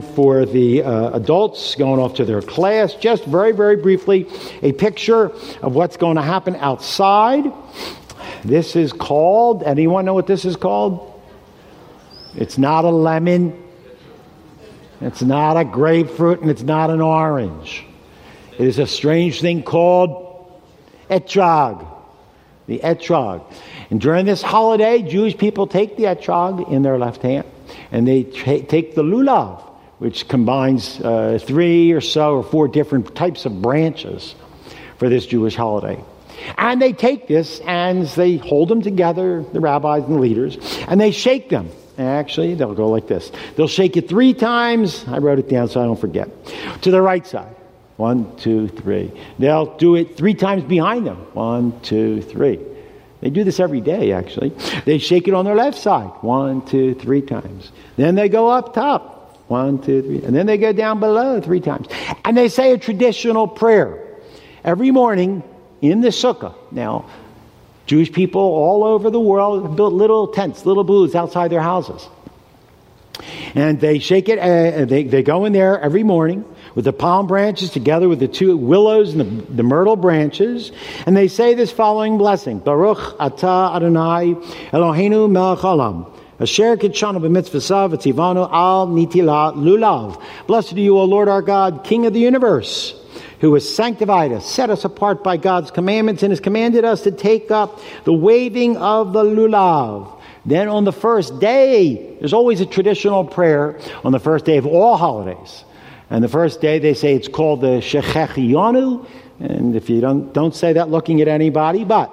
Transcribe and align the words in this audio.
for 0.00 0.44
the 0.44 0.82
uh, 0.82 1.16
adults 1.16 1.74
going 1.74 2.00
off 2.00 2.14
to 2.14 2.24
their 2.24 2.42
class. 2.42 2.94
Just 2.94 3.24
very, 3.24 3.52
very 3.52 3.76
briefly, 3.76 4.26
a 4.62 4.72
picture 4.72 5.26
of 5.62 5.74
what's 5.74 5.96
going 5.96 6.16
to 6.16 6.22
happen 6.22 6.56
outside. 6.56 7.52
This 8.44 8.76
is 8.76 8.92
called, 8.92 9.62
anyone 9.62 10.04
know 10.04 10.14
what 10.14 10.26
this 10.26 10.44
is 10.44 10.56
called? 10.56 11.12
It's 12.34 12.58
not 12.58 12.84
a 12.84 12.90
lemon, 12.90 13.62
it's 15.00 15.22
not 15.22 15.56
a 15.56 15.64
grapefruit, 15.64 16.40
and 16.40 16.50
it's 16.50 16.62
not 16.62 16.90
an 16.90 17.00
orange. 17.00 17.84
It 18.58 18.66
is 18.66 18.78
a 18.78 18.86
strange 18.86 19.40
thing 19.40 19.62
called 19.62 20.50
etrog. 21.10 21.86
The 22.66 22.80
etrog. 22.80 23.44
And 23.90 24.00
during 24.00 24.26
this 24.26 24.42
holiday, 24.42 25.02
Jewish 25.02 25.36
people 25.36 25.66
take 25.66 25.96
the 25.96 26.04
etrog 26.04 26.70
in 26.70 26.82
their 26.82 26.98
left 26.98 27.22
hand 27.22 27.46
and 27.90 28.06
they 28.06 28.24
take 28.24 28.94
the 28.94 29.02
lulav, 29.02 29.62
which 29.98 30.28
combines 30.28 31.00
uh, 31.00 31.38
three 31.42 31.92
or 31.92 32.00
so 32.00 32.36
or 32.36 32.42
four 32.42 32.68
different 32.68 33.14
types 33.14 33.46
of 33.46 33.62
branches 33.62 34.34
for 34.98 35.08
this 35.08 35.26
Jewish 35.26 35.54
holiday. 35.54 36.02
And 36.58 36.80
they 36.80 36.92
take 36.92 37.28
this 37.28 37.60
and 37.60 38.06
they 38.08 38.36
hold 38.36 38.68
them 38.68 38.82
together, 38.82 39.44
the 39.52 39.60
rabbis 39.60 40.04
and 40.04 40.16
the 40.16 40.20
leaders, 40.20 40.58
and 40.88 41.00
they 41.00 41.10
shake 41.10 41.48
them. 41.48 41.70
Actually, 41.98 42.54
they'll 42.54 42.74
go 42.74 42.88
like 42.88 43.06
this. 43.06 43.32
They'll 43.56 43.68
shake 43.68 43.96
it 43.96 44.06
three 44.06 44.34
times. 44.34 45.04
I 45.08 45.18
wrote 45.18 45.38
it 45.38 45.48
down 45.48 45.68
so 45.68 45.80
I 45.80 45.84
don't 45.84 45.98
forget. 45.98 46.28
To 46.82 46.90
the 46.90 47.00
right 47.00 47.26
side. 47.26 47.56
One, 47.96 48.36
two, 48.36 48.68
three. 48.68 49.10
They'll 49.38 49.74
do 49.78 49.94
it 49.94 50.18
three 50.18 50.34
times 50.34 50.62
behind 50.64 51.06
them. 51.06 51.16
One, 51.32 51.80
two, 51.80 52.20
three. 52.20 52.60
They 53.22 53.30
do 53.30 53.44
this 53.44 53.58
every 53.58 53.80
day, 53.80 54.12
actually. 54.12 54.50
They 54.84 54.98
shake 54.98 55.26
it 55.26 55.32
on 55.32 55.46
their 55.46 55.54
left 55.54 55.78
side. 55.78 56.10
One, 56.20 56.64
two, 56.66 56.94
three 56.94 57.22
times. 57.22 57.72
Then 57.96 58.14
they 58.14 58.28
go 58.28 58.50
up 58.50 58.74
top. 58.74 59.15
One, 59.48 59.80
two, 59.80 60.02
three. 60.02 60.22
And 60.22 60.34
then 60.34 60.46
they 60.46 60.58
go 60.58 60.72
down 60.72 61.00
below 61.00 61.40
three 61.40 61.60
times. 61.60 61.86
And 62.24 62.36
they 62.36 62.48
say 62.48 62.72
a 62.72 62.78
traditional 62.78 63.46
prayer 63.46 64.02
every 64.64 64.90
morning 64.90 65.42
in 65.80 66.00
the 66.00 66.08
sukkah. 66.08 66.54
Now, 66.72 67.08
Jewish 67.86 68.10
people 68.12 68.40
all 68.40 68.82
over 68.82 69.10
the 69.10 69.20
world 69.20 69.76
built 69.76 69.92
little 69.92 70.28
tents, 70.28 70.66
little 70.66 70.82
booths 70.82 71.14
outside 71.14 71.52
their 71.52 71.62
houses. 71.62 72.08
And 73.54 73.80
they 73.80 74.00
shake 74.00 74.28
it, 74.28 74.38
uh, 74.38 74.84
they, 74.84 75.04
they 75.04 75.22
go 75.22 75.44
in 75.44 75.52
there 75.52 75.80
every 75.80 76.02
morning 76.02 76.44
with 76.74 76.84
the 76.84 76.92
palm 76.92 77.26
branches 77.26 77.70
together 77.70 78.08
with 78.08 78.18
the 78.18 78.28
two 78.28 78.56
willows 78.56 79.14
and 79.14 79.20
the, 79.20 79.52
the 79.54 79.62
myrtle 79.62 79.96
branches. 79.96 80.72
And 81.06 81.16
they 81.16 81.28
say 81.28 81.54
this 81.54 81.72
following 81.72 82.18
blessing 82.18 82.58
Baruch 82.58 82.98
atah 83.18 83.76
Adonai 83.76 84.34
Eloheinu 84.72 85.30
melech 85.30 85.60
olam. 85.60 86.12
Asher 86.38 86.76
kitshanu 86.76 87.20
b'mitzvasav 87.20 87.94
v'tzivanu 87.94 88.48
al 88.50 88.88
nitila 88.88 89.54
lulav. 89.54 90.22
Blessed 90.46 90.74
are 90.74 90.80
you, 90.80 90.98
O 90.98 91.04
Lord 91.04 91.28
our 91.28 91.42
God, 91.42 91.84
King 91.84 92.06
of 92.06 92.12
the 92.12 92.20
universe 92.20 92.94
who 93.40 93.52
has 93.54 93.74
sanctified 93.74 94.32
us, 94.32 94.50
set 94.50 94.70
us 94.70 94.84
apart 94.84 95.22
by 95.22 95.36
God's 95.36 95.70
commandments, 95.70 96.22
and 96.22 96.32
has 96.32 96.40
commanded 96.40 96.84
us 96.84 97.02
to 97.02 97.10
take 97.10 97.50
up 97.50 97.80
the 98.04 98.12
waving 98.12 98.76
of 98.76 99.12
the 99.12 99.22
lulav. 99.22 100.12
Then 100.44 100.68
on 100.68 100.84
the 100.84 100.92
first 100.92 101.38
day, 101.40 102.16
there's 102.18 102.32
always 102.32 102.60
a 102.60 102.66
traditional 102.66 103.24
prayer 103.24 103.78
on 104.04 104.12
the 104.12 104.20
first 104.20 104.44
day 104.44 104.58
of 104.58 104.66
all 104.66 104.96
holidays. 104.96 105.64
And 106.08 106.22
the 106.22 106.28
first 106.28 106.60
day 106.60 106.78
they 106.78 106.94
say 106.94 107.14
it's 107.14 107.28
called 107.28 107.60
the 107.60 107.80
Shechechianu. 107.80 109.08
And 109.38 109.76
if 109.76 109.90
you 109.90 110.00
don't, 110.00 110.32
don't 110.32 110.54
say 110.54 110.72
that 110.74 110.88
looking 110.88 111.20
at 111.20 111.28
anybody, 111.28 111.84
but 111.84 112.10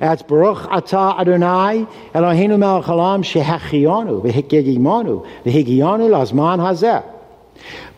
that's 0.00 0.22
Baruch 0.22 0.58
Atah 0.58 1.20
Adonai 1.20 1.86
Eloheinu 2.12 2.58
Melech 2.58 2.84
Halam 2.84 3.22
Shehechianu 3.22 4.22
V'Hikigimanu 4.24 5.24
V'Higianu 5.44 6.08
Lazman 6.10 6.58
Hazeh. 6.58 7.04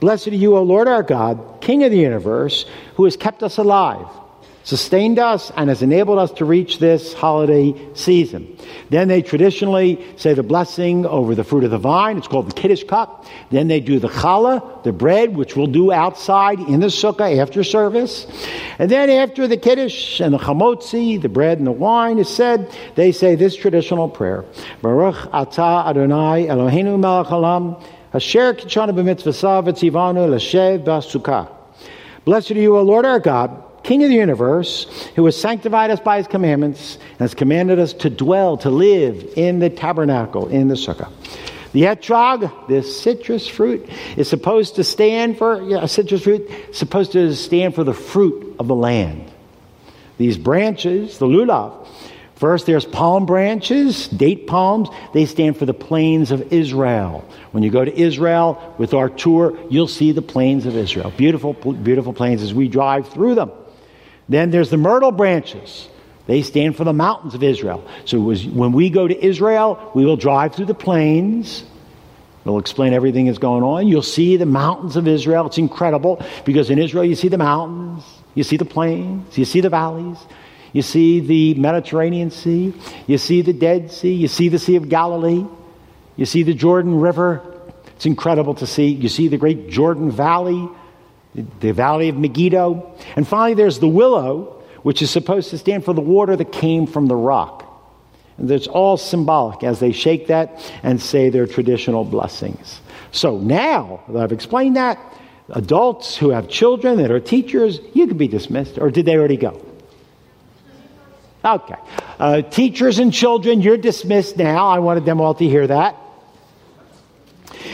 Blessed 0.01 0.29
are 0.29 0.35
you, 0.35 0.57
O 0.57 0.63
Lord 0.63 0.89
our 0.89 1.03
God, 1.03 1.61
King 1.63 1.85
of 1.85 1.91
the 1.91 1.99
universe, 1.99 2.67
who 2.97 3.05
has 3.05 3.17
kept 3.17 3.43
us 3.43 3.57
alive, 3.57 4.07
sustained 4.63 5.19
us, 5.19 5.51
and 5.57 5.71
has 5.71 5.83
enabled 5.83 6.19
us 6.19 6.31
to 6.33 6.45
reach 6.45 6.79
this 6.79 7.15
holiday 7.15 7.75
season. 7.95 8.56
Then 8.91 9.09
they 9.09 9.23
traditionally 9.23 10.05
say 10.17 10.35
the 10.35 10.43
blessing 10.43 11.07
over 11.07 11.35
the 11.35 11.45
fruit 11.45 11.65
of 11.65 11.71
the 11.71 11.79
vine. 11.79 12.19
It's 12.19 12.29
called 12.29 12.51
the 12.51 12.55
Kiddush 12.55 12.85
cup. 12.85 13.27
Then 13.51 13.69
they 13.69 13.81
do 13.81 13.99
the 13.99 14.09
challah, 14.09 14.83
the 14.85 14.93
bread, 14.93 15.37
which 15.37 15.57
we'll 15.57 15.67
do 15.67 15.93
outside 15.93 16.61
in 16.61 16.81
the 16.81 16.87
sukkah 16.87 17.39
after 17.41 17.65
service. 17.65 18.27
And 18.79 18.91
then 18.91 19.11
after 19.11 19.49
the 19.49 19.57
Kiddush 19.57 20.21
and 20.21 20.35
the 20.35 20.39
chamotzi, 20.39 21.21
the 21.21 21.29
bread 21.29 21.59
and 21.59 21.67
the 21.67 21.73
wine 21.73 22.19
is 22.19 22.29
said, 22.29 22.71
they 22.95 23.13
say 23.13 23.35
this 23.35 23.57
traditional 23.57 24.09
prayer. 24.09 24.45
Baruch 24.83 25.17
atah 25.33 25.87
Adonai 25.87 26.47
Eloheinu 26.47 26.99
melech 26.99 27.27
halam 27.27 27.83
Asher 28.15 28.55
kitchana 28.55 28.93
b'mitzvasav 28.93 29.67
etzivanu 29.67 30.31
l'shev. 30.31 30.85
Blessed 32.25 32.51
are 32.53 32.55
you, 32.55 32.77
O 32.77 32.83
Lord 32.83 33.05
our 33.05 33.21
God, 33.21 33.63
King 33.87 34.03
of 34.03 34.11
the 34.11 34.17
universe, 34.17 34.85
who 35.15 35.25
has 35.27 35.41
sanctified 35.41 35.93
us 35.93 36.01
by 36.01 36.17
his 36.17 36.27
commandments 36.27 36.99
and 37.11 37.21
has 37.21 37.35
commanded 37.35 37.79
us 37.79 37.93
to 37.93 38.11
dwell, 38.11 38.57
to 38.59 38.69
live 38.69 39.35
in 39.37 39.61
the 39.61 39.71
tabernacle, 39.71 40.49
in 40.49 40.67
the 40.67 40.75
sukkah. 40.75 41.09
The 41.73 41.83
etrog, 41.83 42.67
this 42.67 43.01
citrus 43.01 43.47
fruit, 43.47 43.89
is 44.17 44.29
supposed 44.29 44.75
to 44.77 44.83
stand 44.83 45.39
for, 45.39 45.63
a 45.77 45.87
citrus 45.87 46.25
fruit, 46.25 46.51
supposed 46.73 47.13
to 47.13 47.33
stand 47.37 47.77
for 47.77 47.85
the 47.85 47.95
fruit 47.95 48.57
of 48.59 48.67
the 48.67 48.75
land. 48.75 49.31
These 50.19 50.37
branches, 50.37 51.19
the 51.19 51.27
lulav, 51.27 51.87
First, 52.35 52.67
there's 52.67 52.85
palm 52.85 53.25
branches, 53.25 54.09
date 54.09 54.47
palms. 54.47 54.91
They 55.15 55.25
stand 55.25 55.57
for 55.57 55.65
the 55.65 55.73
plains 55.73 56.33
of 56.33 56.53
Israel. 56.53 57.27
When 57.53 57.63
you 57.63 57.71
go 57.71 57.83
to 57.83 57.99
Israel 57.99 58.75
with 58.77 58.93
our 58.93 59.09
tour, 59.09 59.57
you'll 59.71 59.89
see 59.89 60.13
the 60.13 60.21
plains 60.21 60.67
of 60.67 60.77
Israel. 60.77 61.13
Beautiful, 61.17 61.55
beautiful 61.55 62.13
plains 62.13 62.43
as 62.43 62.53
we 62.53 62.69
drive 62.69 63.09
through 63.09 63.37
them. 63.37 63.53
Then 64.28 64.50
there's 64.50 64.70
the 64.70 64.76
myrtle 64.76 65.12
branches. 65.12 65.88
They 66.26 66.42
stand 66.42 66.76
for 66.76 66.84
the 66.84 66.92
mountains 66.92 67.34
of 67.34 67.42
Israel. 67.42 67.87
So 68.04 68.19
when 68.20 68.72
we 68.72 68.91
go 68.91 69.06
to 69.06 69.25
Israel, 69.25 69.92
we 69.94 70.04
will 70.04 70.16
drive 70.16 70.54
through 70.54 70.66
the 70.66 70.75
plains. 70.75 71.64
We'll 72.44 72.59
explain 72.59 72.92
everything 72.92 73.26
that's 73.26 73.38
going 73.38 73.62
on. 73.62 73.87
You'll 73.87 74.03
see 74.03 74.37
the 74.37 74.47
mountains 74.47 74.97
of 74.97 75.06
Israel. 75.06 75.47
It's 75.47 75.59
incredible 75.59 76.22
because 76.44 76.70
in 76.70 76.78
Israel, 76.78 77.04
you 77.04 77.14
see 77.14 77.28
the 77.28 77.38
mountains, 77.38 78.04
you 78.34 78.42
see 78.42 78.56
the 78.56 78.64
plains, 78.64 79.37
you 79.38 79.44
see 79.44 79.60
the 79.60 79.70
valleys. 79.70 80.19
You 80.72 80.82
see 80.82 81.20
the 81.20 81.54
Mediterranean 81.54 82.31
Sea. 82.31 82.75
You 83.06 83.16
see 83.16 83.41
the 83.41 83.54
Dead 83.54 83.91
Sea. 83.91 84.12
You 84.12 84.28
see 84.28 84.50
the 84.50 84.58
Sea 84.58 84.76
of 84.76 84.91
Galilee. 84.91 85.47
You 86.16 86.26
see 86.26 86.43
the 86.43 86.53
Jordan 86.53 87.00
River. 87.00 87.41
It's 87.94 88.04
incredible 88.04 88.54
to 88.56 88.66
see. 88.66 88.88
You 88.88 89.08
see 89.08 89.28
the 89.28 89.38
great 89.38 89.70
Jordan 89.70 90.10
Valley, 90.10 90.69
the 91.61 91.73
Valley 91.73 92.09
of 92.09 92.17
Megiddo. 92.17 92.95
And 93.17 93.27
finally, 93.27 93.55
there's 93.55 93.79
the 93.79 93.89
willow, 93.89 94.63
which 94.83 95.03
is 95.03 95.11
supposed 95.11 95.51
to 95.51 95.59
stand 95.59 95.85
for 95.85 95.93
the 95.93 96.01
water 96.01 96.37
that 96.37 96.53
came 96.53 96.87
from 96.87 97.07
the 97.07 97.17
rock. 97.17 97.65
And 98.39 98.51
it's 98.51 98.67
all 98.67 98.97
symbolic 98.97 99.65
as 99.65 99.81
they 99.81 99.93
shake 99.93 100.27
that 100.29 100.61
and 100.83 101.01
say 101.01 101.31
their 101.31 101.47
traditional 101.47 102.05
blessings. 102.05 102.81
So 103.11 103.39
now 103.39 104.03
that 104.09 104.23
I've 104.23 104.33
explained 104.33 104.77
that, 104.77 104.99
adults 105.51 106.17
who 106.17 106.31
have 106.31 106.49
children 106.49 106.99
that 106.99 107.11
are 107.11 107.21
teachers, 107.21 107.81
you 107.95 108.07
could 108.07 108.19
be 108.19 108.29
dismissed. 108.29 108.79
Or 108.79 108.91
did 108.91 109.07
they 109.07 109.17
already 109.17 109.37
go? 109.37 109.63
Okay. 111.45 111.77
Uh, 112.19 112.43
teachers 112.43 112.99
and 112.99 113.13
children, 113.13 113.63
you're 113.63 113.77
dismissed 113.77 114.37
now. 114.37 114.67
I 114.67 114.81
wanted 114.81 115.05
them 115.05 115.21
all 115.21 115.35
to 115.35 115.45
hear 115.45 115.67
that. 115.67 115.97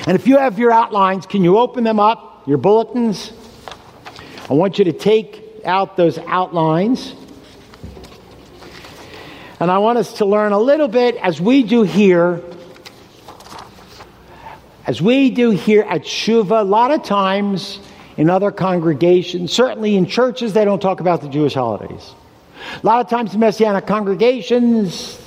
And 0.07 0.15
if 0.15 0.27
you 0.27 0.39
have 0.39 0.59
your 0.59 0.71
outlines, 0.71 1.27
can 1.27 1.43
you 1.43 1.59
open 1.59 1.83
them 1.85 1.99
up, 1.99 2.47
your 2.47 2.59
bulletins? 2.59 3.33
I 4.51 4.55
want 4.55 4.79
you 4.79 4.85
to 4.87 4.93
take 4.93 5.63
out 5.65 5.97
those 5.97 6.19
outlines. 6.19 7.15
And 9.61 9.71
I 9.71 9.79
want 9.79 9.99
us 9.99 10.15
to 10.15 10.25
learn 10.25 10.53
a 10.53 10.59
little 10.59 10.89
bit 10.89 11.17
as 11.17 11.41
we 11.41 11.63
do 11.63 11.83
here. 11.85 12.43
As 14.87 15.01
we 15.01 15.31
do 15.31 15.51
here 15.51 15.83
at 15.83 16.03
Shuva, 16.03 16.61
a 16.61 16.65
lot 16.65 16.91
of 16.91 17.05
times 17.05 17.79
in 18.17 18.29
other 18.29 18.51
congregations, 18.51 19.53
certainly 19.53 19.97
in 19.97 20.07
churches, 20.07 20.53
they 20.53 20.65
don't 20.65 20.83
talk 20.83 20.99
about 20.99 21.21
the 21.21 21.29
Jewish 21.29 21.55
holidays. 21.55 22.15
A 22.83 22.87
lot 22.87 23.01
of 23.01 23.09
times 23.09 23.35
in 23.35 23.41
Messianic 23.41 23.87
congregations, 23.87 25.21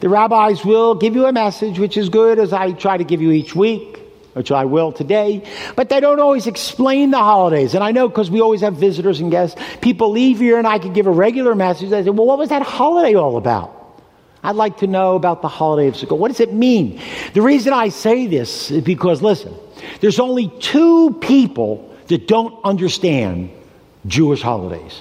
the 0.00 0.10
rabbis 0.10 0.64
will 0.64 0.94
give 0.94 1.14
you 1.14 1.24
a 1.24 1.32
message, 1.32 1.78
which 1.78 1.96
is 1.96 2.10
good, 2.10 2.38
as 2.38 2.52
I 2.52 2.72
try 2.72 2.98
to 2.98 3.04
give 3.04 3.22
you 3.22 3.32
each 3.32 3.56
week, 3.56 3.93
which 4.34 4.52
I 4.52 4.64
will 4.64 4.92
today, 4.92 5.42
but 5.76 5.88
they 5.88 6.00
don't 6.00 6.20
always 6.20 6.46
explain 6.46 7.10
the 7.10 7.18
holidays. 7.18 7.74
And 7.74 7.82
I 7.82 7.92
know 7.92 8.08
because 8.08 8.30
we 8.30 8.40
always 8.40 8.60
have 8.60 8.74
visitors 8.74 9.20
and 9.20 9.30
guests, 9.30 9.60
people 9.80 10.10
leave 10.10 10.38
here 10.38 10.58
and 10.58 10.66
I 10.66 10.78
could 10.78 10.92
give 10.92 11.06
a 11.06 11.10
regular 11.10 11.54
message. 11.54 11.90
They 11.90 12.04
say, 12.04 12.10
well, 12.10 12.26
what 12.26 12.38
was 12.38 12.50
that 12.50 12.62
holiday 12.62 13.14
all 13.14 13.36
about? 13.36 13.80
I'd 14.42 14.56
like 14.56 14.78
to 14.78 14.86
know 14.86 15.14
about 15.14 15.40
the 15.40 15.48
holiday 15.48 15.88
of 15.88 15.94
Sukkot. 15.94 16.18
What 16.18 16.28
does 16.28 16.40
it 16.40 16.52
mean? 16.52 17.00
The 17.32 17.40
reason 17.40 17.72
I 17.72 17.88
say 17.88 18.26
this 18.26 18.70
is 18.70 18.84
because, 18.84 19.22
listen, 19.22 19.54
there's 20.00 20.20
only 20.20 20.52
two 20.60 21.16
people 21.22 21.96
that 22.08 22.28
don't 22.28 22.62
understand 22.62 23.50
Jewish 24.06 24.42
holidays. 24.42 25.00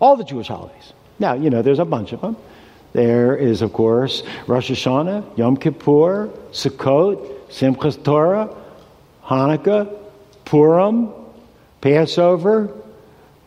All 0.00 0.16
the 0.16 0.24
Jewish 0.24 0.48
holidays. 0.48 0.92
Now, 1.20 1.34
you 1.34 1.48
know, 1.48 1.62
there's 1.62 1.78
a 1.78 1.84
bunch 1.84 2.12
of 2.12 2.20
them. 2.20 2.36
There 2.94 3.36
is, 3.36 3.60
of 3.60 3.72
course, 3.72 4.22
Rosh 4.46 4.70
Hashanah, 4.70 5.36
Yom 5.36 5.56
Kippur, 5.56 6.30
Sukkot, 6.52 7.48
Simchas 7.48 8.02
Torah, 8.02 8.54
Hanukkah, 9.24 9.92
Purim, 10.44 11.12
Passover, 11.80 12.72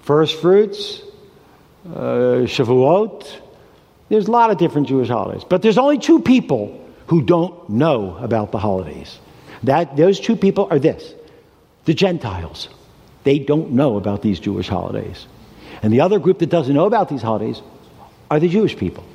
first 0.01 0.39
fruits, 0.41 1.01
uh, 1.85 2.43
Shavuot. 2.43 3.25
There's 4.09 4.27
a 4.27 4.31
lot 4.31 4.51
of 4.51 4.57
different 4.57 4.89
Jewish 4.89 5.07
holidays, 5.07 5.45
but 5.47 5.61
there's 5.61 5.77
only 5.77 5.97
two 5.97 6.19
people 6.19 6.83
who 7.07 7.21
don't 7.21 7.69
know 7.69 8.17
about 8.17 8.51
the 8.51 8.57
holidays. 8.57 9.17
That 9.63 9.95
those 9.95 10.19
two 10.19 10.35
people 10.35 10.67
are 10.69 10.79
this: 10.79 11.13
the 11.85 11.93
Gentiles. 11.93 12.67
They 13.23 13.39
don't 13.39 13.71
know 13.71 13.95
about 13.95 14.21
these 14.21 14.41
Jewish 14.41 14.67
holidays, 14.67 15.25
and 15.81 15.93
the 15.93 16.01
other 16.01 16.19
group 16.19 16.39
that 16.39 16.49
doesn't 16.49 16.73
know 16.73 16.85
about 16.85 17.07
these 17.07 17.21
holidays 17.21 17.61
are 18.29 18.41
the 18.41 18.49
Jewish 18.49 18.75
people. 18.75 19.05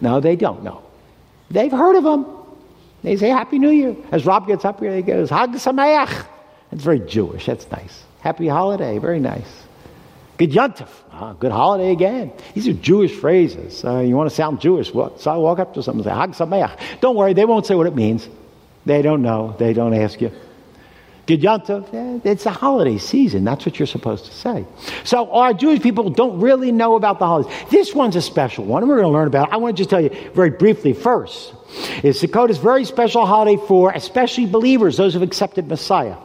No, 0.00 0.20
they 0.20 0.36
don't 0.36 0.62
know. 0.62 0.82
They've 1.50 1.72
heard 1.72 1.96
of 1.96 2.04
them. 2.04 2.26
They 3.02 3.16
say 3.16 3.28
Happy 3.28 3.58
New 3.58 3.70
Year. 3.70 3.96
As 4.10 4.26
Rob 4.26 4.46
gets 4.46 4.64
up 4.64 4.80
here, 4.80 4.94
he 4.94 5.02
goes 5.02 5.30
Hag 5.30 5.50
Sameach. 5.50 6.26
It's 6.72 6.82
very 6.82 7.00
Jewish. 7.00 7.46
That's 7.46 7.70
nice. 7.70 8.04
Happy 8.20 8.48
holiday. 8.48 8.98
Very 8.98 9.20
nice. 9.20 9.62
Good 10.38 10.50
Yontif. 10.50 10.88
Ah, 11.12 11.32
good 11.34 11.52
holiday 11.52 11.92
again. 11.92 12.32
These 12.54 12.68
are 12.68 12.72
Jewish 12.74 13.12
phrases. 13.12 13.84
Uh, 13.84 14.00
you 14.00 14.16
want 14.16 14.28
to 14.28 14.34
sound 14.34 14.60
Jewish? 14.60 14.92
Well, 14.92 15.16
so 15.18 15.30
I 15.30 15.36
walk 15.36 15.58
up 15.58 15.74
to 15.74 15.82
someone 15.82 16.06
and 16.06 16.12
say 16.12 16.18
Hag 16.18 16.50
Sameach. 16.50 17.00
Don't 17.00 17.16
worry, 17.16 17.32
they 17.32 17.44
won't 17.44 17.64
say 17.64 17.74
what 17.74 17.86
it 17.86 17.94
means. 17.94 18.28
They 18.84 19.02
don't 19.02 19.22
know. 19.22 19.54
They 19.58 19.72
don't 19.72 19.94
ask 19.94 20.20
you. 20.20 20.30
It's 22.24 22.46
a 22.46 22.50
holiday 22.50 22.98
season. 22.98 23.44
That's 23.44 23.66
what 23.66 23.78
you're 23.78 23.86
supposed 23.86 24.26
to 24.26 24.32
say. 24.32 24.64
So 25.04 25.30
our 25.32 25.52
Jewish 25.52 25.80
people 25.80 26.08
don't 26.10 26.40
really 26.40 26.72
know 26.72 26.94
about 26.94 27.18
the 27.18 27.26
holidays. 27.26 27.52
This 27.70 27.94
one's 27.94 28.16
a 28.16 28.22
special 28.22 28.64
one, 28.64 28.86
we're 28.86 28.96
going 28.96 29.08
to 29.08 29.12
learn 29.12 29.26
about 29.26 29.48
it. 29.48 29.54
I 29.54 29.56
want 29.56 29.76
to 29.76 29.80
just 29.80 29.90
tell 29.90 30.00
you 30.00 30.10
very 30.34 30.50
briefly 30.50 30.92
first. 30.92 31.52
Is 32.02 32.22
Sukkot 32.22 32.50
is 32.50 32.58
a 32.58 32.62
very 32.62 32.84
special 32.84 33.26
holiday 33.26 33.60
for 33.66 33.90
especially 33.92 34.46
believers, 34.46 34.96
those 34.96 35.14
who've 35.14 35.22
accepted 35.22 35.66
Messiah. 35.68 36.16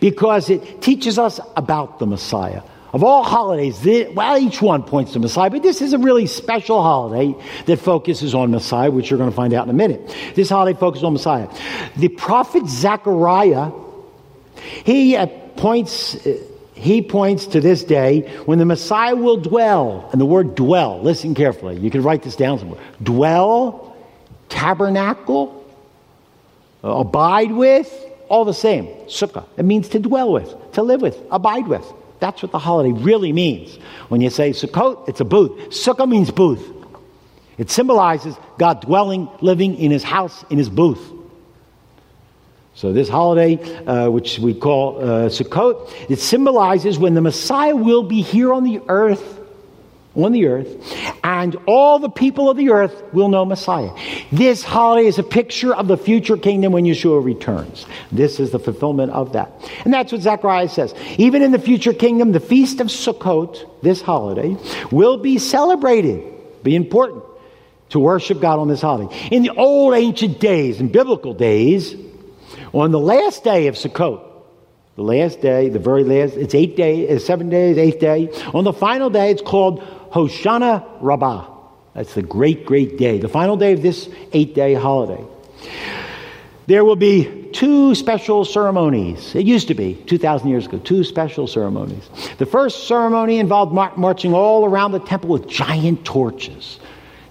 Because 0.00 0.50
it 0.50 0.82
teaches 0.82 1.18
us 1.18 1.38
about 1.56 1.98
the 1.98 2.06
Messiah. 2.06 2.62
Of 2.92 3.04
all 3.04 3.22
holidays, 3.22 3.80
well, 4.14 4.36
each 4.36 4.60
one 4.60 4.82
points 4.82 5.12
to 5.12 5.20
Messiah, 5.20 5.48
but 5.48 5.62
this 5.62 5.80
is 5.80 5.92
a 5.92 5.98
really 5.98 6.26
special 6.26 6.82
holiday 6.82 7.36
that 7.66 7.78
focuses 7.78 8.34
on 8.34 8.50
Messiah, 8.50 8.90
which 8.90 9.10
you're 9.10 9.18
going 9.18 9.30
to 9.30 9.36
find 9.36 9.54
out 9.54 9.64
in 9.64 9.70
a 9.70 9.74
minute. 9.74 10.14
This 10.34 10.48
holiday 10.48 10.78
focuses 10.78 11.04
on 11.04 11.12
Messiah. 11.12 11.48
The 11.96 12.08
prophet 12.08 12.66
Zechariah, 12.66 13.70
he 14.84 15.14
uh, 15.14 15.26
points, 15.56 16.26
uh, 16.26 16.36
he 16.74 17.00
points 17.00 17.46
to 17.46 17.60
this 17.60 17.84
day 17.84 18.22
when 18.46 18.58
the 18.58 18.64
Messiah 18.64 19.14
will 19.14 19.36
dwell. 19.36 20.08
And 20.10 20.20
the 20.20 20.26
word 20.26 20.56
dwell, 20.56 21.00
listen 21.00 21.36
carefully. 21.36 21.78
You 21.78 21.90
can 21.92 22.02
write 22.02 22.22
this 22.22 22.34
down 22.34 22.58
somewhere. 22.58 22.80
Dwell, 23.00 23.96
tabernacle, 24.48 25.64
uh, 26.82 26.88
abide 26.88 27.52
with, 27.52 27.88
all 28.28 28.44
the 28.44 28.54
same. 28.54 28.86
Sukkah. 29.06 29.44
It 29.56 29.64
means 29.64 29.88
to 29.90 30.00
dwell 30.00 30.32
with, 30.32 30.72
to 30.72 30.82
live 30.82 31.02
with, 31.02 31.16
abide 31.30 31.68
with. 31.68 31.84
That's 32.20 32.42
what 32.42 32.52
the 32.52 32.58
holiday 32.58 32.92
really 32.92 33.32
means. 33.32 33.76
When 34.08 34.20
you 34.20 34.30
say 34.30 34.50
Sukkot, 34.50 35.08
it's 35.08 35.20
a 35.20 35.24
booth. 35.24 35.52
Sukkah 35.70 36.08
means 36.08 36.30
booth. 36.30 36.64
It 37.58 37.70
symbolizes 37.70 38.36
God 38.58 38.82
dwelling, 38.82 39.28
living 39.40 39.76
in 39.76 39.90
his 39.90 40.02
house, 40.02 40.44
in 40.50 40.58
his 40.58 40.68
booth. 40.68 41.00
So, 42.74 42.92
this 42.92 43.08
holiday, 43.08 43.58
uh, 43.84 44.08
which 44.10 44.38
we 44.38 44.54
call 44.54 44.98
uh, 44.98 45.28
Sukkot, 45.28 45.92
it 46.08 46.20
symbolizes 46.20 46.98
when 46.98 47.14
the 47.14 47.20
Messiah 47.20 47.76
will 47.76 48.02
be 48.02 48.22
here 48.22 48.52
on 48.52 48.64
the 48.64 48.80
earth 48.88 49.39
on 50.16 50.32
the 50.32 50.46
earth, 50.46 50.68
and 51.22 51.56
all 51.66 51.98
the 51.98 52.08
people 52.08 52.50
of 52.50 52.56
the 52.56 52.70
earth 52.70 53.02
will 53.12 53.28
know 53.28 53.44
Messiah. 53.44 53.90
This 54.32 54.64
holiday 54.64 55.06
is 55.06 55.18
a 55.18 55.22
picture 55.22 55.74
of 55.74 55.86
the 55.86 55.96
future 55.96 56.36
kingdom 56.36 56.72
when 56.72 56.84
Yeshua 56.84 57.24
returns. 57.24 57.86
This 58.10 58.40
is 58.40 58.50
the 58.50 58.58
fulfillment 58.58 59.12
of 59.12 59.32
that. 59.34 59.52
And 59.84 59.94
that's 59.94 60.10
what 60.10 60.20
Zechariah 60.22 60.68
says. 60.68 60.94
Even 61.18 61.42
in 61.42 61.52
the 61.52 61.58
future 61.60 61.92
kingdom, 61.92 62.32
the 62.32 62.40
feast 62.40 62.80
of 62.80 62.88
Sukkot, 62.88 63.82
this 63.82 64.02
holiday, 64.02 64.56
will 64.90 65.16
be 65.16 65.38
celebrated, 65.38 66.24
be 66.64 66.74
important 66.74 67.22
to 67.90 68.00
worship 68.00 68.40
God 68.40 68.58
on 68.58 68.68
this 68.68 68.80
holiday. 68.80 69.14
In 69.30 69.42
the 69.42 69.50
old 69.50 69.94
ancient 69.94 70.40
days, 70.40 70.80
in 70.80 70.88
biblical 70.88 71.34
days, 71.34 71.94
on 72.72 72.90
the 72.90 73.00
last 73.00 73.44
day 73.44 73.68
of 73.68 73.76
Sukkot, 73.76 74.26
the 74.96 75.02
last 75.02 75.40
day, 75.40 75.68
the 75.68 75.78
very 75.78 76.04
last, 76.04 76.34
it's 76.34 76.54
eight 76.54 76.76
days, 76.76 77.10
uh, 77.10 77.24
seven 77.24 77.48
days, 77.48 77.78
eighth 77.78 78.00
day. 78.00 78.28
On 78.52 78.64
the 78.64 78.72
final 78.72 79.08
day, 79.08 79.30
it's 79.30 79.40
called 79.40 79.82
Hoshana 80.12 80.84
Rabbah. 81.00 81.46
That's 81.94 82.14
the 82.14 82.22
great, 82.22 82.66
great 82.66 82.98
day, 82.98 83.18
the 83.18 83.28
final 83.28 83.56
day 83.56 83.72
of 83.72 83.82
this 83.82 84.08
eight 84.32 84.54
day 84.54 84.74
holiday. 84.74 85.24
There 86.66 86.84
will 86.84 86.96
be 86.96 87.50
two 87.52 87.96
special 87.96 88.44
ceremonies. 88.44 89.34
It 89.34 89.44
used 89.44 89.68
to 89.68 89.74
be 89.74 89.94
2,000 90.06 90.48
years 90.48 90.66
ago, 90.66 90.78
two 90.78 91.02
special 91.02 91.48
ceremonies. 91.48 92.08
The 92.38 92.46
first 92.46 92.86
ceremony 92.86 93.38
involved 93.38 93.72
mar- 93.72 93.92
marching 93.96 94.34
all 94.34 94.64
around 94.64 94.92
the 94.92 95.00
temple 95.00 95.30
with 95.30 95.48
giant 95.48 96.04
torches. 96.04 96.78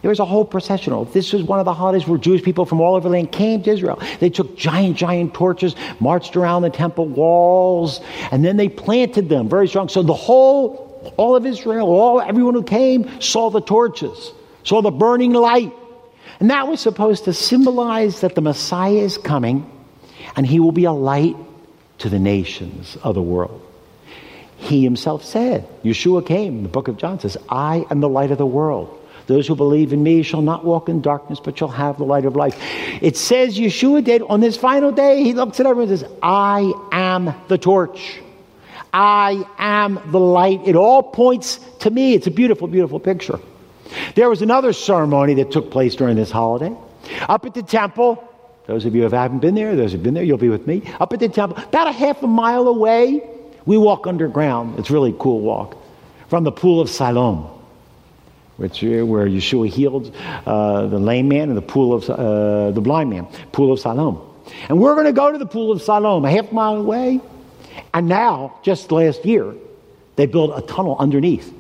There 0.02 0.10
was 0.10 0.20
a 0.20 0.26
whole 0.26 0.46
processional. 0.46 1.06
This 1.06 1.34
was 1.34 1.44
one 1.44 1.60
of 1.60 1.66
the 1.66 1.74
holidays 1.74 2.08
where 2.08 2.18
Jewish 2.18 2.44
people 2.44 2.66
from 2.66 2.80
all 2.80 2.96
over 2.96 3.08
the 3.08 3.14
land 3.14 3.32
came 3.32 3.64
to 3.64 3.72
Israel. 3.72 4.02
They 4.20 4.30
took 4.30 4.58
giant, 4.58 4.98
giant 4.98 5.34
torches, 5.34 5.76
marched 6.00 6.38
around 6.38 6.62
the 6.62 6.70
temple 6.70 7.08
walls, 7.08 8.00
and 8.32 8.44
then 8.44 8.58
they 8.58 8.70
planted 8.70 9.30
them 9.30 9.50
very 9.50 9.68
strong. 9.68 9.90
So 9.90 10.02
the 10.02 10.14
whole 10.14 10.89
all 11.18 11.36
of 11.36 11.46
Israel, 11.46 11.88
all 11.88 12.22
everyone 12.22 12.54
who 12.54 12.64
came 12.64 13.22
saw 13.22 13.50
the 13.50 13.62
torches, 13.62 14.34
saw 14.64 14.82
the 14.82 14.92
burning 14.92 15.34
light. 15.34 15.74
And 16.40 16.50
that 16.52 16.68
was 16.68 16.80
supposed 16.80 17.26
to 17.26 17.34
symbolize 17.34 18.22
that 18.22 18.36
the 18.36 18.42
Messiah 18.42 18.94
is 18.94 19.18
coming 19.18 19.70
and 20.36 20.46
he 20.46 20.60
will 20.60 20.72
be 20.72 20.86
a 20.86 20.92
light 20.92 21.36
to 22.00 22.10
the 22.10 22.20
nations 22.20 22.98
of 23.04 23.16
the 23.16 23.22
world. 23.22 23.66
He 24.58 24.84
himself 24.84 25.24
said, 25.24 25.68
Yeshua 25.84 26.26
came, 26.26 26.64
the 26.64 26.70
book 26.70 26.88
of 26.88 26.98
John 26.98 27.20
says, 27.20 27.38
I 27.50 27.86
am 27.90 28.02
the 28.02 28.10
light 28.10 28.32
of 28.32 28.38
the 28.38 28.46
world. 28.46 28.96
Those 29.28 29.48
who 29.48 29.56
believe 29.56 29.94
in 29.94 30.02
me 30.02 30.24
shall 30.24 30.42
not 30.42 30.66
walk 30.66 30.90
in 30.90 31.02
darkness, 31.02 31.40
but 31.40 31.58
shall 31.58 31.68
have 31.68 31.98
the 31.98 32.04
light 32.04 32.26
of 32.26 32.36
life. 32.36 32.58
It 33.02 33.16
says 33.16 33.58
Yeshua 33.58 34.04
did 34.04 34.22
on 34.24 34.40
this 34.40 34.58
final 34.58 34.92
day, 34.92 35.24
he 35.24 35.34
looks 35.34 35.60
at 35.60 35.66
everyone 35.66 35.90
and 35.90 36.00
says, 36.00 36.10
I 36.22 36.74
am 36.92 37.34
the 37.48 37.58
torch. 37.58 38.22
I 38.94 39.46
am 39.58 40.00
the 40.12 40.20
light. 40.20 40.62
It 40.66 40.76
all 40.76 41.04
points 41.04 41.60
to 41.80 41.90
me. 41.90 42.14
It's 42.14 42.28
a 42.28 42.32
beautiful, 42.32 42.68
beautiful 42.68 43.00
picture. 43.00 43.40
There 44.16 44.30
was 44.30 44.42
another 44.42 44.74
ceremony 44.74 45.36
that 45.36 45.52
took 45.52 45.72
place 45.72 45.96
during 45.96 46.16
this 46.16 46.32
holiday. 46.32 46.76
Up 47.22 47.46
at 47.46 47.54
the 47.54 47.64
temple, 47.64 48.24
those 48.68 48.86
of 48.86 48.94
you 48.96 49.08
who 49.08 49.16
haven't 49.16 49.40
been 49.40 49.56
there, 49.56 49.76
those 49.76 49.92
who've 49.92 50.04
been 50.04 50.14
there, 50.14 50.24
you'll 50.24 50.38
be 50.38 50.50
with 50.50 50.68
me. 50.68 50.84
Up 51.00 51.12
at 51.14 51.20
the 51.20 51.30
temple, 51.30 51.62
about 51.64 51.88
a 51.88 51.92
half 51.92 52.22
a 52.22 52.28
mile 52.28 52.68
away, 52.68 53.28
we 53.66 53.78
walk 53.78 54.08
underground. 54.08 54.78
It's 54.80 54.92
really 54.92 55.12
a 55.12 55.18
cool 55.18 55.42
walk. 55.42 55.78
From 56.28 56.44
the 56.44 56.52
pool 56.52 56.80
of 56.80 56.90
Siloam, 56.90 57.50
which, 58.58 58.84
uh, 58.84 59.06
where 59.06 59.28
Yeshua 59.28 59.70
healed 59.70 60.16
uh, 60.46 60.86
the 60.88 61.00
lame 61.00 61.28
man 61.28 61.50
and 61.50 61.58
the 61.58 61.62
pool 61.62 61.94
of 61.94 62.10
uh, 62.10 62.72
the 62.72 62.82
blind 62.82 63.10
man, 63.10 63.26
pool 63.52 63.72
of 63.72 63.80
Siloam. 63.80 64.22
And 64.68 64.80
we're 64.80 64.94
going 64.94 65.08
to 65.08 65.14
go 65.14 65.32
to 65.32 65.38
the 65.38 65.46
pool 65.46 65.72
of 65.72 65.82
Siloam, 65.82 66.26
a 66.26 66.30
half 66.30 66.52
mile 66.52 66.76
away. 66.76 67.22
And 67.94 68.08
now, 68.08 68.60
just 68.64 68.92
last 68.92 69.26
year, 69.26 69.54
they 70.16 70.26
built 70.26 70.52
a 70.56 70.66
tunnel 70.66 70.96
underneath. 71.00 71.54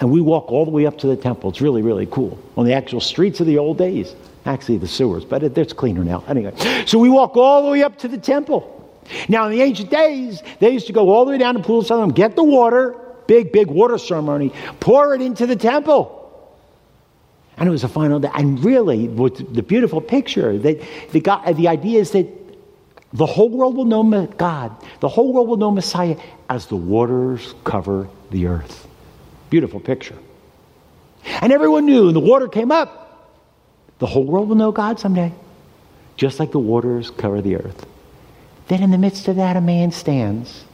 And 0.00 0.10
we 0.10 0.20
walk 0.20 0.50
all 0.50 0.64
the 0.64 0.70
way 0.70 0.86
up 0.86 0.98
to 0.98 1.06
the 1.06 1.16
temple. 1.16 1.50
It's 1.50 1.60
really, 1.60 1.82
really 1.82 2.06
cool. 2.06 2.38
On 2.56 2.64
the 2.64 2.72
actual 2.72 3.00
streets 3.00 3.40
of 3.40 3.46
the 3.46 3.58
old 3.58 3.78
days. 3.78 4.14
Actually, 4.46 4.78
the 4.78 4.88
sewers, 4.88 5.24
but 5.24 5.42
it, 5.42 5.56
it's 5.58 5.74
cleaner 5.74 6.02
now. 6.02 6.24
Anyway, 6.26 6.54
so 6.86 6.98
we 6.98 7.10
walk 7.10 7.36
all 7.36 7.62
the 7.62 7.70
way 7.70 7.82
up 7.82 7.98
to 7.98 8.08
the 8.08 8.16
temple. 8.16 8.76
Now, 9.28 9.46
in 9.46 9.52
the 9.52 9.60
ancient 9.60 9.90
days, 9.90 10.42
they 10.60 10.70
used 10.70 10.86
to 10.86 10.94
go 10.94 11.10
all 11.10 11.26
the 11.26 11.32
way 11.32 11.38
down 11.38 11.54
to 11.54 11.60
Pool 11.60 11.80
of 11.80 11.86
Siloam, 11.86 12.10
get 12.10 12.36
the 12.36 12.44
water, 12.44 12.96
big, 13.26 13.52
big 13.52 13.68
water 13.68 13.98
ceremony, 13.98 14.52
pour 14.80 15.14
it 15.14 15.20
into 15.20 15.46
the 15.46 15.56
temple. 15.56 16.16
And 17.58 17.68
it 17.68 17.72
was 17.72 17.84
a 17.84 17.88
final 17.88 18.18
day. 18.18 18.30
And 18.34 18.64
really, 18.64 19.08
the 19.08 19.62
beautiful 19.62 20.00
picture, 20.00 20.56
that 20.56 20.80
the, 21.12 21.52
the 21.54 21.68
idea 21.68 22.00
is 22.00 22.12
that 22.12 22.39
the 23.12 23.26
whole 23.26 23.48
world 23.48 23.76
will 23.76 23.84
know 23.84 24.26
God. 24.26 24.74
The 25.00 25.08
whole 25.08 25.32
world 25.32 25.48
will 25.48 25.56
know 25.56 25.70
Messiah 25.70 26.16
as 26.48 26.66
the 26.66 26.76
waters 26.76 27.54
cover 27.64 28.08
the 28.30 28.46
earth. 28.46 28.86
Beautiful 29.50 29.80
picture. 29.80 30.16
And 31.24 31.52
everyone 31.52 31.86
knew, 31.86 32.06
and 32.06 32.16
the 32.16 32.20
water 32.20 32.48
came 32.48 32.70
up. 32.70 32.98
The 33.98 34.06
whole 34.06 34.24
world 34.24 34.48
will 34.48 34.56
know 34.56 34.72
God 34.72 34.98
someday, 34.98 35.32
just 36.16 36.38
like 36.38 36.52
the 36.52 36.58
waters 36.58 37.10
cover 37.10 37.42
the 37.42 37.56
earth. 37.56 37.86
Then, 38.68 38.82
in 38.82 38.90
the 38.92 38.98
midst 38.98 39.26
of 39.28 39.36
that, 39.36 39.56
a 39.56 39.60
man 39.60 39.90
stands 39.90 40.64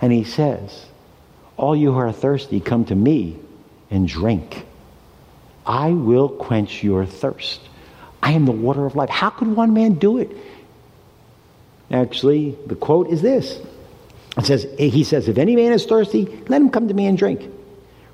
and 0.00 0.12
he 0.12 0.24
says, 0.24 0.86
All 1.56 1.74
you 1.74 1.92
who 1.92 1.98
are 1.98 2.12
thirsty, 2.12 2.60
come 2.60 2.84
to 2.84 2.94
me 2.94 3.38
and 3.90 4.06
drink. 4.06 4.66
I 5.64 5.90
will 5.90 6.28
quench 6.28 6.84
your 6.84 7.06
thirst. 7.06 7.60
I 8.22 8.32
am 8.32 8.44
the 8.44 8.52
water 8.52 8.86
of 8.86 8.94
life. 8.94 9.08
How 9.08 9.30
could 9.30 9.48
one 9.48 9.72
man 9.72 9.94
do 9.94 10.18
it? 10.18 10.30
Actually, 11.90 12.56
the 12.66 12.74
quote 12.74 13.08
is 13.08 13.22
this. 13.22 13.60
It 14.36 14.44
says, 14.44 14.66
eh, 14.78 14.88
he 14.88 15.04
says, 15.04 15.28
if 15.28 15.38
any 15.38 15.56
man 15.56 15.72
is 15.72 15.86
thirsty, 15.86 16.24
let 16.48 16.60
him 16.60 16.70
come 16.70 16.88
to 16.88 16.94
me 16.94 17.06
and 17.06 17.16
drink. 17.16 17.50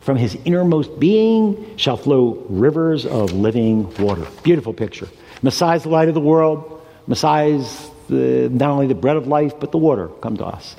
From 0.01 0.17
his 0.17 0.37
innermost 0.45 0.99
being 0.99 1.77
shall 1.77 1.97
flow 1.97 2.45
rivers 2.49 3.07
of 3.07 3.33
living 3.33 3.93
water. 3.97 4.27
Beautiful 4.43 4.73
picture. 4.73 5.09
Messiah 5.43 5.77
is 5.77 5.85
the 5.85 5.89
light 5.89 6.09
of 6.09 6.15
the 6.15 6.21
world. 6.21 6.83
Messiah 7.07 7.47
is 7.47 7.91
the, 8.09 8.49
not 8.53 8.71
only 8.71 8.87
the 8.87 8.95
bread 8.95 9.17
of 9.17 9.27
life, 9.27 9.59
but 9.59 9.73
the 9.73 9.79
water 9.79 10.09
come 10.21 10.37
to 10.37 10.45
us. 10.45 10.77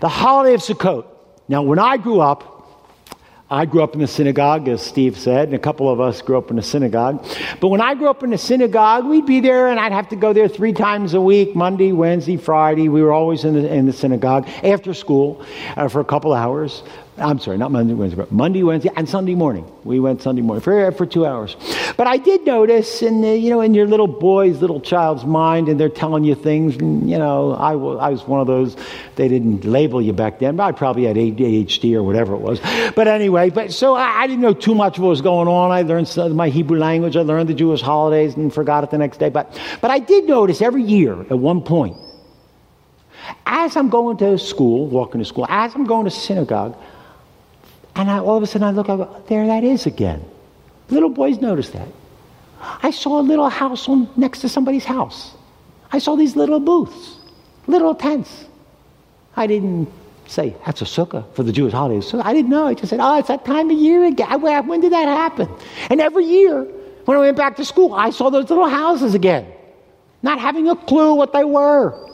The 0.00 0.08
holiday 0.08 0.54
of 0.54 0.60
Sukkot. 0.60 1.06
Now, 1.48 1.62
when 1.62 1.78
I 1.78 1.96
grew 1.96 2.20
up, 2.20 2.59
I 3.52 3.66
grew 3.66 3.82
up 3.82 3.94
in 3.94 4.00
the 4.00 4.06
synagogue, 4.06 4.68
as 4.68 4.80
Steve 4.80 5.18
said, 5.18 5.48
and 5.48 5.54
a 5.54 5.58
couple 5.58 5.90
of 5.90 6.00
us 6.00 6.22
grew 6.22 6.38
up 6.38 6.50
in 6.50 6.56
the 6.56 6.62
synagogue. 6.62 7.26
But 7.58 7.68
when 7.68 7.80
I 7.80 7.94
grew 7.94 8.08
up 8.08 8.22
in 8.22 8.30
the 8.30 8.38
synagogue, 8.38 9.06
we'd 9.06 9.26
be 9.26 9.40
there, 9.40 9.66
and 9.66 9.80
I'd 9.80 9.90
have 9.90 10.08
to 10.10 10.16
go 10.16 10.32
there 10.32 10.46
three 10.46 10.72
times 10.72 11.14
a 11.14 11.20
week 11.20 11.56
Monday, 11.56 11.90
Wednesday, 11.90 12.36
Friday. 12.36 12.88
We 12.88 13.02
were 13.02 13.12
always 13.12 13.44
in 13.44 13.54
the, 13.54 13.74
in 13.74 13.86
the 13.86 13.92
synagogue 13.92 14.48
after 14.62 14.94
school 14.94 15.44
uh, 15.76 15.88
for 15.88 15.98
a 15.98 16.04
couple 16.04 16.32
hours. 16.32 16.84
I'm 17.20 17.38
sorry, 17.38 17.58
not 17.58 17.70
Monday, 17.70 17.92
Wednesday, 17.92 18.16
but 18.16 18.32
Monday, 18.32 18.62
Wednesday, 18.62 18.90
and 18.96 19.08
Sunday 19.08 19.34
morning. 19.34 19.70
We 19.84 20.00
went 20.00 20.22
Sunday 20.22 20.40
morning 20.40 20.62
for, 20.62 20.90
for 20.92 21.04
two 21.04 21.26
hours. 21.26 21.54
But 21.96 22.06
I 22.06 22.16
did 22.16 22.46
notice, 22.46 23.02
in 23.02 23.20
the, 23.20 23.36
you 23.36 23.50
know, 23.50 23.60
in 23.60 23.74
your 23.74 23.86
little 23.86 24.06
boy's, 24.06 24.60
little 24.60 24.80
child's 24.80 25.24
mind, 25.24 25.68
and 25.68 25.78
they're 25.78 25.90
telling 25.90 26.24
you 26.24 26.34
things. 26.34 26.76
And, 26.76 27.10
you 27.10 27.18
know, 27.18 27.54
I, 27.56 27.72
w- 27.72 27.98
I 27.98 28.08
was 28.08 28.26
one 28.26 28.40
of 28.40 28.46
those. 28.46 28.76
They 29.16 29.28
didn't 29.28 29.64
label 29.64 30.00
you 30.00 30.14
back 30.14 30.38
then, 30.38 30.56
but 30.56 30.64
I 30.64 30.72
probably 30.72 31.04
had 31.04 31.16
ADHD 31.16 31.94
or 31.94 32.02
whatever 32.02 32.34
it 32.34 32.40
was. 32.40 32.58
But 32.94 33.06
anyway, 33.06 33.50
but 33.50 33.72
so 33.72 33.94
I, 33.94 34.22
I 34.22 34.26
didn't 34.26 34.40
know 34.40 34.54
too 34.54 34.74
much 34.74 34.96
of 34.96 35.02
what 35.04 35.10
was 35.10 35.20
going 35.20 35.48
on. 35.48 35.70
I 35.70 35.82
learned 35.82 36.08
some, 36.08 36.34
my 36.34 36.48
Hebrew 36.48 36.78
language. 36.78 37.16
I 37.16 37.22
learned 37.22 37.48
the 37.48 37.54
Jewish 37.54 37.82
holidays 37.82 38.34
and 38.34 38.52
forgot 38.52 38.84
it 38.84 38.90
the 38.90 38.98
next 38.98 39.18
day. 39.18 39.28
But 39.28 39.60
but 39.80 39.90
I 39.90 39.98
did 39.98 40.24
notice 40.26 40.62
every 40.62 40.82
year 40.82 41.20
at 41.20 41.38
one 41.38 41.60
point, 41.60 41.96
as 43.44 43.76
I'm 43.76 43.90
going 43.90 44.16
to 44.18 44.38
school, 44.38 44.86
walking 44.86 45.20
to 45.20 45.24
school, 45.24 45.46
as 45.48 45.74
I'm 45.74 45.84
going 45.84 46.04
to 46.04 46.10
synagogue. 46.10 46.76
And 47.94 48.10
I, 48.10 48.18
all 48.18 48.36
of 48.36 48.42
a 48.42 48.46
sudden 48.46 48.66
I 48.66 48.70
look, 48.70 48.88
I 48.88 48.96
go, 48.96 49.22
there 49.28 49.46
that 49.46 49.64
is 49.64 49.86
again. 49.86 50.24
Little 50.88 51.08
boys 51.10 51.38
notice 51.38 51.70
that. 51.70 51.88
I 52.60 52.90
saw 52.90 53.20
a 53.20 53.22
little 53.22 53.48
house 53.48 53.88
on, 53.88 54.08
next 54.16 54.40
to 54.40 54.48
somebody's 54.48 54.84
house. 54.84 55.34
I 55.92 55.98
saw 55.98 56.14
these 56.14 56.36
little 56.36 56.60
booths, 56.60 57.16
little 57.66 57.94
tents. 57.94 58.46
I 59.36 59.46
didn't 59.46 59.90
say, 60.26 60.54
that's 60.64 60.82
a 60.82 60.84
sukkah 60.84 61.24
for 61.34 61.42
the 61.42 61.52
Jewish 61.52 61.72
holidays. 61.72 62.06
So 62.06 62.20
I 62.20 62.32
didn't 62.32 62.50
know. 62.50 62.66
I 62.66 62.74
just 62.74 62.90
said, 62.90 63.00
oh, 63.00 63.18
it's 63.18 63.28
that 63.28 63.44
time 63.44 63.70
of 63.70 63.78
year 63.78 64.04
again. 64.04 64.40
When 64.40 64.80
did 64.80 64.92
that 64.92 65.06
happen? 65.08 65.48
And 65.88 66.00
every 66.00 66.24
year, 66.24 66.64
when 67.06 67.16
I 67.16 67.20
went 67.20 67.36
back 67.36 67.56
to 67.56 67.64
school, 67.64 67.94
I 67.94 68.10
saw 68.10 68.30
those 68.30 68.48
little 68.50 68.68
houses 68.68 69.14
again, 69.14 69.50
not 70.22 70.38
having 70.38 70.68
a 70.68 70.76
clue 70.76 71.14
what 71.14 71.32
they 71.32 71.44
were. 71.44 72.08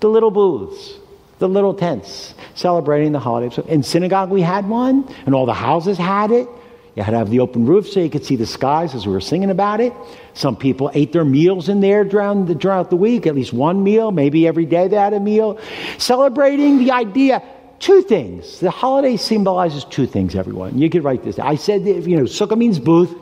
The 0.00 0.08
little 0.08 0.30
booths 0.30 0.94
the 1.40 1.48
little 1.48 1.74
tents 1.74 2.34
celebrating 2.54 3.12
the 3.12 3.18
holiday. 3.18 3.54
So 3.54 3.62
in 3.62 3.82
synagogue, 3.82 4.30
we 4.30 4.42
had 4.42 4.68
one, 4.68 5.12
and 5.26 5.34
all 5.34 5.46
the 5.46 5.54
houses 5.54 5.98
had 5.98 6.30
it. 6.30 6.48
You 6.94 7.02
had 7.02 7.12
to 7.12 7.18
have 7.18 7.30
the 7.30 7.40
open 7.40 7.66
roof 7.66 7.88
so 7.88 8.00
you 8.00 8.10
could 8.10 8.24
see 8.24 8.36
the 8.36 8.46
skies 8.46 8.94
as 8.94 9.06
we 9.06 9.12
were 9.12 9.20
singing 9.20 9.50
about 9.50 9.80
it. 9.80 9.92
Some 10.34 10.56
people 10.56 10.90
ate 10.92 11.12
their 11.12 11.24
meals 11.24 11.68
in 11.68 11.80
there 11.80 12.04
throughout 12.04 12.46
the, 12.46 12.54
throughout 12.54 12.90
the 12.90 12.96
week, 12.96 13.26
at 13.26 13.34
least 13.34 13.52
one 13.52 13.82
meal, 13.82 14.10
maybe 14.10 14.46
every 14.46 14.66
day 14.66 14.88
they 14.88 14.96
had 14.96 15.14
a 15.14 15.20
meal. 15.20 15.58
Celebrating 15.98 16.78
the 16.78 16.90
idea, 16.90 17.42
two 17.78 18.02
things. 18.02 18.60
The 18.60 18.70
holiday 18.70 19.16
symbolizes 19.16 19.84
two 19.84 20.06
things, 20.06 20.34
everyone. 20.34 20.78
You 20.78 20.90
could 20.90 21.04
write 21.04 21.22
this. 21.22 21.38
I 21.38 21.54
said, 21.54 21.86
you 21.86 22.16
know, 22.16 22.24
sukkah 22.24 22.58
means 22.58 22.78
booth. 22.78 23.14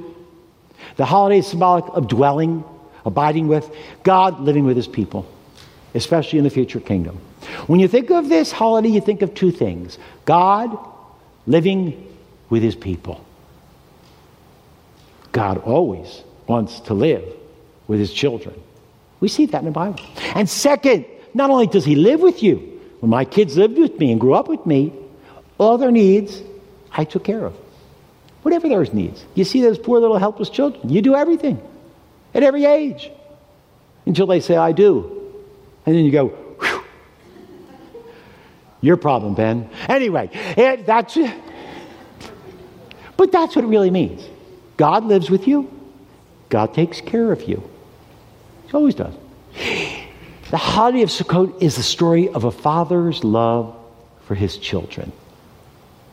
The 0.97 1.05
holiday 1.05 1.39
is 1.39 1.47
symbolic 1.47 1.85
of 1.89 2.09
dwelling, 2.09 2.65
abiding 3.05 3.49
with 3.49 3.71
God, 4.03 4.41
living 4.41 4.65
with 4.65 4.77
his 4.77 4.89
people, 4.89 5.31
especially 5.95 6.39
in 6.39 6.45
the 6.45 6.51
future 6.51 6.81
kingdom. 6.81 7.21
When 7.67 7.81
you 7.81 7.89
think 7.89 8.11
of 8.11 8.29
this 8.29 8.53
holiday, 8.53 8.89
you 8.89 9.01
think 9.01 9.23
of 9.23 9.35
two 9.35 9.51
things 9.51 9.99
God 10.25 10.77
living 11.47 12.07
with 12.51 12.63
his 12.63 12.77
people. 12.77 13.25
God 15.33 15.59
always 15.59 16.23
wants 16.47 16.81
to 16.81 16.95
live 16.95 17.25
with 17.87 18.01
his 18.01 18.13
children. 18.13 18.55
We 19.21 19.29
see 19.29 19.47
that 19.47 19.59
in 19.59 19.65
the 19.67 19.71
Bible. 19.71 20.01
And 20.35 20.49
second, 20.49 21.07
not 21.35 21.51
only 21.51 21.67
does 21.67 21.85
he 21.85 21.95
live 21.95 22.21
with 22.21 22.43
you, 22.43 22.57
when 23.01 23.11
my 23.11 23.25
kids 23.25 23.57
lived 23.57 23.79
with 23.79 23.99
me 23.99 24.11
and 24.11 24.21
grew 24.21 24.35
up 24.35 24.49
with 24.49 24.65
me, 24.67 24.93
all 25.59 25.79
their 25.79 25.91
needs 25.91 26.43
I 26.93 27.05
took 27.05 27.25
care 27.25 27.45
of. 27.45 27.55
Whatever 28.43 28.69
their 28.69 28.83
needs. 28.85 29.25
You 29.35 29.45
see 29.45 29.63
those 29.63 29.79
poor 29.79 30.01
little 30.01 30.19
helpless 30.19 30.49
children, 30.49 30.89
you 30.89 31.03
do 31.03 31.15
everything 31.15 31.61
at 32.35 32.43
every 32.43 32.65
age 32.65 33.11
until 34.07 34.27
they 34.27 34.41
say, 34.41 34.57
I 34.57 34.73
do. 34.73 35.33
And 35.85 35.95
then 35.95 36.05
you 36.05 36.13
go, 36.13 36.37
your 38.81 38.97
problem, 38.97 39.35
Ben. 39.35 39.69
Anyway, 39.89 40.31
it, 40.33 40.87
that's 40.87 41.17
it. 41.17 41.35
But 43.17 43.33
that's 43.33 43.57
what 43.57 43.65
it 43.65 43.69
really 43.69 43.91
means. 43.91 44.25
God 44.77 45.05
lives 45.05 45.29
with 45.29 45.49
you. 45.49 45.71
God 46.49 46.73
takes 46.73 47.01
care 47.01 47.33
of 47.33 47.43
you. 47.49 47.69
He 48.67 48.73
always 48.73 48.95
does. 48.95 49.15
The 50.51 50.57
holiday 50.57 51.03
of 51.03 51.11
Sukkot 51.11 51.63
is 51.63 51.77
the 51.77 51.83
story 51.83 52.29
of 52.29 52.45
a 52.45 52.51
father's 52.51 53.25
love 53.25 53.77
for 54.27 54.35
his 54.35 54.57
children. 54.57 55.13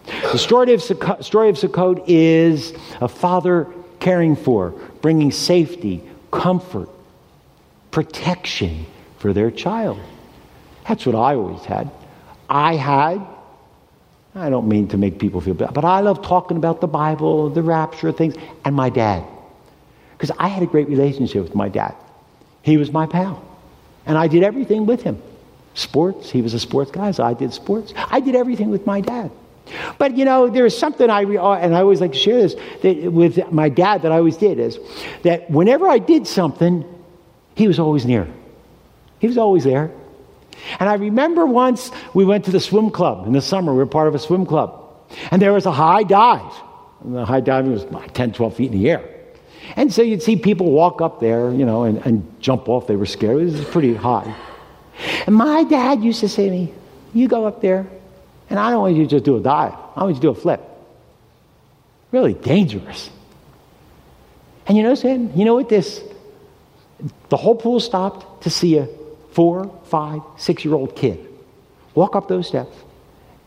The 0.06 0.38
story 0.38 0.74
of, 0.74 0.82
Sukkot, 0.82 1.24
story 1.24 1.50
of 1.50 1.56
Sukkot 1.56 2.04
is 2.08 2.74
a 3.00 3.08
father 3.08 3.68
caring 4.00 4.36
for, 4.36 4.72
bringing 5.02 5.32
safety, 5.32 6.04
comfort, 6.32 6.90
protection 7.92 8.86
for 9.20 9.32
their 9.32 9.52
child. 9.52 10.00
That's 10.88 11.06
what 11.06 11.16
I 11.16 11.36
always 11.36 11.64
had. 11.64 11.90
I 12.50 12.76
had, 12.76 13.26
I 14.36 14.50
don't 14.50 14.68
mean 14.68 14.88
to 14.90 14.98
make 14.98 15.20
people 15.20 15.42
feel 15.42 15.54
bad, 15.54 15.74
but 15.74 15.86
I 15.86 16.02
love 16.02 16.22
talking 16.22 16.58
about 16.58 16.82
the 16.82 16.88
Bible, 16.88 17.50
the 17.50 17.62
rapture, 17.62 18.12
things, 18.12 18.36
and 18.64 18.76
my 18.76 18.90
dad. 18.90 19.24
Because 20.14 20.32
I 20.38 20.48
had 20.48 20.64
a 20.64 20.66
great 20.66 20.88
relationship 20.88 21.44
with 21.44 21.56
my 21.56 21.70
dad. 21.70 21.96
He 22.62 22.78
was 22.78 22.92
my 22.92 23.06
pal. 23.06 23.44
And 24.06 24.18
I 24.18 24.28
did 24.28 24.44
everything 24.44 24.86
with 24.86 25.02
him. 25.02 25.22
Sports, 25.74 26.30
he 26.30 26.42
was 26.42 26.54
a 26.54 26.60
sports 26.60 26.92
guy, 26.92 27.12
so 27.12 27.24
I 27.24 27.34
did 27.34 27.54
sports. 27.54 27.94
I 27.98 28.20
did 28.20 28.36
everything 28.36 28.70
with 28.70 28.86
my 28.86 29.02
dad. 29.02 29.32
But 29.98 30.16
you 30.16 30.26
know, 30.26 30.50
there 30.50 30.66
is 30.66 30.78
something 30.78 31.10
I, 31.10 31.24
uh, 31.24 31.54
and 31.54 31.76
I 31.76 31.82
always 31.82 32.00
like 32.00 32.14
to 32.14 32.18
share 32.18 32.42
this 32.42 32.56
that 32.82 33.12
with 33.12 33.52
my 33.52 33.70
dad 33.70 34.04
that 34.04 34.12
I 34.12 34.18
always 34.18 34.38
did 34.38 34.60
is 34.60 34.80
that 35.24 35.50
whenever 35.50 35.88
I 35.88 35.98
did 35.98 36.28
something, 36.28 36.86
he 37.56 37.68
was 37.68 37.80
always 37.80 38.06
near. 38.06 38.28
He 39.20 39.28
was 39.28 39.38
always 39.38 39.64
there. 39.64 39.92
And 40.80 40.90
I 40.90 40.96
remember 40.96 41.46
once 41.46 41.92
we 42.14 42.26
went 42.26 42.46
to 42.46 42.52
the 42.52 42.60
swim 42.60 42.90
club 42.90 43.28
in 43.28 43.34
the 43.34 43.42
summer. 43.42 43.72
We 43.74 43.80
were 43.80 43.86
part 43.86 44.08
of 44.08 44.16
a 44.16 44.20
swim 44.20 44.46
club. 44.46 44.82
And 45.32 45.42
there 45.42 45.54
was 45.54 45.66
a 45.66 45.72
high 45.72 46.04
dive. 46.04 46.54
And 47.04 47.16
the 47.16 47.26
high 47.26 47.42
diving 47.42 47.72
was 47.72 47.84
like 47.86 48.14
10, 48.14 48.34
12 48.34 48.56
feet 48.56 48.72
in 48.72 48.80
the 48.80 48.90
air. 48.90 49.10
And 49.76 49.94
so 49.94 50.02
you'd 50.02 50.22
see 50.22 50.36
people 50.36 50.72
walk 50.72 51.02
up 51.02 51.20
there, 51.20 51.52
you 51.52 51.66
know, 51.66 51.84
and, 51.84 51.98
and 52.06 52.42
jump 52.42 52.70
off. 52.70 52.88
They 52.88 52.96
were 52.96 53.06
scared. 53.06 53.42
It 53.42 53.46
was 53.46 53.66
pretty 53.66 53.96
high. 53.96 54.36
And 55.26 55.36
my 55.36 55.64
dad 55.64 56.04
used 56.04 56.20
to 56.22 56.30
say 56.30 56.46
to 56.46 56.52
me, 56.52 56.74
You 57.14 57.28
go 57.28 57.46
up 57.46 57.62
there, 57.62 57.88
and 58.50 58.60
I 58.60 58.70
don't 58.70 58.82
want 58.82 58.96
you 58.96 59.04
to 59.04 59.10
just 59.10 59.26
do 59.26 59.38
a 59.38 59.42
dive. 59.42 59.74
I 59.96 60.04
want 60.04 60.16
you 60.16 60.22
to 60.22 60.28
do 60.28 60.30
a 60.30 60.36
flip. 60.36 60.62
Really 62.12 62.34
dangerous. 62.34 63.10
And 64.68 64.78
you 64.78 64.84
know, 64.84 64.96
saying, 64.96 65.34
you 65.36 65.46
know 65.46 65.56
what 65.56 65.70
this? 65.70 66.02
The 67.30 67.38
whole 67.38 67.56
pool 67.56 67.80
stopped 67.80 68.44
to 68.44 68.50
see 68.50 68.78
a 68.78 68.88
four, 69.36 69.70
five, 69.84 70.22
six 70.38 70.64
year 70.64 70.74
old 70.74 70.96
kid 70.96 71.20
walk 71.94 72.16
up 72.16 72.28
those 72.28 72.48
steps 72.48 72.76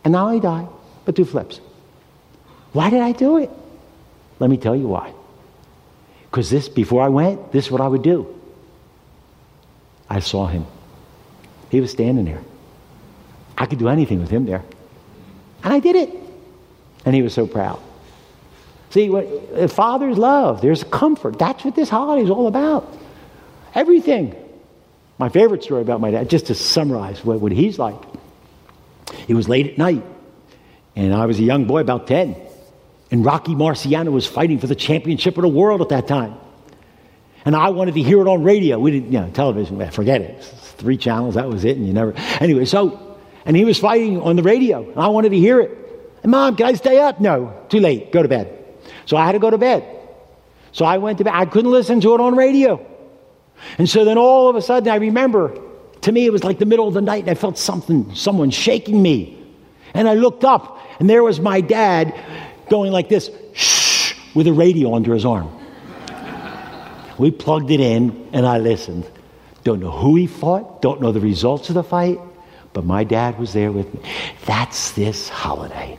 and 0.04 0.12
not 0.12 0.26
only 0.26 0.40
die, 0.40 0.66
but 1.04 1.14
do 1.14 1.24
flips. 1.24 1.60
Why 2.72 2.90
did 2.90 3.00
I 3.00 3.12
do 3.12 3.38
it? 3.38 3.50
Let 4.38 4.50
me 4.50 4.58
tell 4.58 4.76
you 4.76 4.86
why. 4.86 5.12
Because 6.30 6.50
this, 6.50 6.68
before 6.68 7.02
I 7.02 7.08
went, 7.08 7.52
this 7.52 7.66
is 7.66 7.70
what 7.70 7.80
I 7.80 7.88
would 7.88 8.02
do. 8.02 8.34
I 10.10 10.20
saw 10.20 10.46
him. 10.46 10.66
He 11.70 11.80
was 11.80 11.90
standing 11.90 12.26
there. 12.26 12.42
I 13.56 13.64
could 13.64 13.78
do 13.78 13.88
anything 13.88 14.20
with 14.20 14.30
him 14.30 14.44
there. 14.44 14.62
And 15.64 15.72
I 15.72 15.80
did 15.80 15.96
it. 15.96 16.10
And 17.06 17.14
he 17.14 17.22
was 17.22 17.32
so 17.32 17.46
proud. 17.46 17.80
See, 18.90 19.08
what, 19.08 19.70
father's 19.70 20.18
love, 20.18 20.60
there's 20.60 20.84
comfort. 20.84 21.38
That's 21.38 21.64
what 21.64 21.74
this 21.74 21.88
holiday 21.88 22.24
is 22.24 22.30
all 22.30 22.46
about. 22.46 22.94
Everything. 23.74 24.34
My 25.18 25.28
favorite 25.28 25.64
story 25.64 25.82
about 25.82 26.00
my 26.00 26.12
dad, 26.12 26.30
just 26.30 26.46
to 26.46 26.54
summarize 26.54 27.24
what, 27.24 27.40
what 27.40 27.52
he's 27.52 27.78
like. 27.78 28.00
It 29.26 29.34
was 29.34 29.48
late 29.48 29.66
at 29.66 29.78
night, 29.78 30.04
and 30.94 31.12
I 31.12 31.26
was 31.26 31.38
a 31.38 31.42
young 31.42 31.64
boy, 31.64 31.80
about 31.80 32.06
10. 32.06 32.36
And 33.10 33.24
Rocky 33.24 33.54
Marciano 33.54 34.12
was 34.12 34.26
fighting 34.26 34.58
for 34.58 34.66
the 34.66 34.74
championship 34.74 35.36
of 35.38 35.42
the 35.42 35.48
world 35.48 35.80
at 35.80 35.88
that 35.88 36.06
time. 36.06 36.34
And 37.44 37.56
I 37.56 37.70
wanted 37.70 37.94
to 37.94 38.02
hear 38.02 38.20
it 38.20 38.28
on 38.28 38.44
radio. 38.44 38.78
We 38.78 38.90
didn't, 38.90 39.12
you 39.12 39.20
know, 39.20 39.30
television, 39.30 39.90
forget 39.90 40.20
it. 40.20 40.44
Three 40.44 40.96
channels, 40.98 41.34
that 41.34 41.48
was 41.48 41.64
it, 41.64 41.76
and 41.76 41.86
you 41.86 41.92
never. 41.92 42.12
Anyway, 42.40 42.66
so, 42.66 43.18
and 43.44 43.56
he 43.56 43.64
was 43.64 43.78
fighting 43.78 44.20
on 44.20 44.36
the 44.36 44.42
radio, 44.42 44.88
and 44.88 44.98
I 44.98 45.08
wanted 45.08 45.30
to 45.30 45.38
hear 45.38 45.60
it. 45.60 45.76
And 46.22 46.30
mom, 46.30 46.56
can 46.56 46.66
I 46.66 46.74
stay 46.74 47.00
up? 47.00 47.20
No, 47.20 47.64
too 47.68 47.80
late, 47.80 48.12
go 48.12 48.22
to 48.22 48.28
bed. 48.28 48.54
So 49.06 49.16
I 49.16 49.24
had 49.24 49.32
to 49.32 49.38
go 49.38 49.50
to 49.50 49.58
bed. 49.58 49.84
So 50.72 50.84
I 50.84 50.98
went 50.98 51.18
to 51.18 51.24
bed. 51.24 51.32
I 51.34 51.46
couldn't 51.46 51.70
listen 51.70 52.00
to 52.02 52.14
it 52.14 52.20
on 52.20 52.36
radio. 52.36 52.84
And 53.78 53.88
so 53.88 54.04
then 54.04 54.18
all 54.18 54.48
of 54.48 54.56
a 54.56 54.62
sudden, 54.62 54.88
I 54.88 54.96
remember, 54.96 55.58
to 56.02 56.12
me, 56.12 56.26
it 56.26 56.32
was 56.32 56.44
like 56.44 56.58
the 56.58 56.66
middle 56.66 56.88
of 56.88 56.94
the 56.94 57.00
night, 57.00 57.22
and 57.22 57.30
I 57.30 57.34
felt 57.34 57.58
something, 57.58 58.14
someone 58.14 58.50
shaking 58.50 59.02
me. 59.02 59.34
And 59.94 60.08
I 60.08 60.14
looked 60.14 60.44
up, 60.44 60.78
and 61.00 61.08
there 61.08 61.22
was 61.22 61.40
my 61.40 61.60
dad 61.60 62.14
going 62.68 62.92
like 62.92 63.08
this, 63.08 63.30
shh, 63.52 64.14
with 64.34 64.46
a 64.46 64.52
radio 64.52 64.94
under 64.94 65.14
his 65.14 65.24
arm. 65.24 65.50
we 67.18 67.30
plugged 67.30 67.70
it 67.70 67.80
in, 67.80 68.28
and 68.32 68.46
I 68.46 68.58
listened. 68.58 69.06
Don't 69.64 69.80
know 69.80 69.90
who 69.90 70.16
he 70.16 70.26
fought, 70.26 70.80
don't 70.82 71.00
know 71.00 71.12
the 71.12 71.20
results 71.20 71.68
of 71.68 71.74
the 71.74 71.82
fight, 71.82 72.18
but 72.72 72.84
my 72.84 73.04
dad 73.04 73.38
was 73.38 73.52
there 73.52 73.72
with 73.72 73.92
me. 73.92 74.00
That's 74.46 74.92
this 74.92 75.28
holiday. 75.28 75.98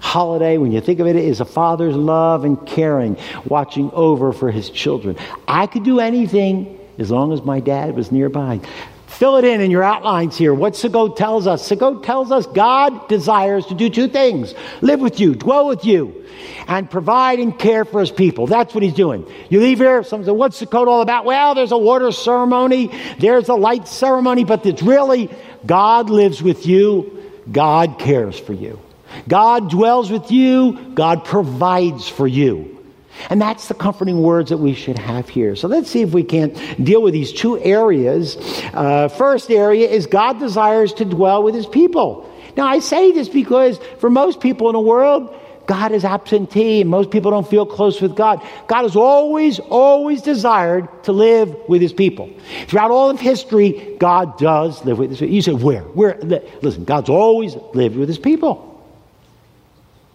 Holiday, 0.00 0.56
when 0.56 0.72
you 0.72 0.80
think 0.80 1.00
of 1.00 1.06
it, 1.06 1.16
is 1.16 1.40
a 1.40 1.44
father's 1.44 1.94
love 1.94 2.44
and 2.44 2.66
caring, 2.66 3.18
watching 3.44 3.90
over 3.92 4.32
for 4.32 4.50
his 4.50 4.70
children. 4.70 5.16
I 5.46 5.66
could 5.66 5.84
do 5.84 6.00
anything 6.00 6.79
as 7.00 7.10
long 7.10 7.32
as 7.32 7.42
my 7.42 7.58
dad 7.58 7.96
was 7.96 8.12
nearby. 8.12 8.60
Fill 9.06 9.36
it 9.36 9.44
in 9.44 9.60
in 9.60 9.70
your 9.70 9.82
outlines 9.82 10.38
here. 10.38 10.54
What 10.54 10.74
Sukkot 10.74 11.16
tells 11.16 11.46
us. 11.46 11.68
Sukkot 11.68 12.04
tells 12.04 12.30
us 12.30 12.46
God 12.46 13.08
desires 13.08 13.66
to 13.66 13.74
do 13.74 13.90
two 13.90 14.06
things 14.06 14.54
live 14.80 15.00
with 15.00 15.18
you, 15.18 15.34
dwell 15.34 15.66
with 15.66 15.84
you, 15.84 16.24
and 16.68 16.88
provide 16.88 17.38
and 17.38 17.58
care 17.58 17.84
for 17.84 18.00
his 18.00 18.10
people. 18.10 18.46
That's 18.46 18.72
what 18.72 18.82
he's 18.82 18.94
doing. 18.94 19.26
You 19.48 19.60
leave 19.60 19.78
here, 19.78 20.04
someone 20.04 20.26
says, 20.26 20.32
What's 20.32 20.62
Sukkot 20.62 20.86
all 20.86 21.02
about? 21.02 21.24
Well, 21.24 21.54
there's 21.54 21.72
a 21.72 21.78
water 21.78 22.12
ceremony, 22.12 22.90
there's 23.18 23.48
a 23.48 23.54
light 23.54 23.88
ceremony, 23.88 24.44
but 24.44 24.64
it's 24.64 24.82
really 24.82 25.28
God 25.66 26.08
lives 26.08 26.42
with 26.42 26.66
you, 26.66 27.32
God 27.50 27.98
cares 27.98 28.38
for 28.38 28.52
you. 28.52 28.78
God 29.26 29.70
dwells 29.70 30.10
with 30.10 30.30
you, 30.30 30.92
God 30.94 31.24
provides 31.24 32.08
for 32.08 32.26
you. 32.26 32.79
And 33.28 33.40
that's 33.40 33.68
the 33.68 33.74
comforting 33.74 34.22
words 34.22 34.50
that 34.50 34.58
we 34.58 34.74
should 34.74 34.98
have 34.98 35.28
here. 35.28 35.54
So 35.56 35.68
let's 35.68 35.90
see 35.90 36.02
if 36.02 36.12
we 36.12 36.22
can't 36.22 36.54
deal 36.82 37.02
with 37.02 37.12
these 37.12 37.32
two 37.32 37.58
areas. 37.58 38.36
Uh, 38.72 39.08
first 39.08 39.50
area 39.50 39.88
is 39.88 40.06
God 40.06 40.38
desires 40.38 40.92
to 40.94 41.04
dwell 41.04 41.42
with 41.42 41.54
his 41.54 41.66
people. 41.66 42.30
Now, 42.56 42.66
I 42.66 42.80
say 42.80 43.12
this 43.12 43.28
because 43.28 43.78
for 43.98 44.10
most 44.10 44.40
people 44.40 44.68
in 44.68 44.72
the 44.72 44.80
world, 44.80 45.36
God 45.66 45.92
is 45.92 46.04
absentee, 46.04 46.82
most 46.82 47.12
people 47.12 47.30
don't 47.30 47.48
feel 47.48 47.64
close 47.64 48.00
with 48.00 48.16
God. 48.16 48.44
God 48.66 48.82
has 48.82 48.96
always, 48.96 49.60
always 49.60 50.20
desired 50.20 50.88
to 51.04 51.12
live 51.12 51.54
with 51.68 51.80
his 51.80 51.92
people. 51.92 52.28
Throughout 52.66 52.90
all 52.90 53.08
of 53.10 53.20
history, 53.20 53.96
God 54.00 54.36
does 54.36 54.84
live 54.84 54.98
with 54.98 55.10
his 55.10 55.20
people. 55.20 55.34
You 55.34 55.42
say, 55.42 55.52
where? 55.52 55.82
Where? 55.82 56.18
Listen, 56.60 56.84
God's 56.84 57.08
always 57.08 57.54
lived 57.72 57.96
with 57.96 58.08
his 58.08 58.18
people. 58.18 58.66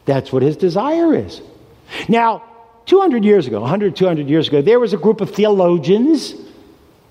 That's 0.04 0.32
what 0.34 0.44
his 0.44 0.58
desire 0.58 1.16
is. 1.16 1.42
Now, 2.10 2.44
200 2.86 3.26
years 3.26 3.48
ago, 3.48 3.62
100, 3.62 3.96
200 3.96 4.30
years 4.30 4.48
ago, 4.48 4.62
there 4.62 4.80
was 4.80 4.94
a 4.94 4.98
group 4.98 5.22
of 5.22 5.34
theologians. 5.34 6.36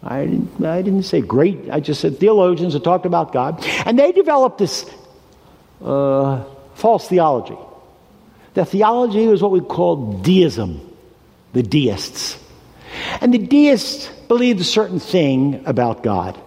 I 0.02 0.26
didn't, 0.26 0.64
I 0.64 0.83
didn't 0.83 1.04
say 1.04 1.21
great, 1.21 1.71
I 1.71 1.81
just 1.81 2.00
said 2.00 2.19
theologians 2.19 2.75
that 2.75 2.85
talked 2.85 3.07
about 3.07 3.33
God. 3.33 3.64
And 3.85 3.99
they 3.99 4.12
developed 4.12 4.59
this 4.59 4.88
uh, 5.83 6.45
false 6.75 7.09
theology. 7.09 7.57
The 8.54 8.64
theology 8.64 9.26
was 9.26 9.43
what 9.43 9.50
we 9.50 9.61
call 9.61 10.21
deism, 10.21 10.81
the 11.52 11.62
deists. 11.62 12.38
And 13.21 13.35
the 13.35 13.38
deists 13.38 14.09
believed 14.28 14.61
a 14.61 14.64
certain 14.64 15.00
thing 15.00 15.64
about 15.66 16.04
God. 16.04 16.40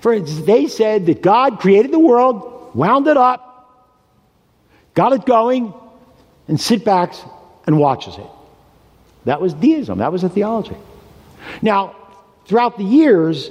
For 0.00 0.14
instance, 0.14 0.46
they 0.46 0.68
said 0.68 1.06
that 1.06 1.20
God 1.20 1.58
created 1.58 1.90
the 1.90 1.98
world, 1.98 2.74
wound 2.74 3.08
it 3.08 3.16
up, 3.16 3.50
got 4.94 5.12
it 5.12 5.26
going, 5.26 5.74
and 6.46 6.60
sit 6.60 6.84
back 6.84 7.14
and 7.70 7.78
watches 7.78 8.18
it. 8.18 8.26
That 9.26 9.40
was 9.40 9.54
deism, 9.54 9.98
that 9.98 10.10
was 10.10 10.24
a 10.24 10.28
theology. 10.28 10.76
Now, 11.62 11.94
throughout 12.46 12.76
the 12.76 12.84
years, 12.84 13.50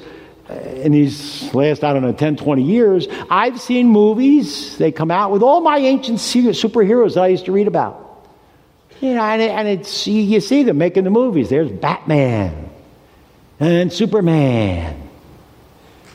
uh, 0.50 0.54
in 0.54 0.92
these 0.92 1.54
last, 1.54 1.84
I 1.86 1.94
don't 1.94 2.02
know, 2.02 2.12
10, 2.12 2.36
20 2.36 2.64
years, 2.64 3.08
I've 3.30 3.62
seen 3.62 3.88
movies, 3.88 4.78
they 4.78 4.92
come 4.92 5.10
out 5.10 5.32
with 5.32 5.42
all 5.42 5.62
my 5.62 5.78
ancient 5.78 6.18
superheroes 6.20 7.14
that 7.16 7.24
I 7.24 7.28
used 7.28 7.46
to 7.46 7.54
read 7.54 7.68
about. 7.68 8.28
You 9.00 9.14
know, 9.14 9.22
and, 9.22 9.42
it, 9.42 9.52
and 9.52 9.68
it's, 9.68 10.06
you 10.06 10.42
see 10.42 10.64
them 10.64 10.78
making 10.78 11.06
the 11.06 11.10
movies. 11.10 11.48
There's 11.50 11.72
Batman 11.72 12.70
and 13.60 13.94
Superman. 13.94 15.10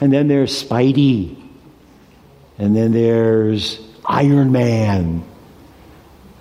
And 0.03 0.13
then 0.13 0.29
there's 0.29 0.63
Spidey. 0.63 1.41
And 2.59 2.77
then 2.77 2.93
there's 2.93 3.81
Iron 4.05 4.53
Man. 4.53 5.25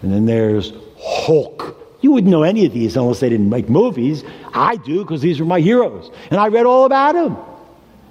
And 0.02 0.12
then 0.12 0.26
there's 0.26 0.74
Hulk. 1.04 1.80
You 2.02 2.12
wouldn't 2.12 2.32
know 2.32 2.44
any 2.44 2.66
of 2.66 2.74
these 2.74 2.98
unless 2.98 3.20
they 3.20 3.30
didn't 3.30 3.50
make 3.50 3.70
movies. 3.70 4.24
I 4.54 4.76
do 4.76 5.04
because 5.04 5.22
these 5.22 5.39
are 5.39 5.46
my 5.46 5.60
heroes. 5.60 6.12
And 6.30 6.39
I 6.39 6.48
read 6.48 6.66
all 6.66 6.86
about 6.86 7.13
them. 7.13 7.38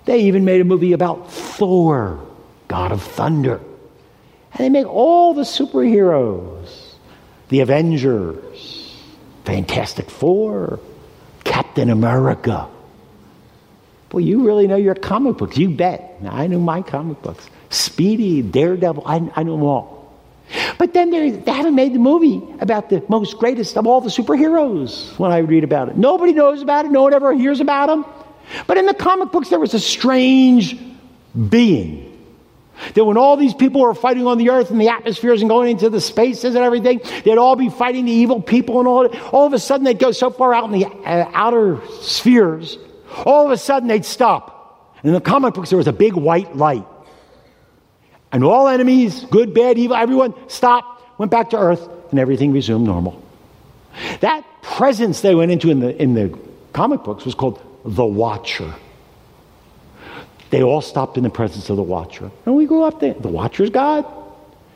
They 0.05 0.21
even 0.21 0.45
made 0.45 0.61
a 0.61 0.65
movie 0.65 0.93
about 0.93 1.31
Thor, 1.31 2.21
God 2.69 2.93
of 2.93 3.03
Thunder. 3.03 3.61
And 4.53 4.61
they 4.61 4.69
make 4.69 4.87
all 4.87 5.35
the 5.35 5.43
superheroes 5.43 6.95
the 7.49 7.61
Avengers, 7.61 8.97
Fantastic 9.45 10.11
Four, 10.11 10.81
Captain 11.45 11.91
America. 11.91 12.67
Boy, 14.09 14.21
you 14.21 14.47
really 14.47 14.67
know 14.67 14.77
your 14.77 14.95
comic 14.95 15.37
books. 15.37 15.59
You 15.59 15.69
bet. 15.69 16.19
I 16.27 16.47
know 16.47 16.59
my 16.59 16.81
comic 16.81 17.21
books. 17.21 17.47
Speedy, 17.69 18.41
Daredevil, 18.41 19.03
I, 19.07 19.31
I 19.37 19.43
know 19.43 19.57
them 19.57 19.65
all. 19.65 19.92
But 20.79 20.93
then 20.93 21.11
they 21.11 21.53
haven't 21.53 21.75
made 21.75 21.95
the 21.95 21.99
movie 21.99 22.43
about 22.61 22.91
the 22.91 23.03
most 23.09 23.39
greatest 23.39 23.77
of 23.77 23.87
all 23.87 24.01
the 24.01 24.11
superheroes 24.11 25.19
when 25.19 25.33
I 25.33 25.39
read 25.39 25.65
about 25.65 25.89
it. 25.89 25.97
Nobody 25.97 26.33
knows 26.33 26.63
about 26.63 26.85
it, 26.85 26.91
no 26.91 27.03
one 27.03 27.15
ever 27.15 27.33
hears 27.33 27.61
about 27.61 27.87
them. 27.87 28.05
But 28.67 28.77
in 28.77 28.87
the 28.87 28.95
comic 28.95 29.33
books, 29.33 29.49
there 29.49 29.61
was 29.61 29.75
a 29.75 29.81
strange 29.81 30.79
being. 31.49 32.09
That 32.95 33.05
when 33.05 33.17
all 33.17 33.37
these 33.37 33.55
people 33.55 33.81
were 33.83 33.95
fighting 33.95 34.27
on 34.27 34.39
the 34.39 34.51
earth 34.51 34.71
and 34.71 34.81
the 34.81 34.89
atmospheres 34.89 35.41
and 35.41 35.49
going 35.49 35.71
into 35.71 35.89
the 35.89 36.01
spaces 36.01 36.55
and 36.55 36.65
everything, 36.65 37.01
they'd 37.25 37.39
all 37.39 37.55
be 37.55 37.71
fighting 37.71 38.07
the 38.07 38.13
evil 38.13 38.43
people 38.43 38.81
and 38.81 38.89
all. 38.89 39.07
All 39.31 39.47
of 39.47 39.53
a 39.53 39.59
sudden, 39.59 39.85
they'd 39.85 39.99
go 39.99 40.11
so 40.11 40.31
far 40.31 40.53
out 40.53 40.65
in 40.65 40.73
the 40.73 40.87
uh, 40.87 41.31
outer 41.33 41.81
spheres, 42.01 42.79
all 43.25 43.45
of 43.45 43.53
a 43.53 43.57
sudden, 43.57 43.89
they'd 43.89 44.05
stop. 44.05 44.97
And 45.03 45.09
in 45.11 45.15
the 45.15 45.21
comic 45.21 45.55
books, 45.55 45.71
there 45.71 45.77
was 45.77 45.87
a 45.87 45.93
big 45.93 46.15
white 46.15 46.57
light. 46.57 46.87
And 48.33 48.43
all 48.45 48.67
enemies, 48.67 49.25
good, 49.31 49.53
bad, 49.53 49.79
evil, 49.79 49.95
everyone 49.95 50.35
stopped, 50.49 51.19
went 51.19 51.31
back 51.31 51.51
to 51.51 51.59
earth, 51.59 51.87
and 52.11 52.19
everything 52.19 52.53
resumed 52.53 52.87
normal. 52.87 53.23
That 54.21 54.45
presence 54.63 55.21
they 55.21 55.35
went 55.35 55.53
into 55.53 55.71
in 55.71 55.81
the, 55.81 56.03
in 56.03 56.15
the 56.15 56.39
comic 56.73 57.05
books 57.05 57.25
was 57.25 57.35
called 57.35 57.63
the 57.85 58.05
Watcher. 58.05 58.75
They 60.51 60.63
all 60.63 60.81
stopped 60.81 61.17
in 61.17 61.23
the 61.23 61.31
presence 61.31 61.71
of 61.71 61.77
the 61.77 61.83
Watcher. 61.83 62.31
And 62.47 62.55
we 62.55 62.67
grew 62.67 62.83
up 62.83 63.01
there. 63.01 63.15
The 63.15 63.29
Watcher 63.29 63.65
is 63.65 63.71
God. 63.71 64.07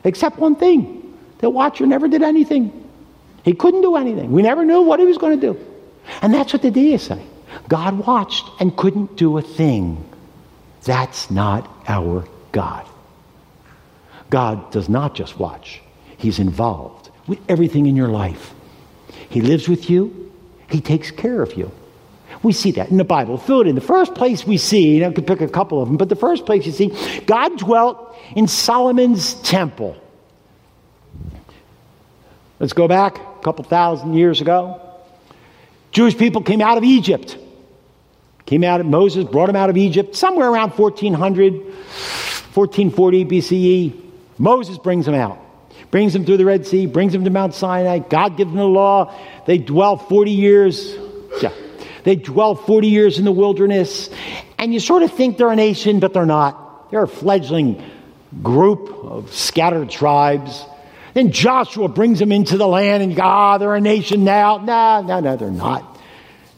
Except 0.03 0.37
one 0.37 0.55
thing 0.55 1.17
the 1.39 1.49
Watcher 1.49 1.85
never 1.85 2.07
did 2.07 2.23
anything. 2.23 2.83
He 3.43 3.53
couldn't 3.53 3.81
do 3.81 3.95
anything. 3.95 4.31
We 4.31 4.41
never 4.41 4.65
knew 4.65 4.81
what 4.81 4.99
he 4.99 5.05
was 5.05 5.17
going 5.17 5.39
to 5.39 5.53
do. 5.53 5.59
And 6.21 6.33
that's 6.33 6.53
what 6.53 6.61
the 6.61 6.71
deists 6.71 7.07
say. 7.07 7.23
God 7.69 8.05
watched 8.05 8.45
and 8.59 8.75
couldn't 8.75 9.17
do 9.17 9.37
a 9.37 9.41
thing. 9.41 10.03
That's 10.83 11.29
not 11.29 11.69
our 11.87 12.25
God. 12.51 12.87
God 14.29 14.71
does 14.71 14.89
not 14.89 15.15
just 15.15 15.39
watch, 15.39 15.81
He's 16.17 16.39
involved 16.39 17.11
with 17.27 17.39
everything 17.49 17.85
in 17.85 17.95
your 17.95 18.07
life. 18.07 18.53
He 19.29 19.41
lives 19.41 19.67
with 19.67 19.89
you, 19.89 20.31
He 20.69 20.81
takes 20.81 21.11
care 21.11 21.41
of 21.41 21.55
you. 21.55 21.71
We 22.43 22.53
see 22.53 22.71
that 22.71 22.89
in 22.89 22.97
the 22.97 23.03
Bible. 23.03 23.41
It 23.47 23.67
in. 23.67 23.75
The 23.75 23.81
first 23.81 24.13
place 24.13 24.45
we 24.45 24.57
see, 24.57 24.95
you 24.95 25.01
know, 25.01 25.09
I 25.09 25.13
could 25.13 25.25
pick 25.25 25.41
a 25.41 25.47
couple 25.47 25.81
of 25.81 25.87
them, 25.87 25.97
but 25.97 26.09
the 26.09 26.15
first 26.15 26.45
place 26.45 26.65
you 26.65 26.71
see, 26.71 26.89
God 27.25 27.57
dwelt 27.57 28.15
in 28.35 28.47
Solomon's 28.47 29.33
temple. 29.35 29.97
Let's 32.59 32.73
go 32.73 32.87
back 32.87 33.17
a 33.17 33.43
couple 33.43 33.63
thousand 33.63 34.13
years 34.13 34.41
ago. 34.41 34.81
Jewish 35.91 36.17
people 36.17 36.41
came 36.41 36.61
out 36.61 36.77
of 36.77 36.83
Egypt. 36.83 37.37
Came 38.45 38.63
out, 38.63 38.85
Moses 38.85 39.25
brought 39.25 39.47
them 39.47 39.55
out 39.55 39.69
of 39.69 39.77
Egypt 39.77 40.15
somewhere 40.15 40.49
around 40.49 40.71
1400, 40.71 41.53
1440 41.53 43.25
BCE. 43.25 44.06
Moses 44.37 44.77
brings 44.77 45.05
them 45.05 45.15
out, 45.15 45.39
brings 45.91 46.13
them 46.13 46.25
through 46.25 46.37
the 46.37 46.45
Red 46.45 46.65
Sea, 46.65 46.85
brings 46.85 47.13
them 47.13 47.23
to 47.23 47.29
Mount 47.29 47.53
Sinai. 47.53 47.99
God 47.99 48.37
gives 48.37 48.49
them 48.49 48.57
the 48.57 48.65
law. 48.65 49.13
They 49.45 49.57
dwell 49.57 49.97
40 49.97 50.31
years. 50.31 50.95
Yeah. 51.41 51.51
They 52.03 52.15
dwell 52.15 52.55
40 52.55 52.87
years 52.87 53.19
in 53.19 53.25
the 53.25 53.31
wilderness. 53.31 54.09
And 54.57 54.73
you 54.73 54.79
sort 54.79 55.03
of 55.03 55.11
think 55.11 55.37
they're 55.37 55.51
a 55.51 55.55
nation, 55.55 55.99
but 55.99 56.13
they're 56.13 56.25
not. 56.25 56.91
They're 56.91 57.03
a 57.03 57.07
fledgling 57.07 57.83
group 58.41 58.89
of 59.03 59.33
scattered 59.33 59.89
tribes. 59.89 60.63
Then 61.13 61.31
Joshua 61.31 61.87
brings 61.87 62.19
them 62.19 62.31
into 62.31 62.57
the 62.57 62.67
land, 62.67 63.03
and 63.03 63.19
ah, 63.19 63.57
they're 63.57 63.75
a 63.75 63.81
nation 63.81 64.23
now. 64.23 64.57
No, 64.57 65.01
no, 65.01 65.19
no, 65.19 65.35
they're 65.35 65.49
not. 65.49 65.96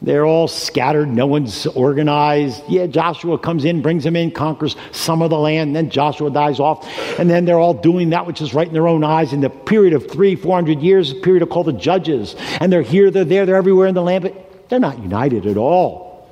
They're 0.01 0.25
all 0.25 0.47
scattered. 0.47 1.09
No 1.09 1.27
one's 1.27 1.65
organized. 1.65 2.63
Yeah, 2.69 2.87
Joshua 2.87 3.37
comes 3.37 3.65
in, 3.65 3.81
brings 3.81 4.05
them 4.05 4.15
in, 4.15 4.31
conquers 4.31 4.77
some 4.93 5.21
of 5.21 5.29
the 5.29 5.37
land. 5.37 5.75
Then 5.75 5.89
Joshua 5.89 6.31
dies 6.31 6.59
off. 6.59 6.87
And 7.19 7.29
then 7.29 7.43
they're 7.43 7.59
all 7.59 7.73
doing 7.73 8.11
that 8.11 8.25
which 8.25 8.39
is 8.39 8.53
right 8.53 8.67
in 8.67 8.73
their 8.73 8.87
own 8.87 9.03
eyes. 9.03 9.33
In 9.33 9.41
the 9.41 9.49
period 9.49 9.93
of 9.93 10.09
three, 10.09 10.35
four 10.35 10.55
hundred 10.55 10.79
years, 10.79 11.11
a 11.11 11.15
period 11.15 11.43
of 11.43 11.49
called 11.49 11.67
the 11.67 11.73
judges. 11.73 12.35
And 12.61 12.71
they're 12.71 12.81
here, 12.81 13.11
they're 13.11 13.25
there, 13.25 13.45
they're 13.45 13.57
everywhere 13.57 13.87
in 13.87 13.95
the 13.95 14.01
land, 14.01 14.23
but 14.23 14.69
they're 14.69 14.79
not 14.79 14.99
united 14.99 15.45
at 15.45 15.57
all. 15.57 16.29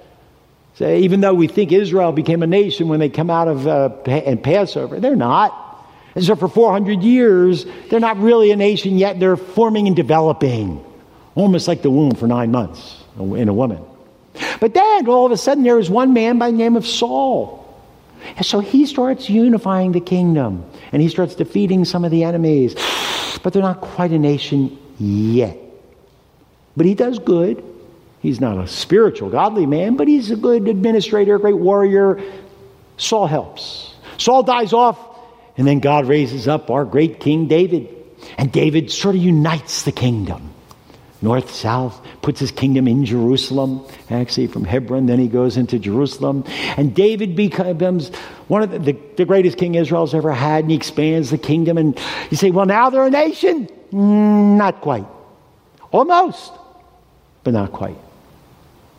So 0.76 0.90
even 0.90 1.20
though 1.20 1.34
we 1.34 1.48
think 1.48 1.72
Israel 1.74 2.14
became 2.14 2.44
a 2.44 2.48
nation 2.48 2.88
when 2.88 3.00
they 3.02 3.10
come 3.10 3.30
out 3.30 3.50
of 3.50 3.68
uh, 3.68 3.90
and 4.06 4.42
Passover, 4.42 5.00
they're 5.02 5.16
not. 5.16 5.66
And 6.16 6.24
so 6.24 6.36
for 6.36 6.48
400 6.48 7.02
years, 7.02 7.66
they're 7.90 8.00
not 8.00 8.18
really 8.18 8.52
a 8.52 8.56
nation 8.56 8.98
yet. 8.98 9.20
They're 9.20 9.36
forming 9.36 9.88
and 9.88 9.96
developing, 9.96 10.84
almost 11.36 11.68
like 11.68 11.82
the 11.82 11.92
womb 11.92 12.16
for 12.16 12.28
nine 12.28 12.52
months 12.52 13.04
in 13.20 13.50
a 13.50 13.54
woman. 13.54 13.84
But 14.60 14.74
then 14.74 15.08
all 15.08 15.26
of 15.26 15.32
a 15.32 15.38
sudden 15.38 15.64
there 15.64 15.80
is 15.80 15.90
one 15.90 16.14
man 16.14 16.38
by 16.38 16.52
the 16.52 16.58
name 16.58 16.76
of 16.76 16.86
Saul. 16.86 17.64
And 18.36 18.46
so 18.46 18.60
he 18.60 18.86
starts 18.86 19.30
unifying 19.30 19.92
the 19.92 20.00
kingdom 20.00 20.66
and 20.92 21.02
he 21.02 21.10
starts 21.10 21.36
defeating 21.36 21.86
some 21.86 22.06
of 22.06 22.12
the 22.12 22.24
enemies. 22.24 22.76
But 23.44 23.54
they're 23.54 23.62
not 23.62 23.82
quite 23.82 24.12
a 24.12 24.18
nation 24.18 24.78
yet. 25.00 25.58
But 26.76 26.88
he 26.88 26.96
does 26.96 27.20
good. 27.20 27.64
He's 28.20 28.42
not 28.42 28.58
a 28.58 28.68
spiritual, 28.68 29.30
godly 29.30 29.68
man, 29.68 29.96
but 29.96 30.08
he's 30.08 30.32
a 30.32 30.36
good 30.36 30.68
administrator, 30.68 31.36
a 31.36 31.40
great 31.40 31.58
warrior. 31.58 32.20
Saul 32.98 33.28
helps. 33.28 33.94
Saul 34.18 34.42
dies 34.42 34.74
off, 34.74 34.98
and 35.56 35.68
then 35.68 35.80
God 35.80 36.08
raises 36.08 36.48
up 36.48 36.72
our 36.72 36.84
great 36.84 37.20
King 37.20 37.48
David. 37.48 37.96
And 38.40 38.52
David 38.52 38.92
sort 38.92 39.16
of 39.16 39.22
unites 39.22 39.84
the 39.84 39.92
kingdom 39.92 40.54
north, 41.22 41.54
south, 41.54 42.00
puts 42.22 42.40
his 42.40 42.52
kingdom 42.52 42.88
in 42.88 43.06
Jerusalem, 43.06 43.86
actually 44.10 44.48
from 44.48 44.64
Hebron, 44.64 45.06
then 45.06 45.20
he 45.20 45.28
goes 45.28 45.58
into 45.58 45.80
Jerusalem. 45.80 46.44
And 46.78 46.96
David 46.96 47.36
becomes 47.36 48.10
one 48.48 48.64
of 48.64 48.72
the, 48.72 48.80
the, 48.80 49.00
the, 49.18 49.26
greatest 49.26 49.58
king 49.58 49.76
Israel's 49.76 50.14
ever 50.14 50.32
had, 50.32 50.64
and 50.64 50.72
he 50.72 50.78
expands 50.78 51.30
the 51.32 51.38
kingdom. 51.38 51.78
And 51.78 52.00
you 52.30 52.38
say, 52.38 52.52
well, 52.52 52.66
now 52.66 52.90
they're 52.90 53.06
a 53.06 53.10
nation? 53.10 53.68
Mm, 53.92 54.58
not 54.58 54.82
quite. 54.82 55.06
Almost, 55.92 56.52
but 57.44 57.54
not 57.54 57.72
quite. 57.72 57.98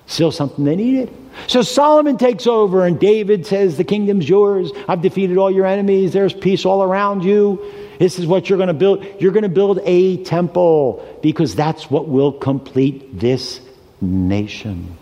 Still 0.07 0.33
something 0.33 0.65
they 0.65 0.77
needed. 0.77 1.15
So 1.47 1.63
Solomon 1.63 2.17
takes 2.17 2.47
over, 2.47 2.85
and 2.85 2.99
David 2.99 3.47
says, 3.47 3.77
The 3.77 3.85
kingdom's 3.85 4.29
yours. 4.29 4.73
I've 4.89 5.03
defeated 5.03 5.37
all 5.37 5.51
your 5.51 5.67
enemies. 5.67 6.13
There's 6.13 6.33
peace 6.33 6.65
all 6.65 6.83
around 6.83 7.23
you. 7.23 7.63
This 7.99 8.19
is 8.19 8.27
what 8.27 8.49
you're 8.49 8.59
going 8.59 8.69
to 8.69 8.75
build. 8.75 9.05
You're 9.21 9.33
going 9.33 9.43
to 9.43 9.49
build 9.49 9.81
a 9.85 10.23
temple 10.23 11.19
because 11.21 11.55
that's 11.55 11.91
what 11.91 12.09
will 12.09 12.33
complete 12.33 13.19
this 13.19 13.61
nation. 14.01 14.97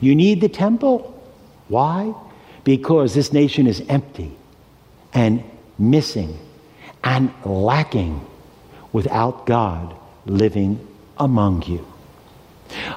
You 0.00 0.14
need 0.14 0.40
the 0.40 0.48
temple. 0.48 1.22
Why? 1.68 2.14
Because 2.64 3.14
this 3.14 3.32
nation 3.32 3.66
is 3.66 3.82
empty 3.88 4.34
and 5.12 5.44
missing 5.78 6.38
and 7.04 7.32
lacking 7.44 8.26
without 8.92 9.46
God 9.46 9.94
living 10.24 10.86
among 11.18 11.62
you. 11.62 11.86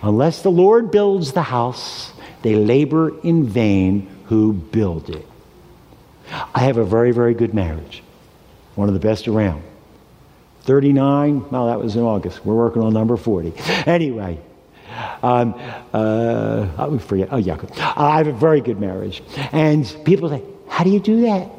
Unless 0.02 0.44
the 0.44 0.52
Lord 0.52 0.92
builds 0.92 1.34
the 1.34 1.42
house, 1.42 2.14
they 2.44 2.56
labor 2.56 3.20
in 3.22 3.46
vain 3.46 4.08
who 4.26 4.54
build 4.54 5.10
it. 5.10 5.28
I 6.54 6.62
have 6.62 6.78
a 6.78 6.86
very, 6.86 7.12
very 7.12 7.34
good 7.34 7.54
marriage 7.54 8.03
one 8.76 8.88
of 8.88 8.94
the 8.94 9.00
best 9.00 9.28
around. 9.28 9.64
39, 10.64 11.50
well, 11.50 11.68
that 11.68 11.80
was 11.80 11.96
in 11.96 12.02
August. 12.02 12.46
We're 12.46 12.56
working 12.56 12.82
on 12.82 12.94
number 12.94 13.18
40. 13.18 13.54
Anyway, 13.86 14.40
um, 15.22 15.56
uh, 15.94 16.68
I 16.78 16.98
forget. 17.00 17.30
Oh, 17.32 17.38
yeah. 17.38 17.58
I 17.78 18.18
have 18.18 18.28
a 18.28 18.34
very 18.34 18.62
good 18.62 18.80
marriage. 18.80 19.22
And 19.52 19.86
people 20.06 20.30
say, 20.30 20.42
How 20.70 20.84
do 20.84 20.90
you 20.90 21.00
do 21.00 21.22
that? 21.24 21.50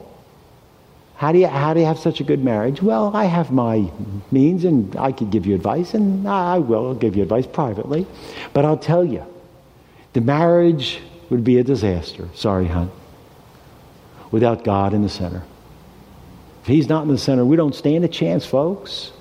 How 1.17 1.33
do, 1.33 1.39
you, 1.39 1.47
how 1.47 1.75
do 1.75 1.81
you 1.81 1.87
have 1.87 1.99
such 1.99 2.21
a 2.21 2.25
good 2.25 2.43
marriage? 2.43 2.83
Well, 2.83 3.15
I 3.15 3.27
have 3.27 3.53
my 3.53 3.91
means 4.33 4.65
and 4.65 4.95
I 4.97 5.13
could 5.13 5.31
give 5.31 5.47
you 5.47 5.55
advice, 5.55 5.95
and 5.95 6.29
I 6.29 6.59
will 6.59 6.95
give 6.95 7.15
you 7.17 7.23
advice 7.23 7.47
privately. 7.47 8.07
But 8.53 8.65
I'll 8.65 8.77
tell 8.77 9.05
you, 9.05 9.25
the 10.13 10.21
marriage 10.21 11.01
would 11.31 11.45
be 11.45 11.59
a 11.59 11.65
disaster. 11.65 12.29
Sorry, 12.35 12.67
hon. 12.67 12.91
Without 14.33 14.65
God 14.65 14.93
in 14.93 15.03
the 15.03 15.09
center. 15.09 15.45
If 16.65 16.69
He's 16.69 16.89
not 16.89 17.03
in 17.03 17.09
the 17.09 17.19
center, 17.19 17.45
we 17.45 17.57
don't 17.57 17.75
stand 17.75 18.07
a 18.07 18.09
chance, 18.09 18.47
folks. 18.47 19.13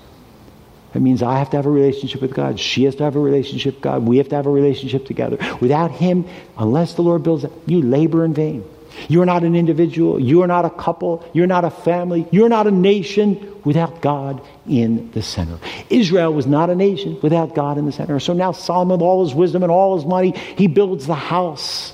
It 0.94 1.02
means 1.02 1.22
I 1.22 1.38
have 1.38 1.50
to 1.50 1.58
have 1.58 1.66
a 1.66 1.70
relationship 1.70 2.22
with 2.22 2.32
God. 2.32 2.58
She 2.58 2.84
has 2.84 2.94
to 2.94 3.04
have 3.04 3.16
a 3.16 3.20
relationship 3.20 3.74
with 3.74 3.82
God. 3.82 4.06
We 4.06 4.16
have 4.16 4.30
to 4.30 4.36
have 4.36 4.46
a 4.46 4.50
relationship 4.50 5.04
together. 5.04 5.36
Without 5.60 5.90
Him, 5.90 6.26
unless 6.56 6.94
the 6.94 7.02
Lord 7.02 7.22
builds 7.22 7.44
it, 7.44 7.52
you 7.66 7.82
labor 7.82 8.24
in 8.24 8.32
vain. 8.32 8.64
You 9.08 9.20
are 9.20 9.26
not 9.26 9.44
an 9.44 9.54
individual. 9.54 10.18
You 10.18 10.40
are 10.40 10.46
not 10.46 10.64
a 10.64 10.70
couple. 10.70 11.28
You're 11.34 11.46
not 11.46 11.66
a 11.66 11.70
family. 11.70 12.26
You're 12.30 12.48
not 12.48 12.66
a 12.66 12.70
nation 12.70 13.60
without 13.62 14.00
God 14.00 14.40
in 14.66 15.10
the 15.10 15.20
center. 15.20 15.58
Israel 15.90 16.32
was 16.32 16.46
not 16.46 16.70
a 16.70 16.74
nation 16.74 17.18
without 17.20 17.54
God 17.54 17.76
in 17.76 17.84
the 17.84 17.92
center. 17.92 18.18
So 18.20 18.32
now 18.32 18.52
Solomon, 18.52 19.02
all 19.02 19.22
his 19.22 19.34
wisdom 19.34 19.62
and 19.64 19.70
all 19.70 19.96
his 19.96 20.06
money, 20.06 20.30
he 20.56 20.66
builds 20.66 21.06
the 21.06 21.14
house. 21.14 21.92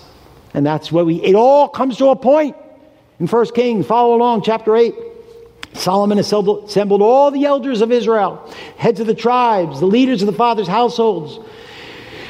And 0.55 0.65
that's 0.65 0.93
where 0.93 1.05
we, 1.05 1.17
it 1.23 1.35
all 1.35 1.69
comes 1.69 1.97
to 1.99 2.09
a 2.09 2.17
point. 2.17 2.55
In 3.19 3.27
1 3.27 3.47
Kings, 3.55 3.87
follow 3.87 4.15
along, 4.15 4.43
chapter 4.43 4.77
8. 4.77 4.95
Solomon 5.81 6.19
assembled 6.19 7.03
all 7.03 7.31
the 7.31 7.47
elders 7.47 7.81
of 7.81 7.91
Israel, 7.91 8.53
heads 8.77 9.01
of 9.01 9.07
the 9.07 9.15
tribes, 9.15 9.81
the 9.81 9.87
leaders 9.87 10.21
of 10.21 10.27
the 10.27 10.33
fathers' 10.33 10.69
households. 10.69 11.39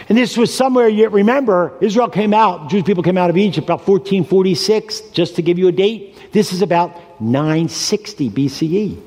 And 0.09 0.17
this 0.17 0.37
was 0.37 0.55
somewhere, 0.55 0.89
you 0.89 1.09
remember, 1.09 1.77
Israel 1.81 2.09
came 2.09 2.33
out, 2.33 2.71
Jewish 2.71 2.85
people 2.85 3.03
came 3.03 3.19
out 3.19 3.31
of 3.31 3.37
Egypt 3.37 3.67
about 3.67 3.87
1446, 3.87 5.01
just 5.13 5.37
to 5.37 5.43
give 5.43 5.59
you 5.59 5.69
a 5.69 5.73
date. 5.73 6.17
This 6.33 6.53
is 6.53 6.63
about 6.63 7.21
960 7.21 8.31
BCE. 8.31 9.03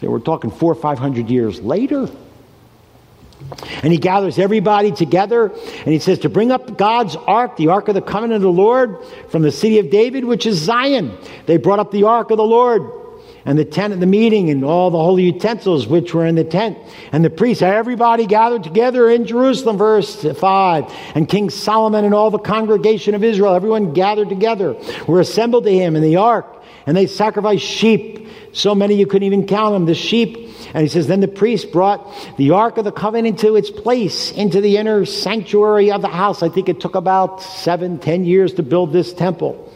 So 0.00 0.10
we're 0.10 0.20
talking 0.20 0.50
four 0.50 0.72
or 0.72 0.74
five 0.74 0.98
hundred 0.98 1.30
years 1.30 1.60
later. 1.60 2.08
And 3.82 3.92
he 3.92 3.98
gathers 3.98 4.38
everybody 4.38 4.92
together 4.92 5.48
and 5.48 5.92
he 5.92 5.98
says 5.98 6.20
to 6.20 6.30
bring 6.30 6.50
up 6.50 6.78
God's 6.78 7.16
ark, 7.16 7.56
the 7.56 7.68
ark 7.68 7.88
of 7.88 7.94
the 7.94 8.02
covenant 8.02 8.36
of 8.36 8.42
the 8.42 8.48
Lord, 8.48 8.98
from 9.28 9.42
the 9.42 9.52
city 9.52 9.78
of 9.78 9.90
David, 9.90 10.24
which 10.24 10.46
is 10.46 10.56
Zion. 10.56 11.16
They 11.44 11.58
brought 11.58 11.78
up 11.78 11.90
the 11.90 12.04
ark 12.04 12.30
of 12.30 12.38
the 12.38 12.44
Lord 12.44 13.05
and 13.46 13.56
the 13.56 13.64
tent 13.64 13.94
of 13.94 14.00
the 14.00 14.06
meeting 14.06 14.50
and 14.50 14.64
all 14.64 14.90
the 14.90 14.98
holy 14.98 15.22
utensils 15.22 15.86
which 15.86 16.12
were 16.12 16.26
in 16.26 16.34
the 16.34 16.44
tent. 16.44 16.76
And 17.12 17.24
the 17.24 17.30
priests, 17.30 17.62
everybody 17.62 18.26
gathered 18.26 18.64
together 18.64 19.08
in 19.08 19.24
Jerusalem, 19.24 19.78
verse 19.78 20.22
5. 20.22 20.92
And 21.14 21.28
King 21.28 21.50
Solomon 21.50 22.04
and 22.04 22.12
all 22.12 22.32
the 22.32 22.38
congregation 22.38 23.14
of 23.14 23.22
Israel, 23.22 23.54
everyone 23.54 23.94
gathered 23.94 24.28
together, 24.28 24.76
were 25.06 25.20
assembled 25.20 25.64
to 25.64 25.72
him 25.72 25.94
in 25.94 26.02
the 26.02 26.16
ark. 26.16 26.64
And 26.86 26.96
they 26.96 27.06
sacrificed 27.06 27.64
sheep, 27.64 28.28
so 28.52 28.74
many 28.74 28.96
you 28.96 29.06
couldn't 29.06 29.26
even 29.26 29.46
count 29.46 29.74
them, 29.74 29.86
the 29.86 29.94
sheep. 29.94 30.50
And 30.74 30.82
he 30.82 30.88
says, 30.88 31.06
Then 31.06 31.20
the 31.20 31.28
priest 31.28 31.72
brought 31.72 32.12
the 32.36 32.50
Ark 32.50 32.78
of 32.78 32.84
the 32.84 32.92
Covenant 32.92 33.40
to 33.40 33.56
its 33.56 33.70
place 33.70 34.32
into 34.32 34.60
the 34.60 34.76
inner 34.76 35.04
sanctuary 35.04 35.90
of 35.92 36.02
the 36.02 36.08
house. 36.08 36.42
I 36.42 36.48
think 36.48 36.68
it 36.68 36.80
took 36.80 36.94
about 36.94 37.42
seven, 37.42 37.98
ten 37.98 38.24
years 38.24 38.54
to 38.54 38.62
build 38.62 38.92
this 38.92 39.12
temple. 39.12 39.72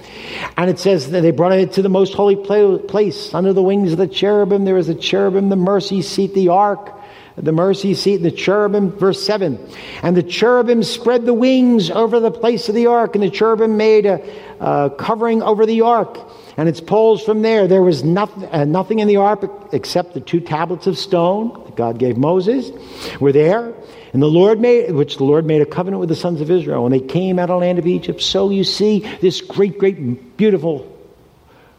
And 0.57 0.71
it 0.71 0.79
says 0.79 1.11
that 1.11 1.21
they 1.21 1.31
brought 1.31 1.53
it 1.53 1.73
to 1.73 1.83
the 1.83 1.89
most 1.89 2.15
holy 2.15 2.37
place. 2.37 3.35
Under 3.35 3.53
the 3.53 3.63
wings 3.63 3.93
of 3.93 3.99
the 3.99 4.09
cherubim, 4.09 4.65
there 4.65 4.75
was 4.75 4.89
a 4.89 4.95
cherubim, 4.95 5.49
the 5.49 5.57
mercy 5.57 6.03
seat, 6.03 6.35
the 6.35 6.49
ark, 6.49 6.95
the 7.37 7.53
mercy 7.53 7.95
seat, 7.95 8.19
the 8.19 8.31
cherubim. 8.31 8.91
Verse 8.93 9.23
7. 9.25 9.59
And 10.03 10.17
the 10.17 10.23
cherubim 10.23 10.83
spread 10.83 11.25
the 11.25 11.35
wings 11.35 11.91
over 11.91 12.21
the 12.21 12.31
place 12.31 12.69
of 12.69 12.75
the 12.75 12.87
ark, 12.87 13.15
and 13.15 13.25
the 13.25 13.31
cherubim 13.31 13.77
made 13.77 14.07
a, 14.07 14.21
a 14.61 14.91
covering 14.91 15.43
over 15.43 15.67
the 15.67 15.83
ark 15.83 16.19
and 16.57 16.69
its 16.69 16.81
poles 16.81 17.25
from 17.25 17.43
there. 17.43 17.67
There 17.67 17.83
was 17.83 18.05
nothing, 18.05 18.45
uh, 18.47 18.65
nothing 18.65 18.99
in 18.99 19.09
the 19.09 19.17
ark 19.17 19.45
except 19.73 20.15
the 20.15 20.21
two 20.21 20.41
tablets 20.41 20.87
of 20.87 20.99
stone 20.99 21.65
that 21.65 21.77
God 21.77 21.99
gave 21.99 22.17
Moses 22.19 22.71
were 23.19 23.33
there. 23.33 23.75
And 24.13 24.21
the 24.21 24.27
Lord 24.27 24.61
made, 24.61 24.91
which 24.93 25.19
the 25.19 25.25
Lord 25.25 25.47
made 25.47 25.63
a 25.63 25.67
covenant 25.67 26.01
with 26.01 26.09
the 26.09 26.17
sons 26.17 26.41
of 26.41 26.51
Israel 26.51 26.83
when 26.83 26.93
they 26.93 27.01
came 27.01 27.39
out 27.39 27.45
of 27.45 27.61
the 27.61 27.67
land 27.67 27.79
of 27.79 27.87
Egypt. 27.87 28.21
So 28.21 28.51
you 28.51 28.65
see 28.65 29.01
this 29.21 29.41
great, 29.41 29.79
great, 29.79 30.37
beautiful 30.37 30.99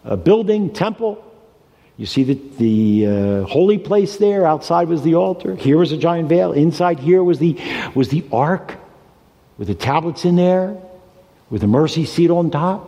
uh, 0.06 0.16
building, 0.16 0.72
temple. 0.72 1.24
You 1.98 2.06
see 2.06 2.24
the, 2.24 2.34
the 2.58 3.08
uh, 3.08 3.44
holy 3.48 3.78
place 3.78 4.16
there. 4.16 4.46
Outside 4.46 4.88
was 4.88 5.02
the 5.04 5.16
altar. 5.16 5.56
Here 5.56 5.78
was 5.78 5.92
a 5.92 5.98
giant 5.98 6.30
veil. 6.30 6.54
Inside 6.54 7.00
here 7.00 7.22
was 7.24 7.38
the, 7.38 7.60
was 7.94 8.08
the 8.10 8.24
ark 8.32 8.78
with 9.58 9.68
the 9.68 9.76
tablets 9.76 10.24
in 10.24 10.38
there, 10.38 10.78
with 11.50 11.62
the 11.62 11.68
mercy 11.68 12.06
seat 12.06 12.32
on 12.32 12.50
top, 12.50 12.88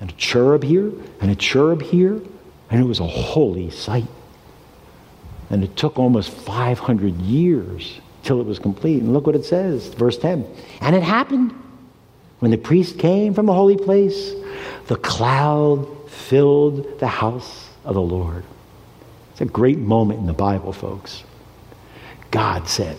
and 0.00 0.10
a 0.10 0.14
cherub 0.14 0.62
here, 0.62 0.90
and 1.20 1.30
a 1.30 1.36
cherub 1.36 1.82
here. 1.82 2.20
And 2.70 2.80
it 2.80 2.84
was 2.84 3.00
a 3.00 3.06
holy 3.06 3.70
sight. 3.70 4.08
And 5.50 5.62
it 5.62 5.76
took 5.76 5.98
almost 5.98 6.30
500 6.30 7.20
years 7.20 8.00
till 8.28 8.40
it 8.42 8.46
was 8.46 8.58
complete. 8.58 9.02
And 9.02 9.14
look 9.14 9.26
what 9.26 9.34
it 9.34 9.46
says, 9.46 9.88
verse 9.94 10.18
10. 10.18 10.46
And 10.82 10.94
it 10.94 11.02
happened 11.02 11.52
when 12.40 12.50
the 12.50 12.58
priest 12.58 12.98
came 12.98 13.32
from 13.32 13.46
the 13.46 13.54
holy 13.54 13.78
place, 13.78 14.34
the 14.86 14.96
cloud 14.96 15.88
filled 16.10 17.00
the 17.00 17.08
house 17.08 17.70
of 17.84 17.94
the 17.94 18.02
Lord. 18.02 18.44
It's 19.32 19.40
a 19.40 19.46
great 19.46 19.78
moment 19.78 20.20
in 20.20 20.26
the 20.26 20.34
Bible, 20.34 20.74
folks. 20.74 21.24
God 22.30 22.68
said, 22.68 22.98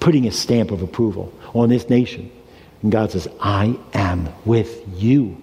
putting 0.00 0.26
a 0.26 0.30
stamp 0.30 0.70
of 0.70 0.82
approval 0.82 1.32
on 1.54 1.70
this 1.70 1.88
nation. 1.88 2.30
And 2.82 2.92
God 2.92 3.12
says, 3.12 3.26
I 3.40 3.78
am 3.94 4.28
with 4.44 4.84
you. 5.00 5.40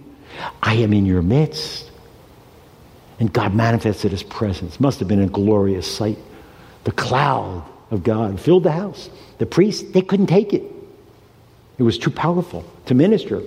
I 0.62 0.76
am 0.76 0.94
in 0.94 1.08
your 1.08 1.24
midst. 1.24 1.90
And 3.20 3.34
God 3.34 3.56
manifested 3.56 4.12
his 4.12 4.24
presence. 4.24 4.80
Must 4.80 5.00
have 5.00 5.08
been 5.08 5.24
a 5.24 5.28
glorious 5.28 5.92
sight. 5.92 6.20
The 6.84 6.92
cloud 6.92 7.68
of 7.94 8.04
God 8.04 8.40
filled 8.40 8.64
the 8.64 8.72
house. 8.72 9.10
The 9.38 9.46
priests, 9.46 9.92
they 9.92 10.02
couldn't 10.02 10.28
take 10.28 10.52
it. 10.52 10.64
It 11.78 11.84
was 11.84 11.98
too 11.98 12.10
powerful 12.10 12.66
to 12.88 12.96
minister 12.96 13.42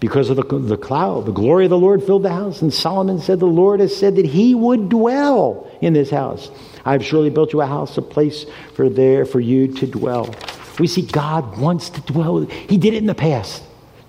because 0.00 0.28
of 0.28 0.36
the, 0.36 0.42
the 0.42 0.76
cloud. 0.76 1.26
The 1.26 1.32
glory 1.32 1.64
of 1.64 1.70
the 1.70 1.78
Lord 1.78 2.02
filled 2.02 2.24
the 2.24 2.32
house. 2.32 2.62
And 2.62 2.74
Solomon 2.74 3.20
said, 3.20 3.38
The 3.38 3.46
Lord 3.46 3.80
has 3.80 3.96
said 3.96 4.16
that 4.16 4.26
he 4.26 4.54
would 4.54 4.88
dwell 4.88 5.70
in 5.80 5.92
this 5.92 6.10
house. 6.10 6.50
I 6.84 6.92
have 6.92 7.04
surely 7.04 7.30
built 7.30 7.52
you 7.52 7.60
a 7.60 7.66
house, 7.66 7.96
a 7.96 8.02
place 8.02 8.44
for 8.74 8.88
there 8.88 9.24
for 9.24 9.40
you 9.40 9.68
to 9.74 9.86
dwell. 9.86 10.34
we 10.80 10.88
see 10.88 11.02
God 11.02 11.56
wants 11.58 11.90
to 11.90 12.00
dwell. 12.00 12.40
He 12.40 12.76
did 12.76 12.94
it 12.94 12.98
in 12.98 13.06
the 13.06 13.14
past. 13.14 13.62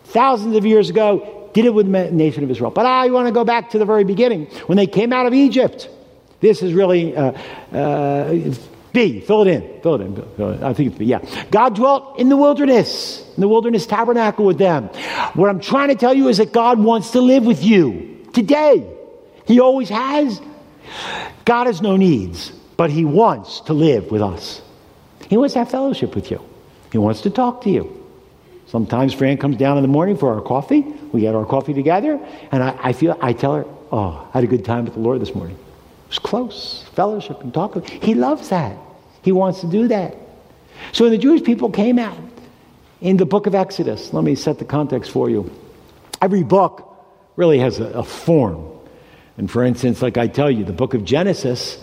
Thousands 0.05 0.55
of 0.55 0.65
years 0.65 0.89
ago, 0.89 1.49
did 1.53 1.65
it 1.65 1.73
with 1.73 1.91
the 1.91 2.11
nation 2.11 2.43
of 2.43 2.51
Israel. 2.51 2.71
But 2.71 2.85
I 2.85 3.09
want 3.09 3.27
to 3.27 3.31
go 3.31 3.43
back 3.43 3.71
to 3.71 3.79
the 3.79 3.85
very 3.85 4.03
beginning 4.03 4.47
when 4.67 4.75
they 4.75 4.87
came 4.87 5.13
out 5.13 5.25
of 5.25 5.33
Egypt. 5.33 5.89
This 6.39 6.61
is 6.61 6.73
really 6.73 7.15
uh, 7.15 7.31
uh, 7.73 8.51
B. 8.97 9.19
Fill 9.21 9.43
it 9.43 9.47
in. 9.49 9.81
Fill 9.83 9.95
it 9.95 10.01
in. 10.01 10.15
Fill 10.15 10.53
it 10.53 10.57
in. 10.57 10.63
I 10.63 10.73
think 10.73 10.89
it's 10.89 10.97
B. 10.97 11.05
Yeah. 11.05 11.19
God 11.51 11.75
dwelt 11.75 12.17
in 12.17 12.29
the 12.29 12.35
wilderness, 12.35 13.23
in 13.35 13.41
the 13.41 13.47
wilderness 13.47 13.85
tabernacle 13.85 14.43
with 14.43 14.57
them. 14.57 14.85
What 15.35 15.51
I'm 15.51 15.59
trying 15.59 15.89
to 15.89 15.95
tell 15.95 16.15
you 16.15 16.29
is 16.29 16.39
that 16.39 16.51
God 16.51 16.79
wants 16.79 17.11
to 17.11 17.21
live 17.21 17.45
with 17.45 17.63
you 17.63 18.27
today. 18.33 18.91
He 19.45 19.59
always 19.59 19.89
has. 19.89 20.41
God 21.45 21.67
has 21.67 21.79
no 21.79 21.95
needs, 21.95 22.49
but 22.75 22.89
He 22.89 23.05
wants 23.05 23.59
to 23.61 23.73
live 23.73 24.09
with 24.09 24.23
us. 24.23 24.63
He 25.29 25.37
wants 25.37 25.53
to 25.53 25.59
have 25.59 25.69
fellowship 25.69 26.15
with 26.15 26.31
you. 26.31 26.41
He 26.91 26.97
wants 26.97 27.21
to 27.21 27.29
talk 27.29 27.61
to 27.65 27.69
you. 27.69 28.03
Sometimes 28.65 29.13
Fran 29.13 29.37
comes 29.37 29.57
down 29.57 29.77
in 29.77 29.83
the 29.83 29.89
morning 29.89 30.17
for 30.17 30.33
our 30.33 30.41
coffee. 30.41 30.81
We 31.13 31.21
get 31.21 31.35
our 31.35 31.45
coffee 31.45 31.75
together, 31.75 32.19
and 32.51 32.63
I, 32.63 32.75
I 32.81 32.93
feel 32.93 33.15
I 33.21 33.33
tell 33.33 33.53
her, 33.57 33.65
"Oh, 33.91 34.27
I 34.33 34.39
had 34.39 34.43
a 34.43 34.47
good 34.47 34.65
time 34.65 34.85
with 34.85 34.95
the 34.95 35.01
Lord 35.01 35.21
this 35.21 35.35
morning. 35.35 35.55
It 35.55 36.09
was 36.09 36.19
close, 36.19 36.83
fellowship 36.95 37.41
and 37.41 37.53
talking. 37.53 37.83
He 37.83 38.15
loves 38.15 38.49
that. 38.49 38.86
He 39.27 39.33
wants 39.33 39.59
to 39.59 39.67
do 39.67 39.89
that. 39.89 40.15
So 40.93 41.03
when 41.03 41.11
the 41.11 41.17
Jewish 41.17 41.43
people 41.43 41.69
came 41.69 41.99
out 41.99 42.17
in 43.01 43.17
the 43.17 43.25
book 43.25 43.45
of 43.45 43.53
Exodus, 43.53 44.13
let 44.13 44.23
me 44.23 44.35
set 44.35 44.57
the 44.57 44.63
context 44.63 45.11
for 45.11 45.29
you. 45.29 45.51
Every 46.21 46.43
book 46.43 46.97
really 47.35 47.59
has 47.59 47.77
a, 47.81 47.87
a 47.87 48.03
form. 48.05 48.71
And 49.37 49.51
for 49.51 49.65
instance, 49.65 50.01
like 50.01 50.17
I 50.17 50.27
tell 50.27 50.49
you, 50.49 50.63
the 50.63 50.71
book 50.71 50.93
of 50.93 51.03
Genesis, 51.03 51.77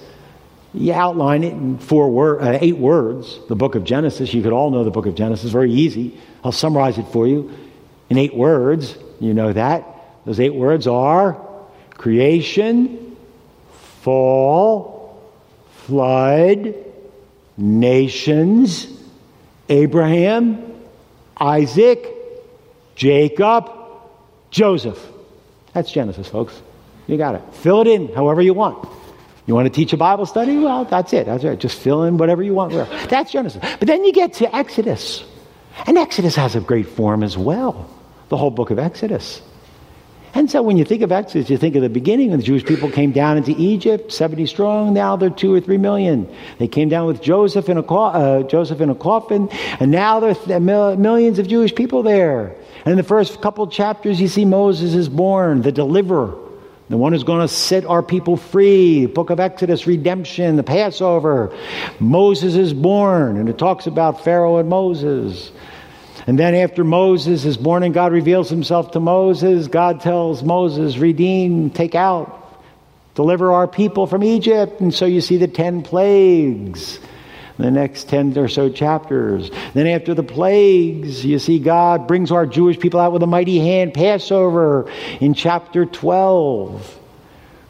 you 0.72 0.94
outline 0.94 1.44
it 1.44 1.52
in 1.52 1.76
four 1.76 2.08
wor- 2.08 2.40
uh, 2.40 2.56
eight 2.62 2.78
words. 2.78 3.38
The 3.50 3.56
book 3.56 3.74
of 3.74 3.84
Genesis, 3.84 4.32
you 4.32 4.42
could 4.42 4.54
all 4.54 4.70
know 4.70 4.82
the 4.82 4.90
book 4.90 5.04
of 5.04 5.14
Genesis, 5.14 5.50
very 5.50 5.70
easy. 5.70 6.18
I'll 6.42 6.50
summarize 6.50 6.96
it 6.96 7.08
for 7.08 7.26
you 7.26 7.52
in 8.08 8.16
eight 8.16 8.34
words. 8.34 8.96
You 9.20 9.34
know 9.34 9.52
that. 9.52 9.84
Those 10.24 10.40
eight 10.40 10.54
words 10.54 10.86
are 10.86 11.38
creation, 11.90 13.18
fall, 14.00 15.22
flood, 15.84 16.74
nations, 17.56 18.86
Abraham, 19.68 20.74
Isaac, 21.36 22.06
Jacob, 22.94 23.70
Joseph. 24.50 24.98
That's 25.72 25.90
Genesis, 25.90 26.28
folks. 26.28 26.60
You 27.06 27.16
got 27.16 27.34
it. 27.34 27.42
Fill 27.54 27.80
it 27.82 27.86
in 27.88 28.12
however 28.14 28.40
you 28.40 28.54
want. 28.54 28.88
You 29.46 29.54
want 29.54 29.66
to 29.66 29.72
teach 29.72 29.92
a 29.92 29.96
Bible 29.96 30.24
study? 30.24 30.56
Well, 30.56 30.84
that's 30.86 31.12
it. 31.12 31.26
That's 31.26 31.44
right. 31.44 31.58
Just 31.58 31.78
fill 31.78 32.04
in 32.04 32.16
whatever 32.16 32.42
you 32.42 32.54
want. 32.54 32.72
That's 33.10 33.30
Genesis. 33.32 33.60
But 33.78 33.86
then 33.86 34.04
you 34.04 34.12
get 34.12 34.32
to 34.34 34.56
Exodus. 34.56 35.22
And 35.86 35.98
Exodus 35.98 36.34
has 36.36 36.56
a 36.56 36.60
great 36.60 36.86
form 36.86 37.22
as 37.22 37.36
well. 37.36 37.90
The 38.28 38.36
whole 38.36 38.50
book 38.50 38.70
of 38.70 38.78
Exodus. 38.78 39.42
And 40.34 40.50
so 40.50 40.62
when 40.62 40.76
you 40.76 40.84
think 40.84 41.02
of 41.02 41.12
Exodus, 41.12 41.48
you 41.48 41.56
think 41.56 41.76
of 41.76 41.82
the 41.82 41.88
beginning 41.88 42.30
when 42.30 42.40
the 42.40 42.44
Jewish 42.44 42.64
people 42.64 42.90
came 42.90 43.12
down 43.12 43.36
into 43.36 43.54
Egypt, 43.56 44.12
70 44.12 44.46
strong. 44.46 44.92
Now 44.92 45.14
they're 45.14 45.30
two 45.30 45.54
or 45.54 45.60
three 45.60 45.78
million. 45.78 46.28
They 46.58 46.66
came 46.66 46.88
down 46.88 47.06
with 47.06 47.22
Joseph 47.22 47.68
in 47.68 47.78
a, 47.78 47.82
uh, 47.82 48.42
Joseph 48.42 48.80
in 48.80 48.90
a 48.90 48.96
coffin, 48.96 49.48
and 49.78 49.92
now 49.92 50.18
there's 50.18 50.44
millions 50.46 51.38
of 51.38 51.46
Jewish 51.46 51.72
people 51.74 52.02
there. 52.02 52.56
And 52.84 52.92
in 52.92 52.96
the 52.96 53.04
first 53.04 53.40
couple 53.40 53.66
chapters, 53.68 54.20
you 54.20 54.26
see 54.26 54.44
Moses 54.44 54.94
is 54.94 55.08
born, 55.08 55.62
the 55.62 55.72
deliverer 55.72 56.40
the 56.90 56.98
one 56.98 57.12
who's 57.12 57.24
going 57.24 57.40
to 57.40 57.48
set 57.48 57.86
our 57.86 58.02
people 58.02 58.36
free. 58.36 59.06
Book 59.06 59.30
of 59.30 59.40
Exodus, 59.40 59.86
redemption, 59.86 60.56
the 60.56 60.62
Passover. 60.62 61.56
Moses 61.98 62.56
is 62.56 62.74
born, 62.74 63.38
and 63.38 63.48
it 63.48 63.56
talks 63.56 63.86
about 63.86 64.22
Pharaoh 64.22 64.58
and 64.58 64.68
Moses. 64.68 65.50
And 66.26 66.38
then 66.38 66.54
after 66.54 66.84
Moses 66.84 67.44
is 67.44 67.56
born 67.56 67.82
and 67.82 67.92
God 67.92 68.12
reveals 68.12 68.48
himself 68.48 68.92
to 68.92 69.00
Moses, 69.00 69.68
God 69.68 70.00
tells 70.00 70.42
Moses, 70.42 70.96
redeem, 70.96 71.70
take 71.70 71.94
out, 71.94 72.62
deliver 73.14 73.52
our 73.52 73.68
people 73.68 74.06
from 74.06 74.22
Egypt. 74.22 74.80
And 74.80 74.94
so 74.94 75.06
you 75.06 75.20
see 75.20 75.36
the 75.36 75.48
ten 75.48 75.82
plagues 75.82 76.98
the 77.58 77.70
next 77.70 78.08
10 78.08 78.36
or 78.36 78.48
so 78.48 78.68
chapters. 78.68 79.50
Then, 79.74 79.86
after 79.86 80.14
the 80.14 80.22
plagues, 80.22 81.24
you 81.24 81.38
see 81.38 81.58
God 81.58 82.08
brings 82.08 82.32
our 82.32 82.46
Jewish 82.46 82.78
people 82.78 82.98
out 83.00 83.12
with 83.12 83.22
a 83.22 83.28
mighty 83.28 83.60
hand, 83.60 83.94
Passover 83.94 84.90
in 85.20 85.34
chapter 85.34 85.86
12. 85.86 87.00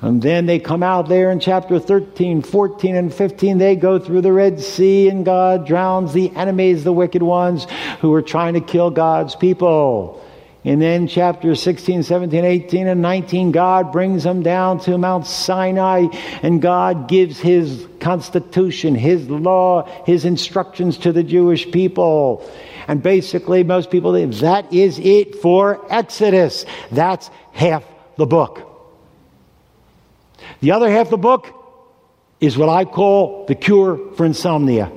And 0.05 0.21
then 0.21 0.45
they 0.45 0.59
come 0.59 0.83
out 0.83 1.09
there 1.09 1.31
in 1.31 1.41
chapter 1.41 1.79
13, 1.79 2.43
14, 2.43 2.95
and 2.95 3.13
15. 3.13 3.57
They 3.57 3.75
go 3.75 3.99
through 3.99 4.21
the 4.21 4.35
Red 4.35 4.61
Sea, 4.61 5.09
and 5.09 5.25
God 5.25 5.67
drowns 5.67 6.13
the 6.13 6.31
enemies, 6.37 6.85
the 6.85 6.93
wicked 6.93 7.23
ones 7.23 7.67
who 8.03 8.13
are 8.13 8.21
trying 8.21 8.53
to 8.53 8.61
kill 8.61 8.91
God's 8.91 9.35
people. 9.35 10.23
And 10.63 10.83
then 10.83 11.09
chapter 11.09 11.55
16, 11.55 12.03
17, 12.03 12.45
18, 12.45 12.87
and 12.87 13.01
19, 13.01 13.53
God 13.53 13.93
brings 13.93 14.25
them 14.25 14.43
down 14.43 14.79
to 14.81 14.99
Mount 14.99 15.27
Sinai, 15.27 16.09
and 16.43 16.61
God 16.61 17.09
gives 17.09 17.41
His 17.41 17.89
constitution, 17.99 18.95
His 18.95 19.31
law, 19.31 19.89
His 20.05 20.27
instructions 20.27 20.99
to 20.99 21.13
the 21.13 21.23
Jewish 21.23 21.71
people. 21.71 22.47
And 22.89 23.03
basically, 23.03 23.65
most 23.65 23.91
people 23.91 24.13
think 24.13 24.35
that 24.41 24.71
is 24.71 24.99
it 24.99 25.37
for 25.37 25.81
Exodus. 25.91 26.67
That's 26.91 27.31
half 27.53 27.85
the 28.19 28.27
book. 28.27 28.74
The 30.61 30.73
other 30.73 30.91
half 30.91 31.07
of 31.07 31.11
the 31.11 31.17
book 31.19 31.53
is 32.41 32.59
what 32.59 32.69
I 32.69 32.85
call 32.85 33.47
the 33.47 33.55
cure 33.55 34.13
for 34.17 34.27
insomnia. 34.27 34.91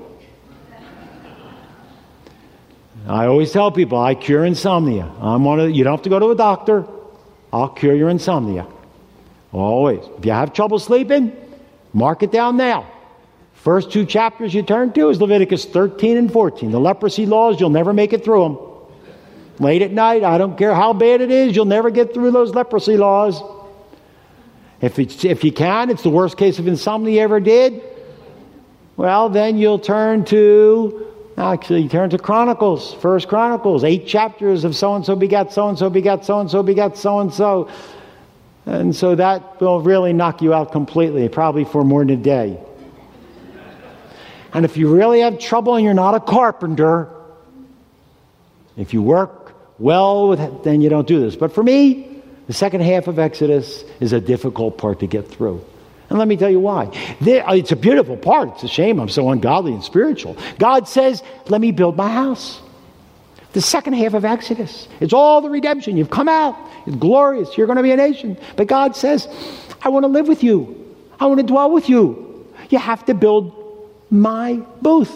I 3.08 3.28
always 3.28 3.52
tell 3.52 3.72
people 3.72 3.98
I 3.98 4.16
cure 4.16 4.44
insomnia. 4.44 5.10
I'm 5.22 5.46
one 5.46 5.60
of 5.60 5.68
the, 5.68 5.72
you 5.72 5.84
don't 5.84 5.94
have 5.94 6.04
to 6.04 6.10
go 6.10 6.20
to 6.20 6.32
a 6.32 6.36
doctor. 6.36 6.86
I'll 7.54 7.70
cure 7.70 7.96
your 7.96 8.10
insomnia. 8.10 8.68
Always. 9.54 10.04
If 10.18 10.26
you 10.26 10.34
have 10.34 10.52
trouble 10.52 10.78
sleeping, 10.78 11.32
mark 11.94 12.22
it 12.22 12.32
down 12.32 12.58
now. 12.58 12.92
First 13.54 13.92
two 13.92 14.06
chapters 14.06 14.54
you 14.54 14.62
turn 14.62 14.92
to 14.94 15.10
is 15.10 15.22
Leviticus 15.22 15.66
13 15.66 16.18
and 16.18 16.32
14. 16.32 16.72
The 16.72 16.80
leprosy 16.80 17.26
laws, 17.26 17.60
you'll 17.60 17.70
never 17.70 17.94
make 17.94 18.14
it 18.14 18.24
through 18.24 18.44
them. 18.44 18.58
Late 19.60 19.82
at 19.82 19.92
night, 19.92 20.24
I 20.24 20.38
don't 20.38 20.58
care 20.58 20.76
how 20.76 20.94
bad 20.94 21.22
it 21.22 21.32
is, 21.32 21.56
you'll 21.56 21.66
never 21.66 21.90
get 21.90 22.14
through 22.14 22.32
those 22.32 22.54
leprosy 22.54 22.98
laws. 22.98 23.42
If, 24.82 25.00
if 25.26 25.44
you 25.44 25.52
can, 25.52 25.90
it's 25.90 26.04
the 26.04 26.10
worst 26.10 26.38
case 26.38 26.60
of 26.60 26.68
insomnia 26.68 27.16
you 27.16 27.22
ever 27.22 27.40
did. 27.40 27.82
Well, 28.96 29.30
then 29.30 29.58
you'll 29.58 29.80
turn 29.80 30.26
to 30.26 31.08
Actually, 31.38 31.88
turn 31.88 32.10
to 32.10 32.18
Chronicles, 32.18 32.96
First 32.96 33.28
Chronicles, 33.28 33.84
eight 33.84 34.08
chapters 34.08 34.64
of 34.64 34.76
so 34.76 34.96
and 34.96 35.06
so 35.06 35.16
begat 35.16 35.54
so 35.54 35.70
and 35.70 35.78
so 35.78 35.88
begat 35.88 36.26
so 36.26 36.40
and 36.40 36.50
so 36.50 36.64
begat 36.64 36.98
so 36.98 37.20
and 37.20 37.32
so. 37.32 37.70
And 38.66 38.96
so 38.96 39.14
that 39.14 39.62
will 39.62 39.80
really 39.80 40.14
knock 40.14 40.42
you 40.42 40.52
out 40.54 40.72
completely, 40.72 41.30
probably 41.30 41.64
for 41.64 41.84
more 41.84 42.04
than 42.04 42.10
a 42.10 42.18
day. 42.18 42.60
And 44.52 44.66
if 44.66 44.78
you 44.78 44.92
really 44.92 45.20
have 45.20 45.38
trouble 45.38 45.76
and 45.76 45.86
you're 45.86 45.94
not 45.94 46.16
a 46.16 46.20
carpenter, 46.20 47.08
if 48.76 48.92
you 48.92 49.04
work 49.04 49.54
well 49.78 50.30
with 50.30 50.40
it, 50.40 50.64
then 50.64 50.82
you 50.82 50.90
don't 50.90 51.08
do 51.08 51.20
this. 51.20 51.36
But 51.36 51.54
for 51.54 51.62
me, 51.62 52.17
the 52.48 52.54
second 52.54 52.82
half 52.82 53.08
of 53.08 53.20
Exodus 53.20 53.84
is 54.00 54.14
a 54.14 54.22
difficult 54.22 54.78
part 54.78 55.02
to 55.02 55.08
get 55.08 55.28
through. 55.28 55.64
And 56.10 56.18
let 56.18 56.28
me 56.28 56.38
tell 56.38 56.50
you 56.50 56.62
why. 56.62 56.86
Uh, 56.86 57.54
it's 57.54 57.74
a 57.74 57.76
beautiful 57.76 58.16
part. 58.16 58.50
It's 58.54 58.64
a 58.64 58.68
shame 58.70 59.00
I'm 59.00 59.10
so 59.10 59.30
ungodly 59.30 59.74
and 59.74 59.84
spiritual. 59.84 60.38
God 60.58 60.88
says, 60.88 61.22
Let 61.50 61.60
me 61.60 61.72
build 61.72 61.98
my 61.98 62.10
house. 62.10 62.62
The 63.52 63.62
second 63.62 63.94
half 63.94 64.14
of 64.14 64.24
Exodus. 64.24 64.88
It's 65.02 65.14
all 65.14 65.42
the 65.42 65.50
redemption. 65.50 65.98
You've 65.98 66.10
come 66.10 66.30
out. 66.30 66.56
It's 66.86 66.96
glorious. 66.96 67.58
You're 67.58 67.68
going 67.68 67.78
to 67.78 67.84
be 67.84 67.92
a 67.92 67.98
nation. 67.98 68.38
But 68.56 68.68
God 68.68 68.96
says, 68.96 69.28
I 69.82 69.90
want 69.90 70.04
to 70.04 70.08
live 70.08 70.28
with 70.28 70.44
you. 70.44 70.96
I 71.20 71.26
want 71.26 71.40
to 71.40 71.46
dwell 71.46 71.72
with 71.72 71.90
you. 71.90 72.48
You 72.70 72.78
have 72.78 73.06
to 73.06 73.14
build 73.14 73.54
my 74.10 74.62
booth, 74.82 75.14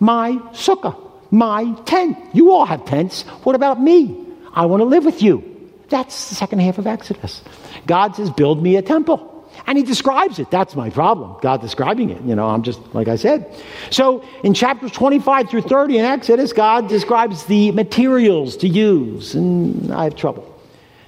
my 0.00 0.32
sukkah, 0.52 1.00
my 1.30 1.72
tent. 1.86 2.18
You 2.34 2.52
all 2.52 2.66
have 2.66 2.84
tents. 2.84 3.22
What 3.44 3.54
about 3.54 3.80
me? 3.80 4.26
I 4.52 4.66
want 4.66 4.80
to 4.80 4.84
live 4.84 5.04
with 5.04 5.22
you. 5.22 5.53
That's 5.88 6.28
the 6.28 6.34
second 6.34 6.60
half 6.60 6.78
of 6.78 6.86
Exodus. 6.86 7.42
God 7.86 8.16
says, 8.16 8.30
Build 8.30 8.62
me 8.62 8.76
a 8.76 8.82
temple. 8.82 9.30
And 9.66 9.78
he 9.78 9.84
describes 9.84 10.38
it. 10.38 10.50
That's 10.50 10.74
my 10.74 10.90
problem. 10.90 11.36
God 11.40 11.60
describing 11.60 12.10
it. 12.10 12.20
You 12.22 12.34
know, 12.34 12.48
I'm 12.48 12.62
just, 12.62 12.80
like 12.94 13.08
I 13.08 13.16
said. 13.16 13.54
So 13.90 14.24
in 14.42 14.52
chapters 14.52 14.90
25 14.92 15.48
through 15.48 15.62
30 15.62 15.98
in 15.98 16.04
Exodus, 16.04 16.52
God 16.52 16.88
describes 16.88 17.46
the 17.46 17.70
materials 17.72 18.56
to 18.58 18.68
use. 18.68 19.34
And 19.34 19.92
I 19.92 20.04
have 20.04 20.16
trouble. 20.16 20.50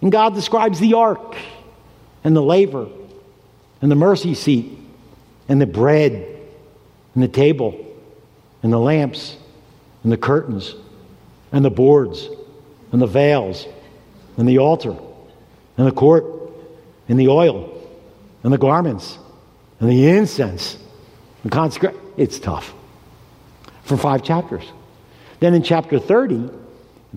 And 0.01 0.13
God 0.13 0.35
describes 0.35 0.79
the 0.79 0.95
ark 0.95 1.37
and 2.25 2.35
the 2.37 2.43
laver 2.43 2.89
and 3.83 3.91
the 3.91 3.97
mercy 3.97 4.35
seat 4.35 4.79
and 5.49 5.61
the 5.61 5.67
bread 5.67 6.13
and 7.15 7.23
the 7.23 7.29
table 7.29 7.85
and 8.63 8.73
the 8.73 8.79
lamps 8.79 9.37
and 10.03 10.13
the 10.13 10.17
curtains 10.17 10.75
and 11.53 11.65
the 11.65 11.71
boards 11.71 12.29
and 12.93 13.03
the 13.03 13.07
veils 13.07 13.67
and 14.37 14.49
the 14.49 14.59
altar 14.59 14.97
and 15.77 15.87
the 15.87 15.93
court 15.93 16.25
and 17.09 17.19
the 17.19 17.29
oil 17.29 17.73
and 18.43 18.53
the 18.53 18.59
garments 18.59 19.19
and 19.81 19.91
the 19.91 20.09
incense 20.09 20.79
and 21.43 21.53
consecrate. 21.53 21.97
It's 22.17 22.39
tough 22.39 22.73
for 23.85 23.97
five 23.97 24.23
chapters. 24.23 24.65
Then 25.41 25.55
in 25.55 25.63
chapter 25.63 25.99
30, 25.99 26.51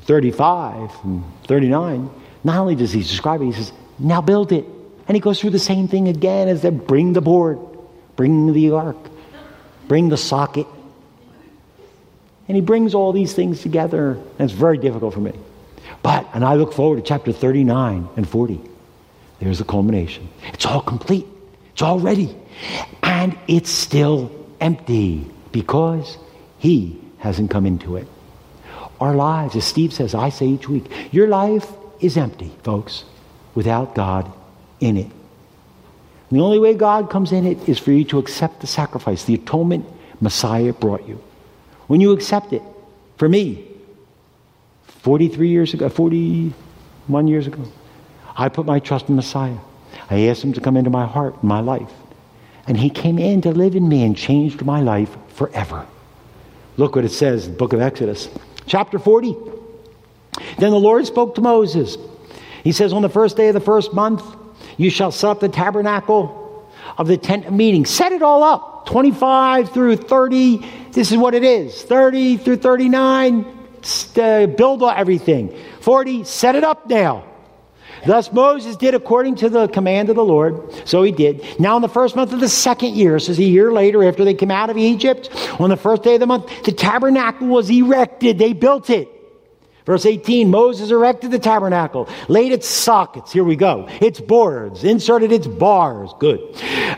35, 0.02 0.92
and 1.04 1.24
39, 1.48 2.10
not 2.44 2.58
only 2.58 2.76
does 2.76 2.92
he 2.92 3.02
describe 3.02 3.42
it, 3.42 3.46
he 3.46 3.54
says, 3.54 3.72
now 3.98 4.22
build 4.22 4.52
it. 4.52 4.66
And 5.08 5.16
he 5.16 5.22
goes 5.22 5.40
through 5.40 5.50
the 5.52 5.60
same 5.60 5.88
thing 5.88 6.08
again 6.08 6.48
as 6.48 6.62
they 6.62 6.70
bring 6.70 7.14
the 7.14 7.22
board, 7.22 7.60
bring 8.16 8.54
the 8.54 8.72
ark, 8.72 8.98
bring 9.88 10.10
the 10.10 10.18
socket. 10.18 10.68
And 12.48 12.56
he 12.56 12.62
brings 12.62 12.94
all 12.94 13.12
these 13.12 13.34
things 13.34 13.62
together, 13.62 14.12
and 14.12 14.40
it's 14.40 14.54
very 14.54 14.78
difficult 14.78 15.14
for 15.14 15.20
me. 15.20 15.34
But, 16.02 16.28
and 16.34 16.46
I 16.46 16.56
look 16.56 16.74
forward 16.74 16.98
to 16.98 17.02
chapter 17.02 17.32
39 17.32 18.10
and 18.16 18.28
40. 18.28 18.62
There's 19.40 19.58
the 19.60 19.64
culmination. 19.64 20.30
It's 20.54 20.66
all 20.66 20.82
complete, 20.82 21.26
it's 21.72 21.82
all 21.82 22.00
ready. 22.00 22.36
And 23.04 23.38
it's 23.48 23.70
still 23.70 24.32
empty 24.60 25.30
because 25.52 26.18
he 26.58 27.02
hasn't 27.20 27.50
come 27.52 27.66
into 27.66 27.96
it. 27.96 28.08
Our 29.00 29.16
lives, 29.16 29.56
as 29.56 29.66
Steve 29.66 29.94
says, 29.94 30.14
I 30.14 30.30
say 30.30 30.48
each 30.48 30.68
week, 30.68 30.92
your 31.12 31.28
life 31.28 31.68
is 32.02 32.18
empty, 32.18 32.52
folks, 32.64 33.06
without 33.56 33.96
God 33.96 34.32
in 34.80 34.98
it. 34.98 35.10
And 36.30 36.40
the 36.40 36.44
only 36.44 36.60
way 36.60 36.74
God 36.74 37.10
comes 37.10 37.32
in 37.32 37.46
it 37.46 37.68
is 37.68 37.80
for 37.80 37.92
you 37.92 38.04
to 38.06 38.20
accept 38.20 38.62
the 38.62 38.68
sacrifice, 38.68 39.24
the 39.24 39.36
atonement 39.36 39.86
Messiah 40.22 40.74
brought 40.74 41.08
you. 41.08 41.22
When 41.88 42.02
you 42.02 42.12
accept 42.12 42.54
it, 42.54 42.62
for 43.18 43.28
me, 43.28 43.66
43 45.00 45.48
years 45.48 45.74
ago, 45.74 45.90
41 45.90 47.28
years 47.28 47.48
ago, 47.48 47.64
I 48.36 48.50
put 48.50 48.66
my 48.66 48.80
trust 48.80 49.10
in 49.10 49.16
Messiah. 49.16 49.58
I 50.10 50.28
asked 50.28 50.44
him 50.44 50.54
to 50.54 50.62
come 50.62 50.78
into 50.78 50.90
my 50.90 51.06
heart, 51.06 51.44
my 51.44 51.60
life. 51.60 51.92
And 52.68 52.78
he 52.78 52.90
came 52.90 53.18
in 53.18 53.42
to 53.42 53.52
live 53.52 53.76
in 53.76 53.88
me 53.88 54.04
and 54.04 54.16
changed 54.16 54.64
my 54.64 54.82
life 54.82 55.16
forever. 55.30 55.86
Look 56.78 56.96
what 56.96 57.06
it 57.06 57.10
says 57.10 57.46
in 57.46 57.54
the 57.54 57.58
book 57.58 57.74
of 57.74 57.82
Exodus, 57.82 58.30
chapter 58.66 59.00
40. 59.00 59.36
Then 60.58 60.72
the 60.72 60.80
Lord 60.80 61.06
spoke 61.06 61.36
to 61.36 61.42
Moses. 61.42 61.98
He 62.64 62.72
says, 62.72 62.94
On 62.94 63.02
the 63.02 63.10
first 63.10 63.38
day 63.38 63.48
of 63.48 63.54
the 63.54 63.60
first 63.60 63.94
month, 63.94 64.24
you 64.78 64.90
shall 64.90 65.12
set 65.12 65.30
up 65.30 65.40
the 65.40 65.50
tabernacle 65.50 66.70
of 66.98 67.08
the 67.08 67.18
tent 67.18 67.46
of 67.46 67.54
meeting. 67.54 67.86
Set 67.86 68.12
it 68.12 68.22
all 68.22 68.44
up. 68.44 68.86
25 68.86 69.72
through 69.72 69.98
30. 69.98 70.58
This 70.92 71.12
is 71.12 71.18
what 71.18 71.34
it 71.34 71.44
is. 71.44 71.82
30 71.84 72.38
through 72.38 72.58
39. 72.58 73.59
Uh, 74.18 74.48
build 74.48 74.84
everything. 74.84 75.58
40. 75.82 76.24
Set 76.24 76.56
it 76.56 76.64
up 76.64 76.90
now. 76.90 77.26
Thus 78.06 78.32
Moses 78.32 78.76
did 78.76 78.96
according 78.96 79.36
to 79.38 79.50
the 79.50 79.68
command 79.68 80.10
of 80.10 80.16
the 80.16 80.24
Lord. 80.24 80.88
So 80.88 81.04
he 81.04 81.12
did. 81.12 81.46
Now, 81.60 81.76
in 81.76 81.82
the 81.82 81.90
first 81.90 82.16
month 82.16 82.32
of 82.34 82.40
the 82.40 82.50
second 82.50 82.96
year, 82.96 83.20
so 83.20 83.34
a 83.34 83.36
year 83.36 83.72
later 83.72 84.04
after 84.04 84.24
they 84.24 84.34
came 84.34 84.52
out 84.52 84.70
of 84.70 84.78
Egypt, 84.78 85.30
on 85.60 85.70
the 85.70 85.78
first 85.78 86.04
day 86.04 86.14
of 86.14 86.20
the 86.20 86.28
month, 86.28 86.64
the 86.64 86.72
tabernacle 86.72 87.48
was 87.48 87.70
erected. 87.70 88.38
They 88.38 88.54
built 88.54 88.90
it. 88.90 89.10
Verse 89.90 90.06
18 90.06 90.52
Moses 90.52 90.92
erected 90.92 91.32
the 91.32 91.40
tabernacle, 91.40 92.08
laid 92.28 92.52
its 92.52 92.68
sockets, 92.68 93.34
here 93.34 93.44
we 93.44 93.56
go, 93.56 93.88
its 94.00 94.22
boards, 94.22 94.84
inserted 94.84 95.32
its 95.32 95.48
bars, 95.48 96.14
good, 96.20 96.40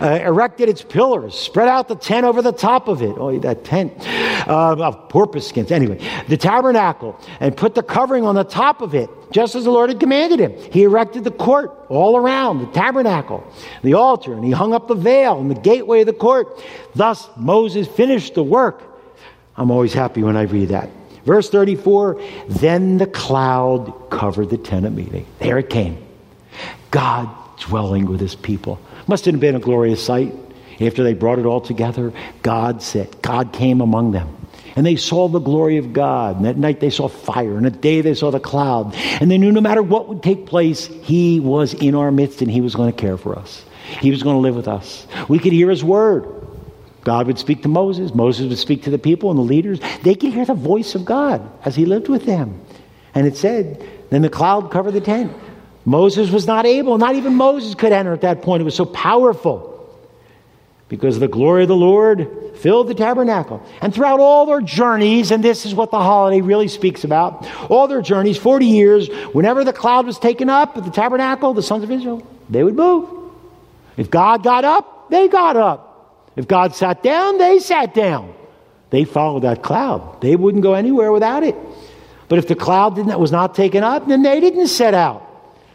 uh, 0.02 0.20
erected 0.22 0.68
its 0.68 0.82
pillars, 0.82 1.34
spread 1.34 1.70
out 1.70 1.88
the 1.88 1.96
tent 1.96 2.26
over 2.26 2.42
the 2.42 2.52
top 2.52 2.90
of 2.90 3.02
it. 3.02 3.16
Oh, 3.18 3.40
that 3.40 3.64
tent 3.64 3.94
uh, 4.46 4.76
of 4.76 5.08
porpoise 5.08 5.48
skins. 5.48 5.72
Anyway, 5.72 6.06
the 6.28 6.36
tabernacle, 6.36 7.18
and 7.40 7.56
put 7.56 7.76
the 7.76 7.82
covering 7.82 8.26
on 8.26 8.36
the 8.36 8.44
top 8.44 8.82
of 8.82 8.94
it, 8.94 9.10
just 9.32 9.56
as 9.56 9.64
the 9.64 9.72
Lord 9.72 9.90
had 9.90 10.02
commanded 10.02 10.42
him. 10.42 10.52
He 10.74 10.84
erected 10.84 11.24
the 11.24 11.32
court 11.32 11.72
all 11.88 12.18
around 12.18 12.60
the 12.60 12.68
tabernacle, 12.74 13.42
the 13.84 13.94
altar, 13.94 14.34
and 14.34 14.44
he 14.44 14.52
hung 14.52 14.74
up 14.74 14.90
the 14.90 14.96
veil 14.96 15.40
in 15.40 15.48
the 15.48 15.56
gateway 15.56 16.02
of 16.02 16.08
the 16.08 16.14
court. 16.14 16.62
Thus, 16.94 17.30
Moses 17.38 17.88
finished 17.88 18.34
the 18.34 18.44
work. 18.44 18.84
I'm 19.56 19.72
always 19.72 19.94
happy 19.94 20.24
when 20.24 20.36
I 20.36 20.42
read 20.42 20.68
that. 20.68 20.90
Verse 21.26 21.50
34 21.50 22.22
Then 22.48 22.98
the 22.98 23.08
cloud 23.08 24.10
covered 24.10 24.50
the 24.50 24.58
tent 24.58 24.86
of 24.86 24.94
meeting. 24.94 25.26
There 25.40 25.58
it 25.58 25.70
came. 25.70 25.98
God 26.90 27.30
dwelling 27.60 28.06
with 28.06 28.20
his 28.20 28.36
people. 28.36 28.80
Must 29.08 29.26
have 29.26 29.40
been 29.40 29.56
a 29.56 29.60
glorious 29.60 30.04
sight. 30.04 30.34
After 30.80 31.04
they 31.04 31.14
brought 31.14 31.38
it 31.38 31.46
all 31.46 31.62
together, 31.62 32.12
God 32.42 32.82
said, 32.82 33.22
God 33.22 33.54
came 33.54 33.82
among 33.82 34.12
them. 34.12 34.36
And 34.76 34.86
they 34.86 34.96
saw 34.96 35.28
the 35.28 35.40
glory 35.40 35.78
of 35.78 35.94
God. 35.94 36.38
And 36.38 36.48
at 36.48 36.58
night 36.58 36.80
they 36.80 36.90
saw 36.90 37.08
fire. 37.08 37.58
And 37.58 37.66
at 37.66 37.82
day 37.82 38.02
they 38.02 38.14
saw 38.14 38.32
the 38.32 38.40
cloud. 38.40 38.96
And 38.96 39.30
they 39.30 39.38
knew 39.38 39.52
no 39.52 39.62
matter 39.62 39.84
what 39.84 40.08
would 40.08 40.24
take 40.24 40.46
place, 40.46 40.88
He 40.88 41.40
was 41.40 41.74
in 41.74 41.94
our 41.94 42.12
midst 42.12 42.42
and 42.42 42.50
He 42.50 42.62
was 42.62 42.74
going 42.74 42.92
to 42.92 42.98
care 42.98 43.18
for 43.18 43.38
us. 43.38 43.64
He 44.00 44.12
was 44.12 44.24
going 44.24 44.36
to 44.36 44.40
live 44.40 44.56
with 44.56 44.68
us. 44.68 45.06
We 45.28 45.40
could 45.40 45.54
hear 45.54 45.70
His 45.70 45.84
word. 45.84 46.41
God 47.04 47.28
would 47.28 47.40
speak 47.40 47.64
to 47.64 47.68
Moses. 47.68 48.14
Moses 48.14 48.48
would 48.48 48.58
speak 48.58 48.84
to 48.84 48.90
the 48.90 49.00
people 49.00 49.32
and 49.32 49.40
the 49.40 49.44
leaders. 49.44 49.80
They 50.04 50.16
could 50.16 50.34
hear 50.34 50.46
the 50.46 50.54
voice 50.54 50.96
of 50.96 51.06
God 51.06 51.50
as 51.66 51.76
he 51.76 51.86
lived 51.86 52.10
with 52.10 52.26
them. 52.26 52.62
And 53.16 53.26
it 53.28 53.38
said, 53.38 53.88
then 54.10 54.22
the 54.22 54.30
cloud 54.30 54.72
covered 54.72 54.92
the 54.92 55.02
tent. 55.02 55.32
Moses 55.84 56.30
was 56.30 56.46
not 56.46 56.66
able, 56.66 56.98
not 56.98 57.16
even 57.16 57.36
Moses 57.36 57.74
could 57.74 57.92
enter 57.92 58.14
at 58.14 58.22
that 58.22 58.42
point. 58.44 58.62
It 58.62 58.66
was 58.66 58.76
so 58.76 58.86
powerful 58.86 59.70
because 60.90 61.20
the 61.20 61.28
glory 61.28 61.64
of 61.64 61.70
the 61.70 61.76
Lord 61.76 62.30
filled 62.58 62.88
the 62.88 62.94
tabernacle. 62.94 63.66
And 63.82 63.94
throughout 63.94 64.20
all 64.20 64.46
their 64.46 64.62
journeys, 64.62 65.32
and 65.32 65.44
this 65.44 65.66
is 65.66 65.74
what 65.74 65.90
the 65.90 65.98
holiday 65.98 66.42
really 66.42 66.68
speaks 66.68 67.04
about, 67.04 67.48
all 67.72 67.88
their 67.88 68.02
journeys, 68.02 68.38
40 68.38 68.66
years, 68.66 69.08
whenever 69.32 69.64
the 69.64 69.74
cloud 69.74 70.06
was 70.06 70.20
taken 70.20 70.50
up 70.50 70.78
at 70.78 70.84
the 70.84 70.92
tabernacle, 70.92 71.54
the 71.54 71.64
sons 71.64 71.84
of 71.84 71.90
Israel, 71.90 72.26
they 72.50 72.64
would 72.64 72.76
move. 72.76 73.10
If 73.98 74.12
God 74.12 74.44
got 74.44 74.66
up, 74.66 75.10
they 75.10 75.28
got 75.28 75.56
up. 75.56 75.91
If 76.42 76.48
God 76.48 76.76
sat 76.76 77.04
down, 77.04 77.38
they 77.38 77.60
sat 77.60 77.94
down. 77.94 78.34
They 78.90 79.04
followed 79.04 79.44
that 79.44 79.62
cloud. 79.62 80.22
They 80.22 80.36
wouldn't 80.36 80.64
go 80.64 80.74
anywhere 80.74 81.12
without 81.12 81.44
it. 81.44 81.56
But 82.30 82.40
if 82.40 82.48
the 82.48 82.56
cloud 82.56 82.96
didn't, 82.96 83.20
was 83.20 83.32
not 83.32 83.54
taken 83.54 83.84
up, 83.84 84.08
then 84.08 84.24
they 84.24 84.40
didn't 84.40 84.66
set 84.66 84.96
out 84.96 85.22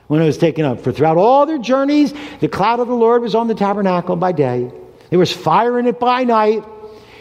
when 0.08 0.20
it 0.20 0.26
was 0.26 0.38
taken 0.38 0.64
up. 0.64 0.80
For 0.80 0.90
throughout 0.90 1.18
all 1.18 1.46
their 1.46 1.58
journeys, 1.58 2.12
the 2.40 2.48
cloud 2.48 2.80
of 2.80 2.88
the 2.88 2.96
Lord 2.96 3.22
was 3.22 3.36
on 3.36 3.46
the 3.46 3.54
tabernacle 3.54 4.16
by 4.16 4.32
day. 4.32 4.72
There 5.08 5.20
was 5.20 5.30
fire 5.30 5.78
in 5.78 5.86
it 5.86 6.00
by 6.00 6.24
night 6.24 6.64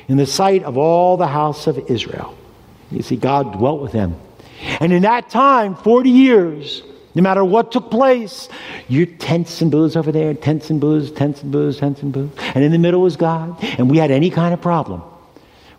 in 0.08 0.18
the 0.18 0.26
sight 0.26 0.64
of 0.64 0.76
all 0.76 1.16
the 1.16 1.28
house 1.28 1.68
of 1.68 1.78
Israel. 1.88 2.36
You 2.90 3.04
see, 3.04 3.16
God 3.16 3.60
dwelt 3.60 3.80
with 3.80 3.92
them. 3.92 4.20
And 4.80 4.92
in 4.92 5.04
that 5.04 5.30
time, 5.30 5.76
40 5.76 6.10
years, 6.10 6.82
no 7.16 7.22
matter 7.22 7.44
what 7.44 7.72
took 7.72 7.90
place, 7.90 8.50
your 8.90 9.06
tents 9.06 9.62
and 9.62 9.72
booths 9.72 9.96
over 9.96 10.12
there, 10.12 10.34
tents 10.34 10.70
and 10.70 10.82
booths, 10.82 11.12
tents 11.12 11.42
and 11.42 11.52
booths, 11.52 11.80
tents 11.80 12.02
and 12.02 12.12
booths. 12.12 12.38
And 12.54 12.64
in 12.64 12.74
the 12.74 12.78
middle 12.78 13.02
was 13.02 13.16
God. 13.16 13.64
And 13.64 13.90
we 13.90 13.98
had 13.98 14.12
any 14.12 14.30
kind 14.30 14.54
of 14.54 14.62
problem, 14.62 15.02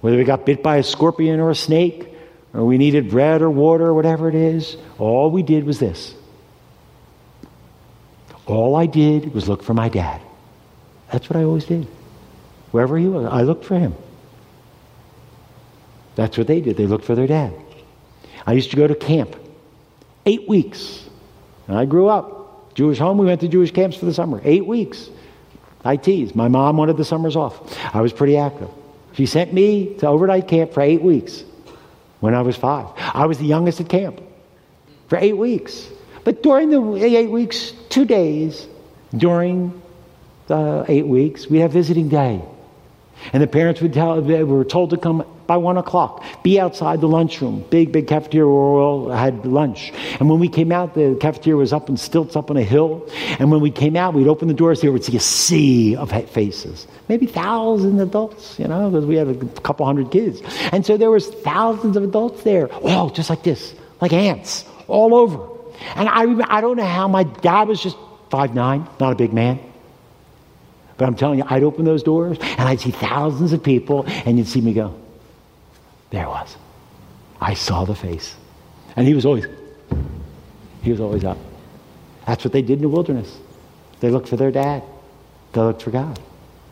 whether 0.01 0.17
we 0.17 0.25
got 0.25 0.47
bit 0.47 0.63
by 0.63 0.79
a 0.79 0.83
scorpion 0.83 1.39
or 1.39 1.51
a 1.51 1.55
snake, 1.55 2.09
or 2.55 2.65
we 2.65 2.79
needed 2.79 3.11
bread 3.11 3.43
or 3.43 3.51
water 3.51 3.85
or 3.85 3.95
whatever 3.95 4.31
it 4.31 4.35
is, 4.35 4.79
all 4.99 5.31
we 5.31 5.43
did 5.43 5.65
was 5.65 5.79
this. 5.79 6.15
All 8.47 8.75
I 8.75 8.87
did 8.87 9.35
was 9.35 9.47
look 9.47 9.63
for 9.63 9.75
my 9.75 9.91
dad. 9.91 10.23
That's 11.13 11.29
what 11.29 11.37
I 11.37 11.45
always 11.45 11.67
did. 11.67 11.87
Wherever 12.71 12.97
he 12.97 13.07
was, 13.07 13.27
I 13.27 13.43
looked 13.43 13.67
for 13.67 13.79
him. 13.79 13.95
That's 16.15 16.39
what 16.39 16.47
they 16.47 16.63
did. 16.63 16.79
They 16.79 16.87
looked 16.87 17.05
for 17.05 17.15
their 17.15 17.27
dad. 17.27 17.53
I 18.47 18.55
used 18.55 18.71
to 18.71 18.77
go 18.77 18.87
to 18.87 18.95
camp 18.95 19.37
eight 20.25 20.49
weeks 20.49 21.06
and 21.69 21.77
I 21.77 21.85
grew 21.85 22.09
up. 22.09 22.75
Jewish 22.75 22.99
home, 22.99 23.19
we 23.19 23.27
went 23.27 23.41
to 23.41 23.49
Jewish 23.49 23.71
camps 23.73 23.97
for 23.97 24.05
the 24.05 24.15
summer. 24.15 24.41
Eight 24.45 24.67
weeks. 24.67 25.09
I 25.85 25.97
teased. 25.97 26.35
My 26.35 26.49
mom 26.49 26.77
wanted 26.77 26.97
the 26.97 27.05
summers 27.05 27.37
off. 27.37 27.79
I 27.95 28.01
was 28.01 28.13
pretty 28.13 28.37
active. 28.37 28.69
She 29.15 29.25
sent 29.27 29.53
me 29.53 29.95
to 29.99 30.09
overnight 30.09 30.49
camp 30.49 30.73
for 30.75 30.83
eight 30.83 31.01
weeks 31.01 31.43
when 32.21 32.35
I 32.35 32.43
was 32.43 32.57
five. 32.57 32.89
I 32.97 33.27
was 33.27 33.39
the 33.39 33.47
youngest 33.47 33.81
at 33.81 33.89
camp 33.89 34.21
for 35.09 35.17
eight 35.17 35.35
weeks. 35.35 35.89
But 36.25 36.43
during 36.43 36.71
the 36.71 37.03
eight 37.03 37.31
weeks, 37.31 37.73
two 37.89 38.05
days 38.05 38.67
during 39.17 39.81
the 40.49 40.85
eight 40.89 41.07
weeks, 41.07 41.47
we 41.49 41.61
have 41.61 41.73
visiting 41.73 42.09
day. 42.09 42.43
And 43.33 43.43
the 43.43 43.47
parents 43.47 43.81
would 43.81 43.95
tell, 43.95 44.21
they 44.21 44.45
were 44.45 44.65
told 44.65 44.91
to 44.91 44.97
come 44.97 45.25
by 45.47 45.57
one 45.57 45.77
o'clock. 45.77 46.25
Be 46.43 46.59
outside 46.59 47.01
the 47.01 47.09
lunchroom. 47.09 47.65
Big, 47.71 47.93
big 47.93 48.07
cafeteria 48.07 48.47
where 48.47 48.57
we 48.57 48.81
all 48.81 49.11
had 49.11 49.47
lunch. 49.47 49.93
And 50.19 50.29
when 50.29 50.39
we 50.39 50.49
came 50.49 50.73
out, 50.73 50.95
the 50.95 51.17
cafeteria 51.21 51.57
was 51.57 51.73
up 51.73 51.89
in 51.89 51.97
stilts 51.97 52.37
up 52.37 52.51
on 52.51 52.57
a 52.57 52.63
hill. 52.63 53.09
And 53.39 53.51
when 53.51 53.61
we 53.61 53.71
came 53.71 53.97
out, 53.97 54.15
we'd 54.15 54.29
open 54.29 54.49
the 54.49 54.55
doors 54.55 54.81
there, 54.81 54.93
we'd 54.93 55.05
see 55.05 55.17
a 55.17 55.21
sea 55.21 55.97
of 55.97 56.11
faces. 56.31 56.87
Maybe 57.09 57.27
thousand 57.27 58.01
adults, 58.01 58.59
you 58.59 58.67
know, 58.67 58.91
because 58.91 59.07
we 59.07 59.17
had 59.17 59.29
a 59.29 59.47
couple 59.61 59.87
hundred 59.87 60.11
kids. 60.11 60.41
And 60.73 60.85
so 60.85 60.97
there 60.97 61.11
was 61.11 61.29
thousands 61.29 61.97
of 61.97 62.03
adults 62.03 62.43
there, 62.43 62.73
all 62.73 63.11
just 63.11 63.31
like 63.31 63.43
this, 63.43 63.75
like 64.01 64.13
ants, 64.13 64.65
all 64.89 65.15
over. 65.15 65.57
And 65.95 66.09
I, 66.09 66.57
I 66.57 66.61
don't 66.61 66.77
know 66.77 66.85
how 66.85 67.07
my 67.07 67.23
dad 67.25 67.69
was 67.69 67.81
just 67.83 67.97
five 68.31 68.55
nine, 68.55 68.89
not 68.99 69.13
a 69.13 69.17
big 69.17 69.33
man. 69.33 69.61
But 70.97 71.07
I'm 71.07 71.15
telling 71.15 71.39
you, 71.39 71.45
I'd 71.47 71.63
open 71.63 71.85
those 71.85 72.03
doors 72.03 72.39
and 72.41 72.61
I'd 72.61 72.81
see 72.81 72.91
thousands 72.91 73.53
of 73.53 73.63
people, 73.63 74.05
and 74.07 74.39
you'd 74.39 74.49
see 74.49 74.63
me 74.63 74.73
go, 74.73 74.99
there 76.11 76.25
it 76.25 76.29
was. 76.29 76.57
I 77.41 77.55
saw 77.55 77.85
the 77.85 77.95
face. 77.95 78.35
And 78.97 79.07
he 79.07 79.15
was 79.15 79.27
always, 79.27 79.47
he 80.83 80.91
was 80.91 81.01
always 81.01 81.25
up. 81.25 81.39
That's 82.27 82.45
what 82.45 82.53
they 82.53 82.63
did 82.63 82.79
in 82.79 82.83
the 82.83 82.89
wilderness. 82.89 83.39
They 84.01 84.11
looked 84.11 84.29
for 84.29 84.37
their 84.37 84.51
dad. 84.51 84.83
They 85.53 85.61
looked 85.61 85.83
for 85.83 85.91
God 85.91 86.19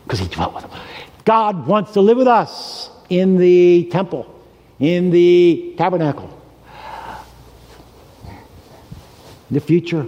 because 0.03 0.19
he 0.19 0.27
dwelt 0.27 0.53
with 0.55 0.69
them. 0.69 0.79
God 1.23 1.67
wants 1.67 1.93
to 1.93 2.01
live 2.01 2.17
with 2.17 2.27
us 2.27 2.89
in 3.09 3.37
the 3.37 3.89
temple. 3.91 4.31
in 4.79 5.09
the 5.11 5.73
tabernacle. 5.77 6.29
The 9.51 9.59
future, 9.59 10.07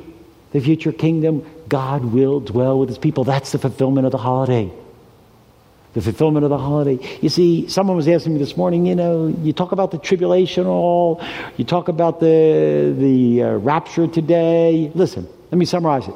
the 0.52 0.60
future 0.60 0.92
kingdom, 0.92 1.46
God 1.70 2.04
will 2.06 2.40
dwell 2.40 2.80
with 2.80 2.90
his 2.90 2.98
people. 2.98 3.24
That's 3.24 3.52
the 3.52 3.60
fulfillment 3.60 4.06
of 4.06 4.12
the 4.12 4.18
holiday. 4.18 4.72
The 5.98 6.04
fulfillment 6.04 6.44
of 6.44 6.52
the 6.52 6.60
holiday. 6.60 7.00
You 7.24 7.30
see, 7.30 7.68
someone 7.70 7.98
was 7.98 8.08
asking 8.08 8.34
me 8.34 8.38
this 8.38 8.56
morning, 8.56 8.86
you 8.86 8.94
know, 8.94 9.30
you 9.42 9.52
talk 9.52 9.72
about 9.72 9.90
the 9.90 9.98
tribulation 9.98 10.68
all, 10.68 11.26
you 11.56 11.66
talk 11.66 11.88
about 11.88 12.20
the, 12.20 12.96
the 12.96 13.42
uh, 13.42 13.54
rapture 13.56 14.06
today. 14.06 14.92
Listen, 14.94 15.28
let 15.50 15.58
me 15.58 15.66
summarize 15.66 16.08
it. 16.08 16.14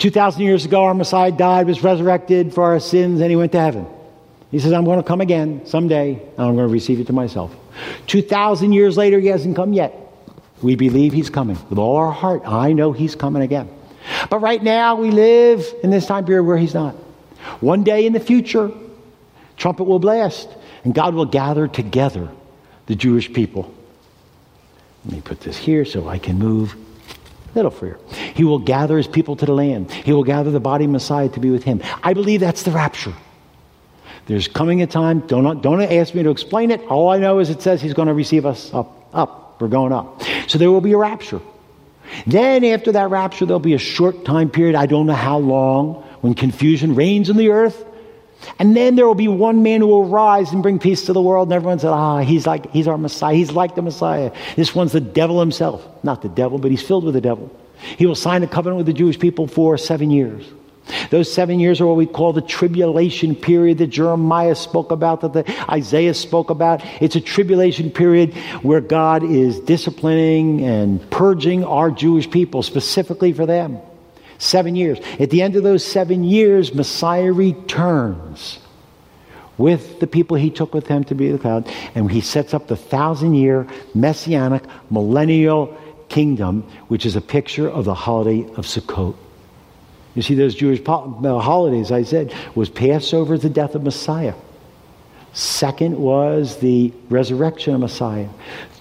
2,000 0.00 0.42
years 0.42 0.66
ago, 0.66 0.84
our 0.84 0.92
Messiah 0.92 1.32
died, 1.32 1.66
was 1.66 1.82
resurrected 1.82 2.52
for 2.52 2.64
our 2.64 2.78
sins, 2.78 3.22
and 3.22 3.30
he 3.30 3.36
went 3.36 3.52
to 3.52 3.60
heaven. 3.60 3.86
He 4.50 4.58
says, 4.58 4.74
I'm 4.74 4.84
going 4.84 4.98
to 4.98 5.08
come 5.08 5.22
again 5.22 5.64
someday, 5.64 6.12
and 6.12 6.38
I'm 6.46 6.56
going 6.56 6.68
to 6.68 6.72
receive 6.74 7.00
it 7.00 7.06
to 7.06 7.14
myself. 7.14 7.56
2,000 8.08 8.74
years 8.74 8.98
later, 8.98 9.18
he 9.18 9.28
hasn't 9.28 9.56
come 9.56 9.72
yet. 9.72 9.94
We 10.60 10.76
believe 10.76 11.14
he's 11.14 11.30
coming. 11.30 11.56
With 11.70 11.78
all 11.78 11.96
our 11.96 12.12
heart, 12.12 12.42
I 12.44 12.74
know 12.74 12.92
he's 12.92 13.14
coming 13.14 13.40
again. 13.40 13.70
But 14.28 14.40
right 14.40 14.62
now, 14.62 14.96
we 14.96 15.10
live 15.10 15.64
in 15.82 15.88
this 15.88 16.04
time 16.04 16.26
period 16.26 16.42
where 16.42 16.58
he's 16.58 16.74
not. 16.74 16.96
One 17.60 17.84
day 17.84 18.06
in 18.06 18.12
the 18.12 18.20
future, 18.20 18.70
trumpet 19.56 19.84
will 19.84 19.98
blast, 19.98 20.48
and 20.84 20.94
God 20.94 21.14
will 21.14 21.26
gather 21.26 21.68
together 21.68 22.28
the 22.86 22.94
Jewish 22.94 23.32
people. 23.32 23.72
Let 25.04 25.14
me 25.14 25.20
put 25.20 25.40
this 25.40 25.56
here 25.56 25.84
so 25.84 26.08
I 26.08 26.18
can 26.18 26.38
move 26.38 26.74
a 26.74 27.54
little 27.54 27.70
freer. 27.70 27.98
He 28.34 28.44
will 28.44 28.58
gather 28.58 28.96
his 28.96 29.06
people 29.06 29.36
to 29.36 29.46
the 29.46 29.52
land. 29.52 29.90
He 29.90 30.12
will 30.12 30.24
gather 30.24 30.50
the 30.50 30.60
body 30.60 30.86
of 30.86 30.90
Messiah 30.90 31.28
to 31.30 31.40
be 31.40 31.50
with 31.50 31.62
him. 31.62 31.82
I 32.02 32.14
believe 32.14 32.40
that's 32.40 32.62
the 32.62 32.70
rapture. 32.70 33.14
There's 34.26 34.48
coming 34.48 34.80
a 34.80 34.86
time, 34.86 35.20
don't, 35.20 35.60
don't 35.60 35.82
ask 35.82 36.14
me 36.14 36.22
to 36.22 36.30
explain 36.30 36.70
it. 36.70 36.80
All 36.88 37.10
I 37.10 37.18
know 37.18 37.38
is 37.40 37.50
it 37.50 37.60
says 37.60 37.82
he's 37.82 37.92
going 37.92 38.08
to 38.08 38.14
receive 38.14 38.46
us 38.46 38.72
up, 38.72 39.08
up. 39.12 39.60
We're 39.60 39.68
going 39.68 39.92
up. 39.92 40.22
So 40.48 40.58
there 40.58 40.70
will 40.70 40.80
be 40.80 40.92
a 40.92 40.96
rapture. 40.96 41.40
Then 42.26 42.64
after 42.64 42.92
that 42.92 43.10
rapture, 43.10 43.46
there'll 43.46 43.60
be 43.60 43.74
a 43.74 43.78
short 43.78 44.24
time 44.24 44.50
period, 44.50 44.74
I 44.74 44.86
don't 44.86 45.06
know 45.06 45.14
how 45.14 45.38
long, 45.38 46.04
when 46.24 46.32
confusion 46.32 46.94
reigns 46.94 47.28
in 47.28 47.36
the 47.36 47.50
earth. 47.50 47.84
And 48.58 48.74
then 48.74 48.96
there 48.96 49.06
will 49.06 49.14
be 49.14 49.28
one 49.28 49.62
man 49.62 49.82
who 49.82 49.88
will 49.88 50.06
rise 50.06 50.52
and 50.52 50.62
bring 50.62 50.78
peace 50.78 51.04
to 51.04 51.12
the 51.12 51.20
world, 51.20 51.48
and 51.48 51.52
everyone 51.52 51.78
said, 51.78 51.90
Ah, 51.90 52.20
he's 52.20 52.46
like 52.46 52.70
he's 52.70 52.88
our 52.88 52.96
Messiah. 52.96 53.34
He's 53.34 53.52
like 53.52 53.74
the 53.74 53.82
Messiah. 53.82 54.32
This 54.56 54.74
one's 54.74 54.92
the 54.92 55.02
devil 55.02 55.38
himself. 55.38 55.86
Not 56.02 56.22
the 56.22 56.30
devil, 56.30 56.56
but 56.56 56.70
he's 56.70 56.80
filled 56.80 57.04
with 57.04 57.12
the 57.12 57.20
devil. 57.20 57.54
He 57.98 58.06
will 58.06 58.14
sign 58.14 58.42
a 58.42 58.46
covenant 58.46 58.78
with 58.78 58.86
the 58.86 58.94
Jewish 58.94 59.18
people 59.18 59.46
for 59.46 59.76
seven 59.76 60.10
years. 60.10 60.46
Those 61.10 61.30
seven 61.30 61.60
years 61.60 61.82
are 61.82 61.86
what 61.86 61.96
we 61.96 62.06
call 62.06 62.32
the 62.32 62.40
tribulation 62.40 63.34
period 63.36 63.76
that 63.78 63.88
Jeremiah 63.88 64.54
spoke 64.54 64.92
about, 64.92 65.20
that 65.20 65.34
the 65.34 65.70
Isaiah 65.70 66.14
spoke 66.14 66.48
about. 66.48 66.82
It's 67.02 67.16
a 67.16 67.20
tribulation 67.20 67.90
period 67.90 68.32
where 68.62 68.80
God 68.80 69.24
is 69.24 69.60
disciplining 69.60 70.64
and 70.64 71.10
purging 71.10 71.64
our 71.64 71.90
Jewish 71.90 72.30
people 72.30 72.62
specifically 72.62 73.34
for 73.34 73.44
them. 73.44 73.78
Seven 74.44 74.76
years. 74.76 74.98
At 75.18 75.30
the 75.30 75.40
end 75.40 75.56
of 75.56 75.62
those 75.62 75.82
seven 75.82 76.22
years, 76.22 76.74
Messiah 76.74 77.32
returns 77.32 78.58
with 79.56 80.00
the 80.00 80.06
people 80.06 80.36
he 80.36 80.50
took 80.50 80.74
with 80.74 80.86
him 80.86 81.02
to 81.04 81.14
be 81.14 81.32
the 81.32 81.38
cloud, 81.38 81.66
and 81.94 82.10
he 82.10 82.20
sets 82.20 82.52
up 82.52 82.66
the 82.66 82.76
thousand 82.76 83.36
year 83.36 83.66
messianic 83.94 84.62
millennial 84.90 85.74
kingdom, 86.10 86.60
which 86.88 87.06
is 87.06 87.16
a 87.16 87.22
picture 87.22 87.70
of 87.70 87.86
the 87.86 87.94
holiday 87.94 88.42
of 88.56 88.66
Sukkot. 88.66 89.16
You 90.14 90.20
see, 90.20 90.34
those 90.34 90.54
Jewish 90.54 90.84
holidays, 90.84 91.90
I 91.90 92.02
said, 92.02 92.34
was 92.54 92.68
Passover, 92.68 93.38
the 93.38 93.48
death 93.48 93.74
of 93.74 93.82
Messiah. 93.82 94.34
Second 95.32 95.98
was 95.98 96.58
the 96.58 96.92
resurrection 97.08 97.72
of 97.72 97.80
Messiah. 97.80 98.28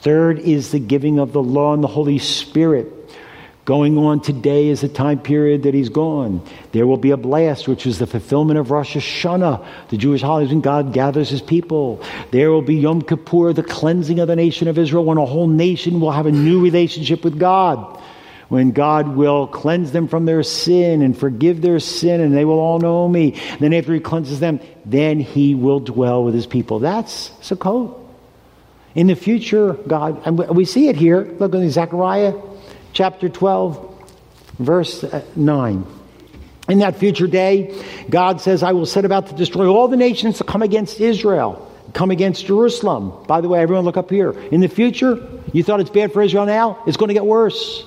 Third 0.02 0.40
is 0.40 0.74
the 0.74 0.80
giving 0.80 1.20
of 1.20 1.32
the 1.32 1.42
law 1.42 1.74
and 1.74 1.82
the 1.82 1.88
Holy 1.88 2.20
Spirit. 2.20 3.03
Going 3.66 3.98
on 3.98 4.20
today 4.20 4.68
is 4.68 4.82
the 4.82 4.90
time 4.90 5.20
period 5.20 5.64
that 5.64 5.74
he's 5.74 5.88
gone. 5.88 6.46
There 6.74 6.86
will 6.86 6.98
be 6.98 7.12
a 7.12 7.18
blast, 7.18 7.66
which 7.70 7.86
is 7.86 7.98
the 7.98 8.06
fulfillment 8.06 8.60
of 8.60 8.72
Rosh 8.72 8.98
Hashanah, 8.98 9.66
the 9.88 9.96
Jewish 9.96 10.22
holidays 10.22 10.52
when 10.52 10.60
God 10.60 10.92
gathers 10.92 11.30
his 11.30 11.42
people. 11.42 12.04
There 12.32 12.52
will 12.52 12.62
be 12.62 12.76
Yom 12.76 13.02
Kippur, 13.02 13.54
the 13.54 13.64
cleansing 13.64 14.20
of 14.20 14.28
the 14.28 14.36
nation 14.36 14.68
of 14.68 14.78
Israel, 14.78 15.06
when 15.06 15.18
a 15.18 15.26
whole 15.26 15.48
nation 15.48 16.02
will 16.02 16.12
have 16.12 16.26
a 16.26 16.32
new 16.32 16.62
relationship 16.62 17.24
with 17.24 17.40
God 17.40 18.02
when 18.50 18.70
God 18.70 19.16
will 19.16 19.48
cleanse 19.48 19.94
them 19.94 20.08
from 20.08 20.26
their 20.26 20.44
sin 20.44 21.02
and 21.02 21.18
forgive 21.18 21.62
their 21.62 21.80
sin, 21.80 22.22
and 22.22 22.36
they 22.36 22.46
will 22.46 22.60
all 22.60 22.78
know 22.78 23.08
me. 23.08 23.42
Then, 23.60 23.74
after 23.74 23.96
He 23.96 24.00
cleanses 24.00 24.40
them, 24.40 24.60
then 24.86 25.20
He 25.20 25.56
will 25.56 25.80
dwell 25.80 26.24
with 26.24 26.36
His 26.36 26.46
people. 26.46 26.78
That's 26.78 27.30
Sukkot. 27.42 28.00
In 28.94 29.08
the 29.08 29.16
future, 29.16 29.74
God, 29.74 30.22
and 30.24 30.38
we 30.38 30.66
see 30.66 30.88
it 30.88 30.96
here. 30.96 31.24
Look 31.40 31.56
at 31.56 31.68
Zechariah 31.70 32.34
chapter 32.94 33.28
12, 33.30 34.14
verse 34.60 35.04
uh, 35.04 35.24
9. 35.36 35.86
In 36.70 36.80
that 36.80 36.96
future 36.96 37.28
day, 37.28 37.84
God 38.10 38.40
says, 38.40 38.64
I 38.64 38.72
will 38.72 38.86
set 38.86 39.04
about 39.04 39.28
to 39.28 39.36
destroy 39.36 39.68
all 39.68 39.90
the 39.90 39.98
nations 39.98 40.38
to 40.38 40.46
come 40.46 40.62
against 40.62 41.02
Israel, 41.02 41.70
come 41.94 42.10
against 42.10 42.46
Jerusalem. 42.46 43.12
By 43.28 43.42
the 43.42 43.50
way, 43.50 43.60
everyone 43.60 43.84
look 43.84 43.98
up 43.98 44.10
here. 44.10 44.32
In 44.32 44.62
the 44.62 44.70
future, 44.70 45.28
you 45.52 45.64
thought 45.64 45.82
it's 45.82 45.90
bad 45.90 46.14
for 46.14 46.22
Israel 46.22 46.46
now? 46.46 46.82
It's 46.88 46.96
going 46.96 47.10
to 47.10 47.14
get 47.14 47.26
worse. 47.26 47.86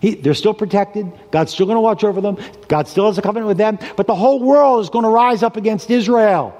He, 0.00 0.14
they're 0.14 0.34
still 0.34 0.52
protected. 0.52 1.10
God's 1.30 1.52
still 1.52 1.64
going 1.64 1.76
to 1.76 1.80
watch 1.80 2.04
over 2.04 2.20
them. 2.20 2.36
God 2.68 2.86
still 2.86 3.06
has 3.06 3.16
a 3.16 3.22
covenant 3.22 3.48
with 3.48 3.56
them. 3.56 3.78
But 3.96 4.06
the 4.06 4.14
whole 4.14 4.40
world 4.40 4.82
is 4.82 4.90
going 4.90 5.04
to 5.04 5.08
rise 5.10 5.42
up 5.42 5.56
against 5.56 5.90
Israel. 5.90 6.54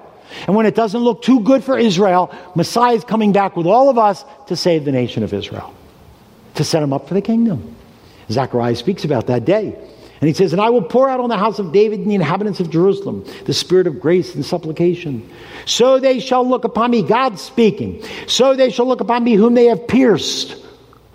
And 0.47 0.57
when 0.57 0.67
it 0.67 0.75
doesn't 0.75 1.01
look 1.01 1.23
too 1.23 1.41
good 1.41 1.63
for 1.63 1.79
Israel, 1.79 2.35
Messiah 2.55 2.95
is 2.95 3.05
coming 3.05 3.33
back 3.33 3.57
with 3.57 3.67
all 3.67 3.91
of 3.91 3.99
us 3.99 4.25
to 4.49 4.57
save 4.57 4.85
the 4.85 4.93
nation 4.93 5.23
of 5.23 5.33
Israel, 5.33 5.73
to 6.57 6.65
set 6.65 6.83
him 6.83 6.93
up 6.93 7.09
for 7.09 7.15
the 7.15 7.23
kingdom. 7.23 7.77
Zechariah 8.31 8.77
speaks 8.77 9.05
about 9.05 9.29
that 9.29 9.45
day. 9.45 9.77
And 10.21 10.29
he 10.29 10.35
says, 10.35 10.53
And 10.53 10.63
I 10.63 10.71
will 10.71 10.83
pour 10.83 11.09
out 11.09 11.21
on 11.21 11.29
the 11.29 11.37
house 11.37 11.59
of 11.59 11.73
David 11.73 12.01
and 12.01 12.11
the 12.11 12.15
inhabitants 12.15 12.61
of 12.61 12.71
Jerusalem 12.71 13.25
the 13.45 13.53
spirit 13.53 13.87
of 13.87 14.01
grace 14.01 14.35
and 14.35 14.45
supplication. 14.45 15.29
So 15.67 16.01
they 16.01 16.21
shall 16.21 16.49
look 16.49 16.65
upon 16.65 16.91
me, 16.91 17.03
God 17.03 17.39
speaking. 17.39 18.03
So 18.27 18.55
they 18.55 18.71
shall 18.71 18.87
look 18.87 19.01
upon 19.01 19.25
me 19.25 19.35
whom 19.35 19.55
they 19.55 19.67
have 19.67 19.87
pierced. 19.87 20.57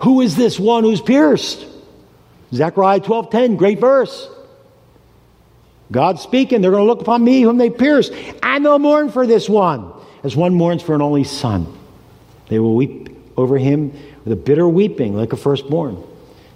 Who 0.00 0.20
is 0.20 0.36
this 0.36 0.58
one 0.58 0.84
who's 0.84 1.00
pierced? 1.00 1.66
Zechariah 2.52 3.00
12:10, 3.00 3.56
great 3.56 3.80
verse. 3.80 4.28
God 5.90 6.18
speaking, 6.18 6.62
they're 6.62 6.70
going 6.70 6.84
to 6.84 6.88
look 6.88 7.02
upon 7.02 7.22
me 7.22 7.42
whom 7.42 7.58
they 7.58 7.70
pierced, 7.70 8.12
and 8.42 8.64
they'll 8.64 8.78
mourn 8.78 9.10
for 9.10 9.26
this 9.26 9.48
one, 9.48 9.92
as 10.22 10.34
one 10.34 10.54
mourns 10.54 10.82
for 10.82 10.94
an 10.94 11.02
only 11.02 11.24
son. 11.24 11.66
They 12.48 12.58
will 12.58 12.74
weep 12.74 13.10
over 13.36 13.58
him 13.58 13.92
with 14.24 14.32
a 14.32 14.36
bitter 14.36 14.68
weeping, 14.68 15.14
like 15.16 15.32
a 15.32 15.36
firstborn. 15.36 16.02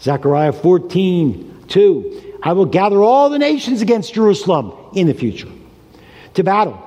Zechariah 0.01 0.53
14, 0.53 1.65
2. 1.69 2.39
I 2.43 2.53
will 2.53 2.67
gather 2.67 3.03
all 3.03 3.31
the 3.31 3.39
nations 3.39 3.83
against 3.83 4.15
Jerusalem 4.15 4.73
in 4.95 5.07
the 5.07 5.15
future 5.15 5.49
to 6.35 6.45
battle, 6.45 6.83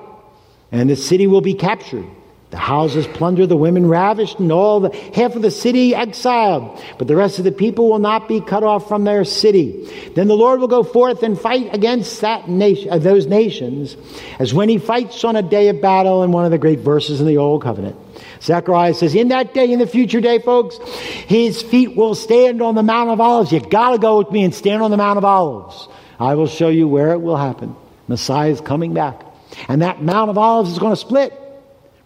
and 0.71 0.89
the 0.89 0.95
city 0.95 1.27
will 1.27 1.41
be 1.41 1.53
captured 1.53 2.05
the 2.51 2.57
houses 2.57 3.05
plundered, 3.05 3.49
the 3.49 3.57
women 3.57 3.87
ravished, 3.87 4.39
and 4.39 4.51
all 4.51 4.79
the 4.79 4.95
half 5.13 5.35
of 5.35 5.43
the 5.43 5.51
city 5.51 5.93
exiled. 5.93 6.81
But 6.97 7.07
the 7.07 7.15
rest 7.15 7.37
of 7.37 7.45
the 7.45 7.51
people 7.51 7.89
will 7.89 7.99
not 7.99 8.27
be 8.27 8.41
cut 8.41 8.63
off 8.63 8.87
from 8.87 9.03
their 9.03 9.23
city. 9.23 9.87
Then 10.15 10.27
the 10.27 10.35
Lord 10.35 10.59
will 10.59 10.67
go 10.67 10.81
forth 10.81 11.21
and 11.21 11.39
fight 11.39 11.73
against 11.75 12.21
that 12.21 12.49
nation, 12.49 12.89
uh, 12.89 12.97
those 12.97 13.27
nations, 13.27 13.95
as 14.39 14.51
when 14.51 14.67
he 14.67 14.79
fights 14.79 15.23
on 15.23 15.35
a 15.35 15.43
day 15.43 15.69
of 15.69 15.79
battle 15.79 16.23
in 16.23 16.31
one 16.31 16.45
of 16.45 16.49
the 16.49 16.57
great 16.57 16.79
verses 16.79 17.21
in 17.21 17.27
the 17.27 17.37
Old 17.37 17.61
Covenant. 17.61 17.95
Zechariah 18.41 18.93
says, 18.93 19.15
In 19.15 19.29
that 19.29 19.53
day, 19.53 19.71
in 19.71 19.79
the 19.79 19.87
future 19.87 20.21
day, 20.21 20.39
folks, 20.39 20.77
his 21.27 21.61
feet 21.61 21.95
will 21.95 22.15
stand 22.15 22.61
on 22.61 22.75
the 22.75 22.83
Mount 22.83 23.09
of 23.09 23.21
Olives. 23.21 23.51
You 23.51 23.59
gotta 23.59 23.97
go 23.97 24.17
with 24.19 24.31
me 24.31 24.43
and 24.43 24.53
stand 24.53 24.81
on 24.81 24.91
the 24.91 24.97
Mount 24.97 25.17
of 25.17 25.25
Olives. 25.25 25.87
I 26.19 26.35
will 26.35 26.47
show 26.47 26.69
you 26.69 26.87
where 26.87 27.11
it 27.11 27.21
will 27.21 27.37
happen. 27.37 27.75
Messiah 28.07 28.49
is 28.49 28.59
coming 28.59 28.93
back. 28.93 29.21
And 29.67 29.81
that 29.81 30.01
Mount 30.01 30.29
of 30.29 30.37
Olives 30.37 30.71
is 30.71 30.79
going 30.79 30.93
to 30.93 30.97
split. 30.97 31.33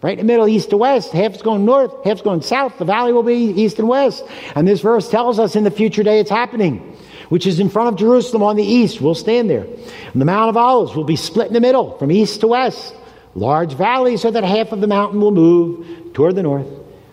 Right 0.02 0.18
in 0.18 0.26
the 0.26 0.30
middle, 0.30 0.46
east 0.46 0.70
to 0.70 0.76
west. 0.76 1.12
Half's 1.12 1.40
going 1.40 1.64
north, 1.64 2.04
half's 2.04 2.20
going 2.20 2.42
south. 2.42 2.76
The 2.78 2.84
valley 2.84 3.12
will 3.14 3.22
be 3.22 3.34
east 3.34 3.78
and 3.78 3.88
west. 3.88 4.22
And 4.54 4.68
this 4.68 4.82
verse 4.82 5.08
tells 5.08 5.38
us 5.38 5.56
in 5.56 5.64
the 5.64 5.70
future 5.70 6.02
day 6.02 6.20
it's 6.20 6.28
happening, 6.28 6.94
which 7.30 7.46
is 7.46 7.58
in 7.58 7.70
front 7.70 7.88
of 7.88 7.96
Jerusalem 7.96 8.42
on 8.42 8.56
the 8.56 8.62
east. 8.62 9.00
We'll 9.00 9.14
stand 9.14 9.48
there. 9.48 9.64
And 9.64 10.20
the 10.20 10.26
Mount 10.26 10.50
of 10.50 10.58
Olives 10.58 10.94
will 10.94 11.04
be 11.04 11.16
split 11.16 11.46
in 11.46 11.54
the 11.54 11.60
middle 11.60 11.96
from 11.96 12.12
east 12.12 12.40
to 12.40 12.48
west. 12.48 12.94
Large 13.34 13.74
valley 13.74 14.16
so 14.16 14.30
that 14.30 14.44
half 14.44 14.72
of 14.72 14.80
the 14.80 14.86
mountain 14.86 15.20
will 15.20 15.32
move 15.32 16.12
toward 16.14 16.36
the 16.36 16.42
north, 16.42 16.68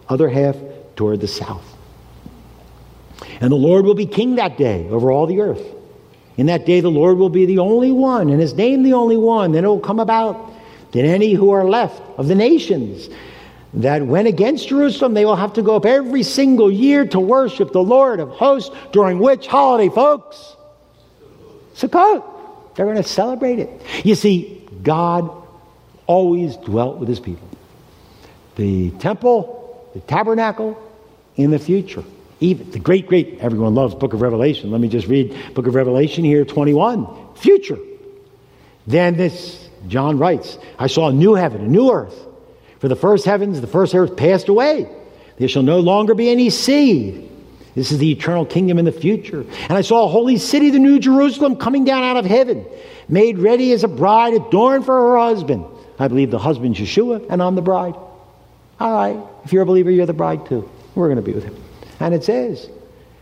other 0.07 0.30
half 0.30 0.55
toward 0.95 1.19
the 1.19 1.28
south. 1.28 1.65
And 3.39 3.51
the 3.51 3.55
Lord 3.55 3.86
will 3.86 3.95
be 3.95 4.05
king 4.05 4.36
that 4.36 4.57
day 4.57 4.88
over 4.89 5.11
all 5.11 5.26
the 5.26 5.41
earth. 5.41 5.65
In 6.38 6.45
that 6.45 6.65
day, 6.65 6.80
the 6.80 6.91
Lord 6.91 7.17
will 7.17 7.30
be 7.30 7.45
the 7.45 7.59
only 7.59 7.91
one, 7.91 8.30
and 8.30 8.39
his 8.39 8.53
name 8.53 8.84
the 8.84 8.93
only 8.93 9.17
one. 9.17 9.51
Then 9.51 9.65
it 9.65 9.67
will 9.67 9.80
come 9.80 9.99
about 9.99 10.51
that 10.91 11.05
any 11.05 11.34
who 11.34 11.51
are 11.51 11.65
left 11.65 12.01
of 12.17 12.28
the 12.28 12.36
nations 12.36 13.09
that 13.74 14.05
went 14.05 14.28
against 14.28 14.67
Jerusalem, 14.67 15.13
they 15.13 15.26
will 15.26 15.36
have 15.36 15.53
to 15.53 15.61
go 15.61 15.76
up 15.76 15.86
every 15.86 16.24
single 16.24 16.72
year 16.72 17.05
to 17.07 17.19
worship 17.19 17.72
the 17.72 17.82
Lord 17.82 18.19
of 18.19 18.30
hosts 18.30 18.76
during 18.91 19.19
which 19.19 19.47
holiday, 19.47 19.93
folks? 19.93 20.55
Sukkot. 21.76 22.24
They're 22.76 22.86
going 22.86 22.97
to 22.97 23.03
celebrate 23.03 23.59
it. 23.59 23.82
You 24.03 24.15
see, 24.15 24.67
God 24.84 25.41
always 26.12 26.57
dwelt 26.57 26.97
with 26.97 27.07
his 27.07 27.22
people. 27.22 27.47
the 28.57 28.91
temple, 28.99 29.89
the 29.93 30.01
tabernacle 30.01 30.78
in 31.38 31.51
the 31.51 31.59
future. 31.59 32.03
Even 32.41 32.70
the 32.72 32.80
great, 32.80 33.07
great, 33.07 33.39
everyone 33.39 33.74
loves 33.76 33.95
Book 33.95 34.14
of 34.14 34.22
Revelation. 34.22 34.72
Let 34.72 34.82
me 34.82 34.89
just 34.89 35.07
read 35.07 35.34
Book 35.53 35.68
of 35.68 35.74
Revelation 35.74 36.26
here, 36.26 36.43
21. 36.43 37.36
Future. 37.36 37.78
Then 38.86 39.16
this, 39.16 39.70
John 39.88 40.18
writes, 40.18 40.57
I 40.78 40.88
saw 40.88 41.09
a 41.09 41.14
new 41.14 41.34
heaven, 41.34 41.62
a 41.62 41.68
new 41.68 41.91
earth. 41.91 42.18
For 42.80 42.89
the 42.89 42.95
first 42.95 43.26
heavens, 43.26 43.62
the 43.62 43.68
first 43.68 43.95
earth 43.95 44.18
passed 44.18 44.49
away. 44.49 44.89
There 45.38 45.47
shall 45.47 45.64
no 45.64 45.80
longer 45.80 46.14
be 46.14 46.30
any 46.30 46.49
sea. 46.49 47.30
This 47.74 47.91
is 47.91 47.99
the 47.99 48.12
eternal 48.12 48.45
kingdom 48.45 48.80
in 48.80 48.86
the 48.86 48.91
future. 48.91 49.45
And 49.70 49.74
I 49.78 49.82
saw 49.82 50.05
a 50.05 50.07
holy 50.09 50.38
city, 50.38 50.72
the 50.72 50.80
New 50.80 50.99
Jerusalem, 50.99 51.55
coming 51.55 51.86
down 51.86 52.03
out 52.03 52.18
of 52.18 52.26
heaven, 52.26 52.66
made 53.07 53.38
ready 53.38 53.72
as 53.72 53.84
a 53.84 53.88
bride 53.88 54.34
adorned 54.34 54.86
for 54.86 54.95
her 54.95 55.18
husband. 55.18 55.66
I 56.02 56.08
believe 56.08 56.32
the 56.32 56.39
husband's 56.39 56.80
Yeshua, 56.80 57.30
and 57.30 57.41
I'm 57.41 57.56
the 57.56 57.62
bride. 57.62 57.95
All 58.80 58.93
right, 58.93 59.18
if 59.45 59.54
you're 59.54 59.64
a 59.64 59.66
believer, 59.66 59.91
you're 59.91 60.06
the 60.06 60.14
bride 60.14 60.45
too. 60.47 60.70
We're 60.95 61.08
going 61.08 61.18
to 61.18 61.22
be 61.22 61.34
with 61.34 61.43
him. 61.43 61.56
And 61.99 62.14
it 62.14 62.24
says, 62.24 62.70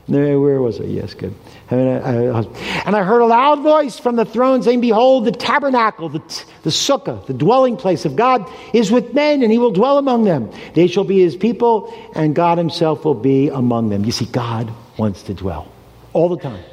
where 0.09 0.61
was 0.61 0.79
it? 0.79 0.87
Yes, 0.87 1.13
good. 1.13 1.35
And 1.69 2.95
I 2.95 3.03
heard 3.03 3.21
a 3.21 3.25
loud 3.25 3.61
voice 3.61 3.99
from 3.99 4.15
the 4.15 4.25
throne 4.25 4.63
saying, 4.63 4.81
Behold, 4.81 5.25
the 5.25 5.31
tabernacle, 5.31 6.09
the, 6.09 6.19
the 6.63 6.71
sukkah, 6.71 7.25
the 7.27 7.33
dwelling 7.33 7.77
place 7.77 8.05
of 8.05 8.15
God 8.15 8.49
is 8.73 8.91
with 8.91 9.13
men, 9.13 9.43
and 9.43 9.51
he 9.51 9.59
will 9.59 9.71
dwell 9.71 9.97
among 9.97 10.23
them. 10.23 10.51
They 10.73 10.87
shall 10.87 11.03
be 11.03 11.19
his 11.19 11.35
people, 11.35 11.93
and 12.15 12.33
God 12.33 12.57
himself 12.57 13.05
will 13.05 13.13
be 13.13 13.49
among 13.49 13.89
them. 13.89 14.03
You 14.03 14.11
see, 14.11 14.25
God 14.25 14.71
wants 14.97 15.23
to 15.23 15.33
dwell 15.33 15.67
all 16.13 16.29
the 16.29 16.41
time. 16.41 16.63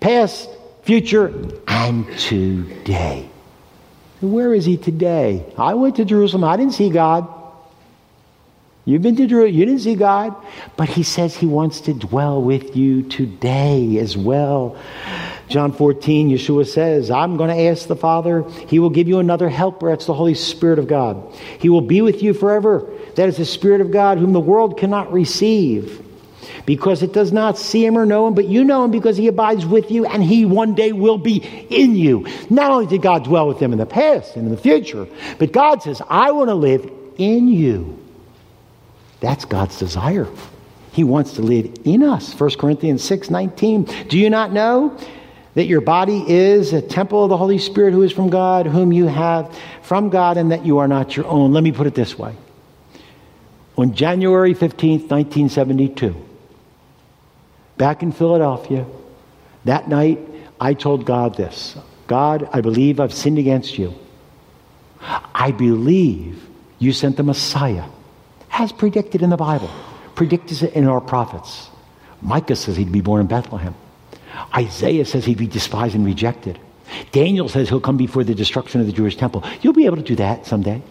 Past, 0.00 0.48
future, 0.82 1.26
and 1.68 2.06
today. 2.18 3.28
Where 4.32 4.54
is 4.54 4.64
he 4.64 4.76
today? 4.76 5.44
I 5.56 5.74
went 5.74 5.96
to 5.96 6.04
Jerusalem. 6.04 6.44
I 6.44 6.56
didn't 6.56 6.74
see 6.74 6.90
God. 6.90 7.28
You've 8.86 9.02
been 9.02 9.16
to 9.16 9.26
Jerusalem, 9.26 9.58
you 9.58 9.66
didn't 9.66 9.80
see 9.80 9.96
God, 9.96 10.36
but 10.76 10.88
He 10.88 11.02
says 11.02 11.34
He 11.34 11.46
wants 11.46 11.80
to 11.82 11.92
dwell 11.92 12.40
with 12.40 12.76
you 12.76 13.02
today 13.02 13.98
as 13.98 14.16
well. 14.16 14.80
John 15.48 15.72
14, 15.72 16.30
Yeshua 16.30 16.68
says, 16.68 17.10
I'm 17.10 17.36
going 17.36 17.50
to 17.50 17.62
ask 17.62 17.88
the 17.88 17.96
Father, 17.96 18.48
He 18.68 18.78
will 18.78 18.90
give 18.90 19.08
you 19.08 19.18
another 19.18 19.48
helper. 19.48 19.90
That's 19.90 20.06
the 20.06 20.14
Holy 20.14 20.34
Spirit 20.34 20.78
of 20.78 20.86
God. 20.86 21.34
He 21.58 21.68
will 21.68 21.80
be 21.80 22.00
with 22.00 22.22
you 22.22 22.32
forever. 22.32 22.88
That 23.16 23.28
is 23.28 23.38
the 23.38 23.44
Spirit 23.44 23.80
of 23.80 23.90
God, 23.90 24.18
whom 24.18 24.32
the 24.32 24.38
world 24.38 24.78
cannot 24.78 25.12
receive 25.12 26.05
because 26.64 27.02
it 27.02 27.12
does 27.12 27.32
not 27.32 27.58
see 27.58 27.84
him 27.84 27.96
or 27.96 28.06
know 28.06 28.26
him, 28.26 28.34
but 28.34 28.46
you 28.46 28.64
know 28.64 28.84
him 28.84 28.90
because 28.90 29.16
he 29.16 29.28
abides 29.28 29.66
with 29.66 29.90
you 29.90 30.06
and 30.06 30.22
he 30.22 30.44
one 30.44 30.74
day 30.74 30.92
will 30.92 31.18
be 31.18 31.38
in 31.70 31.94
you. 31.96 32.26
Not 32.50 32.70
only 32.70 32.86
did 32.86 33.02
God 33.02 33.24
dwell 33.24 33.48
with 33.48 33.58
them 33.58 33.72
in 33.72 33.78
the 33.78 33.86
past 33.86 34.36
and 34.36 34.46
in 34.46 34.54
the 34.54 34.60
future, 34.60 35.06
but 35.38 35.52
God 35.52 35.82
says, 35.82 36.02
I 36.08 36.30
want 36.32 36.48
to 36.48 36.54
live 36.54 36.90
in 37.18 37.48
you. 37.48 38.02
That's 39.20 39.44
God's 39.44 39.78
desire. 39.78 40.28
He 40.92 41.04
wants 41.04 41.32
to 41.34 41.42
live 41.42 41.74
in 41.84 42.02
us. 42.02 42.32
1 42.38 42.50
Corinthians 42.56 43.04
6 43.04 43.30
19. 43.30 43.84
Do 44.08 44.18
you 44.18 44.30
not 44.30 44.52
know 44.52 44.96
that 45.54 45.66
your 45.66 45.80
body 45.80 46.24
is 46.26 46.72
a 46.72 46.82
temple 46.82 47.24
of 47.24 47.30
the 47.30 47.36
Holy 47.36 47.58
Spirit 47.58 47.92
who 47.92 48.02
is 48.02 48.12
from 48.12 48.30
God, 48.30 48.66
whom 48.66 48.92
you 48.92 49.06
have 49.06 49.54
from 49.82 50.10
God, 50.10 50.36
and 50.36 50.52
that 50.52 50.64
you 50.64 50.78
are 50.78 50.88
not 50.88 51.16
your 51.16 51.26
own? 51.26 51.52
Let 51.52 51.62
me 51.62 51.72
put 51.72 51.86
it 51.86 51.94
this 51.94 52.18
way. 52.18 52.34
On 53.76 53.94
January 53.94 54.54
15th, 54.54 55.10
1972, 55.10 56.25
back 57.76 58.02
in 58.02 58.12
Philadelphia, 58.12 58.86
that 59.64 59.88
night, 59.88 60.18
I 60.60 60.74
told 60.74 61.04
God 61.04 61.36
this 61.36 61.76
God, 62.06 62.48
I 62.52 62.60
believe 62.60 63.00
I've 63.00 63.12
sinned 63.12 63.38
against 63.38 63.78
you. 63.78 63.94
I 65.34 65.50
believe 65.50 66.42
you 66.78 66.92
sent 66.92 67.16
the 67.16 67.22
Messiah 67.22 67.84
as 68.50 68.72
predicted 68.72 69.22
in 69.22 69.30
the 69.30 69.36
Bible, 69.36 69.70
predicted 70.14 70.62
in 70.62 70.86
our 70.86 71.00
prophets. 71.00 71.68
Micah 72.22 72.56
says 72.56 72.76
he'd 72.76 72.92
be 72.92 73.02
born 73.02 73.20
in 73.20 73.26
Bethlehem. 73.26 73.74
Isaiah 74.54 75.04
says 75.04 75.24
he'd 75.24 75.38
be 75.38 75.46
despised 75.46 75.94
and 75.94 76.04
rejected. 76.04 76.58
Daniel 77.12 77.48
says 77.48 77.68
he'll 77.68 77.80
come 77.80 77.96
before 77.96 78.24
the 78.24 78.34
destruction 78.34 78.80
of 78.80 78.86
the 78.86 78.92
Jewish 78.92 79.16
temple. 79.16 79.44
You'll 79.60 79.72
be 79.72 79.86
able 79.86 79.96
to 79.96 80.02
do 80.02 80.16
that 80.16 80.46
someday. 80.46 80.82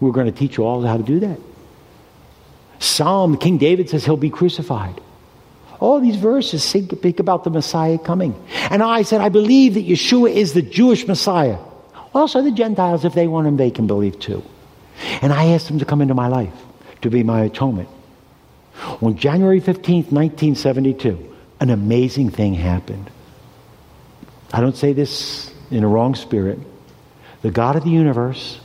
We're 0.00 0.12
going 0.12 0.26
to 0.26 0.32
teach 0.32 0.56
you 0.56 0.64
all 0.64 0.82
how 0.82 0.96
to 0.96 1.02
do 1.02 1.20
that. 1.20 1.38
Psalm, 2.78 3.36
King 3.36 3.58
David 3.58 3.90
says 3.90 4.04
he'll 4.04 4.16
be 4.16 4.30
crucified. 4.30 5.00
All 5.80 6.00
these 6.00 6.16
verses 6.16 6.64
speak 6.64 7.20
about 7.20 7.44
the 7.44 7.50
Messiah 7.50 7.98
coming. 7.98 8.34
And 8.70 8.82
I 8.82 9.02
said, 9.02 9.20
I 9.20 9.28
believe 9.28 9.74
that 9.74 9.86
Yeshua 9.86 10.32
is 10.32 10.52
the 10.52 10.62
Jewish 10.62 11.06
Messiah. 11.06 11.58
Also, 12.14 12.42
the 12.42 12.50
Gentiles, 12.50 13.04
if 13.04 13.14
they 13.14 13.28
want 13.28 13.46
him, 13.46 13.56
they 13.56 13.70
can 13.70 13.86
believe 13.86 14.18
too. 14.18 14.42
And 15.22 15.32
I 15.32 15.46
asked 15.48 15.68
him 15.68 15.78
to 15.78 15.84
come 15.84 16.00
into 16.00 16.14
my 16.14 16.26
life 16.26 16.54
to 17.02 17.10
be 17.10 17.22
my 17.22 17.42
atonement. 17.42 17.88
On 19.00 19.16
January 19.16 19.60
15th, 19.60 20.10
1972, 20.10 21.36
an 21.60 21.70
amazing 21.70 22.30
thing 22.30 22.54
happened. 22.54 23.10
I 24.52 24.60
don't 24.60 24.76
say 24.76 24.92
this 24.92 25.52
in 25.70 25.84
a 25.84 25.88
wrong 25.88 26.14
spirit. 26.14 26.58
The 27.42 27.50
God 27.52 27.76
of 27.76 27.84
the 27.84 27.90
universe 27.90 28.58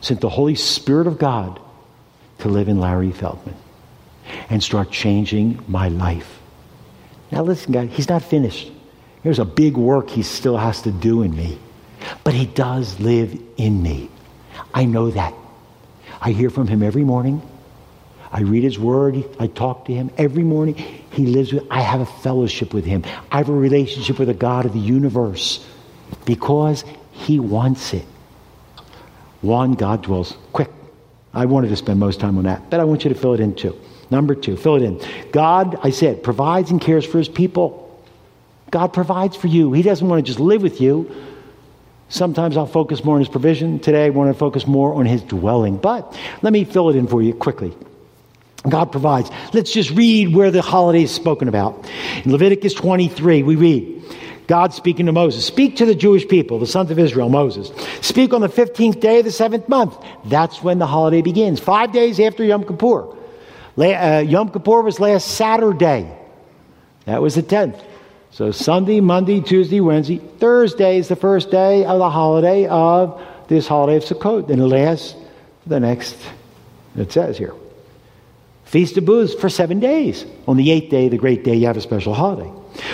sent 0.00 0.20
the 0.20 0.28
Holy 0.28 0.56
Spirit 0.56 1.06
of 1.06 1.18
God 1.18 1.60
to 2.38 2.48
live 2.48 2.68
in 2.68 2.80
Larry 2.80 3.12
Feldman 3.12 3.54
and 4.50 4.62
start 4.62 4.90
changing 4.90 5.62
my 5.68 5.88
life. 5.88 6.40
Now, 7.30 7.42
listen, 7.42 7.72
guys, 7.72 7.90
he's 7.92 8.08
not 8.08 8.22
finished. 8.22 8.70
There's 9.22 9.38
a 9.38 9.44
big 9.44 9.76
work 9.76 10.10
he 10.10 10.22
still 10.22 10.56
has 10.56 10.82
to 10.82 10.92
do 10.92 11.22
in 11.22 11.34
me, 11.34 11.58
but 12.22 12.34
he 12.34 12.46
does 12.46 13.00
live 13.00 13.38
in 13.56 13.82
me. 13.82 14.10
I 14.72 14.84
know 14.84 15.10
that. 15.10 15.34
I 16.20 16.32
hear 16.32 16.50
from 16.50 16.68
him 16.68 16.82
every 16.82 17.04
morning. 17.04 17.42
I 18.30 18.40
read 18.40 18.64
his 18.64 18.78
word. 18.78 19.24
I 19.38 19.46
talk 19.46 19.84
to 19.86 19.94
him 19.94 20.10
every 20.18 20.42
morning. 20.42 20.74
He 20.74 21.26
lives 21.26 21.52
with, 21.52 21.64
I 21.70 21.80
have 21.80 22.00
a 22.00 22.06
fellowship 22.06 22.74
with 22.74 22.84
him. 22.84 23.04
I 23.30 23.38
have 23.38 23.48
a 23.48 23.52
relationship 23.52 24.18
with 24.18 24.28
the 24.28 24.34
God 24.34 24.66
of 24.66 24.72
the 24.72 24.78
universe 24.78 25.64
because 26.24 26.84
he 27.12 27.38
wants 27.38 27.94
it. 27.94 28.04
One, 29.40 29.74
God 29.74 30.02
dwells. 30.02 30.36
Quick. 30.52 30.70
I 31.32 31.46
wanted 31.46 31.68
to 31.68 31.76
spend 31.76 32.00
most 32.00 32.20
time 32.20 32.38
on 32.38 32.44
that, 32.44 32.70
but 32.70 32.80
I 32.80 32.84
want 32.84 33.04
you 33.04 33.12
to 33.12 33.18
fill 33.18 33.34
it 33.34 33.40
in 33.40 33.54
too. 33.54 33.78
Number 34.10 34.34
two, 34.34 34.56
fill 34.56 34.76
it 34.76 34.82
in. 34.82 35.00
God, 35.32 35.78
I 35.82 35.90
said, 35.90 36.22
provides 36.22 36.70
and 36.70 36.80
cares 36.80 37.04
for 37.04 37.18
his 37.18 37.28
people. 37.28 37.80
God 38.70 38.92
provides 38.92 39.36
for 39.36 39.46
you. 39.46 39.72
He 39.72 39.82
doesn't 39.82 40.06
want 40.06 40.24
to 40.24 40.26
just 40.26 40.40
live 40.40 40.62
with 40.62 40.80
you. 40.80 41.14
Sometimes 42.08 42.56
I'll 42.56 42.66
focus 42.66 43.04
more 43.04 43.14
on 43.14 43.20
his 43.20 43.28
provision. 43.28 43.78
Today 43.78 44.06
I 44.06 44.10
want 44.10 44.32
to 44.32 44.38
focus 44.38 44.66
more 44.66 44.94
on 44.94 45.06
his 45.06 45.22
dwelling. 45.22 45.76
But 45.78 46.18
let 46.42 46.52
me 46.52 46.64
fill 46.64 46.90
it 46.90 46.96
in 46.96 47.06
for 47.06 47.22
you 47.22 47.34
quickly. 47.34 47.74
God 48.68 48.92
provides. 48.92 49.30
Let's 49.52 49.72
just 49.72 49.90
read 49.90 50.34
where 50.34 50.50
the 50.50 50.62
holiday 50.62 51.02
is 51.02 51.10
spoken 51.10 51.48
about. 51.48 51.88
In 52.24 52.32
Leviticus 52.32 52.72
23, 52.74 53.42
we 53.42 53.56
read, 53.56 54.02
God 54.46 54.72
speaking 54.72 55.06
to 55.06 55.12
Moses, 55.12 55.44
speak 55.44 55.76
to 55.76 55.86
the 55.86 55.94
Jewish 55.94 56.26
people, 56.28 56.58
the 56.58 56.66
sons 56.66 56.90
of 56.90 56.98
Israel, 56.98 57.28
Moses. 57.28 57.70
Speak 58.00 58.32
on 58.32 58.40
the 58.40 58.48
15th 58.48 59.00
day 59.00 59.18
of 59.18 59.24
the 59.24 59.30
seventh 59.30 59.68
month. 59.68 59.96
That's 60.24 60.62
when 60.62 60.78
the 60.78 60.86
holiday 60.86 61.22
begins. 61.22 61.60
Five 61.60 61.92
days 61.92 62.20
after 62.20 62.44
Yom 62.44 62.64
Kippur. 62.64 63.16
Uh, 63.76 64.24
Yom 64.26 64.50
Kippur 64.50 64.82
was 64.82 65.00
last 65.00 65.28
Saturday. 65.28 66.16
That 67.06 67.20
was 67.20 67.34
the 67.34 67.42
10th. 67.42 67.82
So 68.30 68.50
Sunday, 68.50 69.00
Monday, 69.00 69.40
Tuesday, 69.40 69.80
Wednesday, 69.80 70.18
Thursday 70.18 70.98
is 70.98 71.08
the 71.08 71.16
first 71.16 71.50
day 71.50 71.84
of 71.84 71.98
the 71.98 72.10
holiday 72.10 72.66
of 72.66 73.20
this 73.48 73.68
holiday 73.68 73.96
of 73.96 74.04
Sukkot. 74.04 74.50
And 74.50 74.60
it 74.60 74.66
lasts 74.66 75.14
the 75.66 75.80
next, 75.80 76.16
it 76.96 77.12
says 77.12 77.38
here. 77.38 77.54
Feast 78.64 78.96
of 78.96 79.04
Booths 79.04 79.34
for 79.34 79.48
seven 79.48 79.78
days. 79.78 80.24
On 80.48 80.56
the 80.56 80.70
eighth 80.70 80.90
day, 80.90 81.08
the 81.08 81.18
great 81.18 81.44
day, 81.44 81.54
you 81.54 81.66
have 81.66 81.76
a 81.76 81.80
special 81.80 82.14
holiday. 82.14 82.50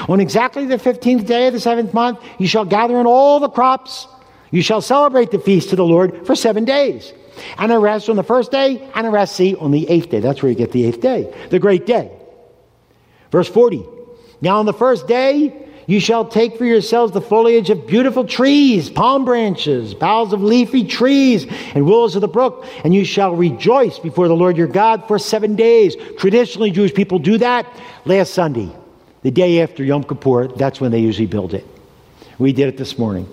On 0.09 0.21
exactly 0.21 0.67
the 0.67 0.77
15th 0.77 1.27
day 1.27 1.47
of 1.47 1.55
the 1.55 1.61
seventh 1.61 1.95
month, 1.95 2.19
you 2.39 2.47
shall 2.47 2.65
gather 2.65 3.01
in 3.01 3.07
all 3.07 3.41
the 3.41 3.49
crops. 3.49 4.07
You 4.51 4.63
shall 4.63 4.83
celebrate 4.83 5.31
the 5.31 5.39
feast 5.39 5.71
to 5.71 5.77
the 5.77 5.85
Lord 5.85 6.27
for 6.27 6.35
seven 6.35 6.65
days. 6.65 7.13
And 7.59 7.73
a 7.73 7.79
rest 7.79 8.09
on 8.09 8.17
the 8.17 8.23
first 8.23 8.51
day, 8.51 8.89
and 8.95 9.07
a 9.07 9.11
rest, 9.11 9.37
see, 9.37 9.55
on 9.55 9.71
the 9.71 9.89
eighth 9.89 10.11
day. 10.11 10.21
That's 10.21 10.43
where 10.43 10.51
you 10.51 10.57
get 10.57 10.73
the 10.73 10.85
eighth 10.87 11.01
day, 11.01 11.35
the 11.51 11.59
great 11.59 11.87
day. 11.87 12.11
Verse 13.31 13.49
40. 13.49 13.85
Now, 14.41 14.59
on 14.59 14.67
the 14.67 14.73
first 14.73 15.07
day, 15.07 15.69
you 15.91 15.99
shall 15.99 16.25
take 16.25 16.57
for 16.57 16.65
yourselves 16.65 17.13
the 17.13 17.21
foliage 17.21 17.69
of 17.69 17.87
beautiful 17.87 18.25
trees, 18.25 18.89
palm 18.89 19.25
branches, 19.25 19.93
boughs 19.93 20.33
of 20.33 20.41
leafy 20.41 20.85
trees, 20.85 21.47
and 21.75 21.85
willows 21.85 22.15
of 22.15 22.21
the 22.21 22.29
brook, 22.29 22.65
and 22.85 22.95
you 22.95 23.05
shall 23.05 23.35
rejoice 23.35 23.99
before 23.99 24.29
the 24.29 24.37
Lord 24.37 24.57
your 24.57 24.69
God 24.69 25.09
for 25.09 25.19
seven 25.19 25.57
days. 25.57 25.97
Traditionally, 26.17 26.71
Jewish 26.71 26.95
people 26.95 27.19
do 27.19 27.39
that 27.39 27.67
last 28.05 28.35
Sunday, 28.35 28.71
the 29.23 29.33
day 29.33 29.63
after 29.63 29.83
Yom 29.83 30.05
Kippur. 30.05 30.47
That's 30.49 30.81
when 30.81 30.93
they 30.93 31.01
usually 31.01 31.27
build 31.27 31.55
it. 31.55 31.67
We 32.39 32.53
did 32.53 32.69
it 32.69 32.77
this 32.77 32.97
morning. 32.97 33.29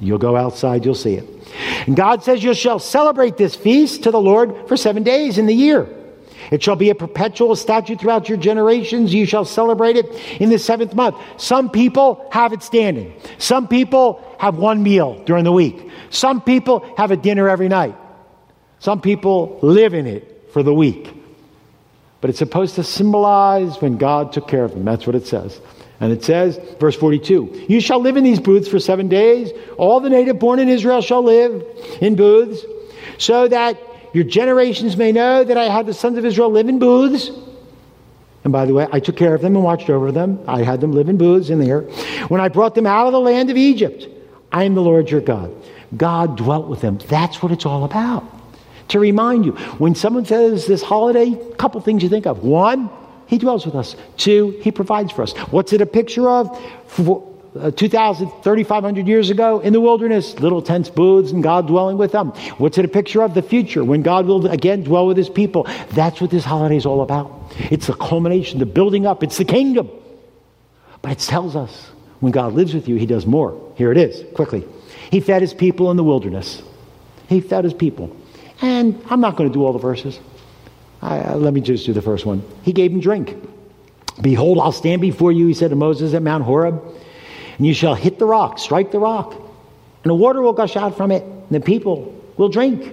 You'll 0.00 0.18
go 0.18 0.36
outside, 0.36 0.84
you'll 0.84 0.96
see 0.96 1.14
it. 1.14 1.43
And 1.86 1.96
God 1.96 2.22
says, 2.22 2.42
You 2.42 2.54
shall 2.54 2.78
celebrate 2.78 3.36
this 3.36 3.54
feast 3.54 4.04
to 4.04 4.10
the 4.10 4.20
Lord 4.20 4.68
for 4.68 4.76
seven 4.76 5.02
days 5.02 5.38
in 5.38 5.46
the 5.46 5.54
year. 5.54 5.88
It 6.50 6.62
shall 6.62 6.76
be 6.76 6.90
a 6.90 6.94
perpetual 6.94 7.56
statute 7.56 8.00
throughout 8.00 8.28
your 8.28 8.38
generations. 8.38 9.14
You 9.14 9.26
shall 9.26 9.44
celebrate 9.44 9.96
it 9.96 10.06
in 10.40 10.50
the 10.50 10.58
seventh 10.58 10.94
month. 10.94 11.16
Some 11.36 11.70
people 11.70 12.28
have 12.30 12.52
it 12.52 12.62
standing. 12.62 13.14
Some 13.38 13.68
people 13.68 14.22
have 14.38 14.56
one 14.56 14.82
meal 14.82 15.22
during 15.24 15.44
the 15.44 15.52
week. 15.52 15.90
Some 16.10 16.42
people 16.42 16.84
have 16.96 17.10
a 17.10 17.16
dinner 17.16 17.48
every 17.48 17.68
night. 17.68 17.96
Some 18.78 19.00
people 19.00 19.58
live 19.62 19.94
in 19.94 20.06
it 20.06 20.50
for 20.52 20.62
the 20.62 20.74
week. 20.74 21.12
But 22.20 22.30
it's 22.30 22.38
supposed 22.38 22.74
to 22.76 22.84
symbolize 22.84 23.80
when 23.80 23.96
God 23.96 24.32
took 24.32 24.48
care 24.48 24.64
of 24.64 24.72
them. 24.72 24.84
That's 24.84 25.06
what 25.06 25.16
it 25.16 25.26
says. 25.26 25.60
And 26.00 26.12
it 26.12 26.24
says, 26.24 26.58
verse 26.80 26.96
42, 26.96 27.66
You 27.68 27.80
shall 27.80 28.00
live 28.00 28.16
in 28.16 28.24
these 28.24 28.40
booths 28.40 28.68
for 28.68 28.78
seven 28.78 29.08
days. 29.08 29.52
All 29.78 30.00
the 30.00 30.10
native 30.10 30.38
born 30.38 30.58
in 30.58 30.68
Israel 30.68 31.00
shall 31.00 31.22
live 31.22 31.64
in 32.00 32.16
booths, 32.16 32.64
so 33.18 33.48
that 33.48 33.78
your 34.12 34.24
generations 34.24 34.96
may 34.96 35.12
know 35.12 35.44
that 35.44 35.56
I 35.56 35.64
had 35.64 35.86
the 35.86 35.94
sons 35.94 36.18
of 36.18 36.24
Israel 36.24 36.50
live 36.50 36.68
in 36.68 36.78
booths. 36.78 37.30
And 38.44 38.52
by 38.52 38.66
the 38.66 38.74
way, 38.74 38.86
I 38.92 39.00
took 39.00 39.16
care 39.16 39.34
of 39.34 39.40
them 39.40 39.56
and 39.56 39.64
watched 39.64 39.88
over 39.88 40.12
them. 40.12 40.38
I 40.46 40.62
had 40.62 40.80
them 40.80 40.92
live 40.92 41.08
in 41.08 41.16
booths 41.16 41.48
in 41.48 41.58
there. 41.58 41.82
When 42.28 42.40
I 42.40 42.48
brought 42.48 42.74
them 42.74 42.86
out 42.86 43.06
of 43.06 43.12
the 43.12 43.20
land 43.20 43.50
of 43.50 43.56
Egypt, 43.56 44.06
I 44.52 44.64
am 44.64 44.74
the 44.74 44.82
Lord 44.82 45.10
your 45.10 45.20
God. 45.20 45.52
God 45.96 46.36
dwelt 46.36 46.68
with 46.68 46.80
them. 46.80 46.98
That's 47.08 47.42
what 47.42 47.52
it's 47.52 47.64
all 47.64 47.84
about. 47.84 48.24
To 48.88 49.00
remind 49.00 49.46
you, 49.46 49.52
when 49.78 49.94
someone 49.94 50.26
says 50.26 50.66
this 50.66 50.82
holiday, 50.82 51.32
a 51.32 51.54
couple 51.54 51.80
things 51.80 52.02
you 52.02 52.08
think 52.08 52.26
of. 52.26 52.44
One, 52.44 52.90
he 53.26 53.38
dwells 53.38 53.64
with 53.64 53.74
us. 53.74 53.96
Two, 54.16 54.58
He 54.60 54.70
provides 54.70 55.12
for 55.12 55.22
us. 55.22 55.32
What's 55.50 55.72
it 55.72 55.80
a 55.80 55.86
picture 55.86 56.28
of? 56.28 56.48
uh, 57.58 57.70
2,000, 57.70 58.28
3,500 58.42 59.06
years 59.06 59.30
ago 59.30 59.60
in 59.60 59.72
the 59.72 59.80
wilderness, 59.80 60.38
little 60.40 60.60
tents, 60.60 60.90
booths, 60.90 61.30
and 61.30 61.42
God 61.42 61.66
dwelling 61.66 61.96
with 61.96 62.12
them. 62.12 62.30
What's 62.58 62.78
it 62.78 62.84
a 62.84 62.88
picture 62.88 63.22
of? 63.22 63.34
The 63.34 63.42
future, 63.42 63.84
when 63.84 64.02
God 64.02 64.26
will 64.26 64.46
again 64.48 64.82
dwell 64.82 65.06
with 65.06 65.16
His 65.16 65.28
people. 65.28 65.64
That's 65.90 66.20
what 66.20 66.30
this 66.30 66.44
holiday 66.44 66.76
is 66.76 66.86
all 66.86 67.02
about. 67.02 67.52
It's 67.70 67.86
the 67.86 67.94
culmination, 67.94 68.58
the 68.58 68.66
building 68.66 69.06
up, 69.06 69.22
it's 69.22 69.38
the 69.38 69.44
kingdom. 69.44 69.88
But 71.02 71.12
it 71.12 71.18
tells 71.20 71.54
us 71.54 71.90
when 72.20 72.32
God 72.32 72.54
lives 72.54 72.74
with 72.74 72.88
you, 72.88 72.96
He 72.96 73.06
does 73.06 73.26
more. 73.26 73.72
Here 73.76 73.92
it 73.92 73.98
is, 73.98 74.24
quickly. 74.34 74.66
He 75.10 75.20
fed 75.20 75.42
His 75.42 75.54
people 75.54 75.90
in 75.90 75.96
the 75.96 76.04
wilderness. 76.04 76.62
He 77.28 77.40
fed 77.40 77.64
His 77.64 77.74
people. 77.74 78.16
And 78.62 79.00
I'm 79.10 79.20
not 79.20 79.36
going 79.36 79.48
to 79.48 79.54
do 79.54 79.64
all 79.64 79.72
the 79.72 79.78
verses. 79.78 80.18
Uh, 81.04 81.36
let 81.36 81.52
me 81.52 81.60
just 81.60 81.84
do 81.84 81.92
the 81.92 82.00
first 82.00 82.24
one. 82.24 82.42
He 82.62 82.72
gave 82.72 82.90
him 82.90 83.00
drink. 83.00 83.36
Behold, 84.22 84.58
I'll 84.58 84.72
stand 84.72 85.02
before 85.02 85.32
you, 85.32 85.46
he 85.46 85.52
said 85.52 85.68
to 85.68 85.76
Moses 85.76 86.14
at 86.14 86.22
Mount 86.22 86.44
Horeb, 86.44 86.82
and 87.58 87.66
you 87.66 87.74
shall 87.74 87.94
hit 87.94 88.18
the 88.18 88.24
rock, 88.24 88.58
strike 88.58 88.90
the 88.90 88.98
rock, 88.98 89.34
and 89.34 90.10
the 90.10 90.14
water 90.14 90.40
will 90.40 90.54
gush 90.54 90.76
out 90.76 90.96
from 90.96 91.10
it, 91.10 91.22
and 91.22 91.50
the 91.50 91.60
people 91.60 92.18
will 92.38 92.48
drink. 92.48 92.90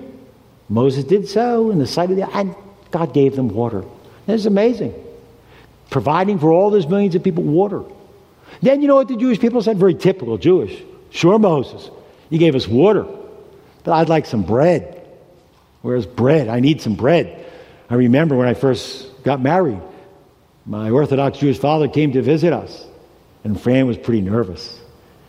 Moses 0.67 1.05
did 1.05 1.29
so 1.29 1.71
in 1.71 1.79
the 1.79 1.87
sight 1.87 2.09
of 2.09 2.17
the 2.17 2.29
and 2.35 2.53
God 2.91 3.13
gave 3.13 3.37
them 3.37 3.47
water. 3.47 3.85
This 4.25 4.41
is 4.41 4.45
amazing. 4.45 4.93
Providing 5.89 6.37
for 6.37 6.51
all 6.51 6.69
those 6.69 6.87
millions 6.87 7.15
of 7.15 7.23
people 7.23 7.43
water. 7.43 7.83
Then 8.61 8.81
you 8.81 8.89
know 8.89 8.95
what 8.95 9.07
the 9.07 9.15
Jewish 9.15 9.39
people 9.39 9.61
said? 9.61 9.77
Very 9.77 9.95
typical 9.95 10.37
Jewish. 10.37 10.83
Sure, 11.11 11.39
Moses, 11.39 11.89
you 12.29 12.39
gave 12.39 12.55
us 12.55 12.67
water, 12.67 13.05
but 13.85 13.93
I'd 13.93 14.09
like 14.09 14.25
some 14.25 14.43
bread. 14.43 14.97
Where's 15.81 16.05
bread? 16.05 16.49
I 16.49 16.59
need 16.59 16.81
some 16.81 16.95
bread. 16.95 17.37
I 17.91 17.95
remember 17.95 18.37
when 18.37 18.47
I 18.47 18.53
first 18.53 19.21
got 19.21 19.41
married, 19.41 19.81
my 20.65 20.89
Orthodox 20.91 21.39
Jewish 21.39 21.57
father 21.57 21.89
came 21.89 22.13
to 22.13 22.21
visit 22.21 22.53
us, 22.53 22.85
and 23.43 23.59
Fran 23.59 23.85
was 23.85 23.97
pretty 23.97 24.21
nervous. 24.21 24.79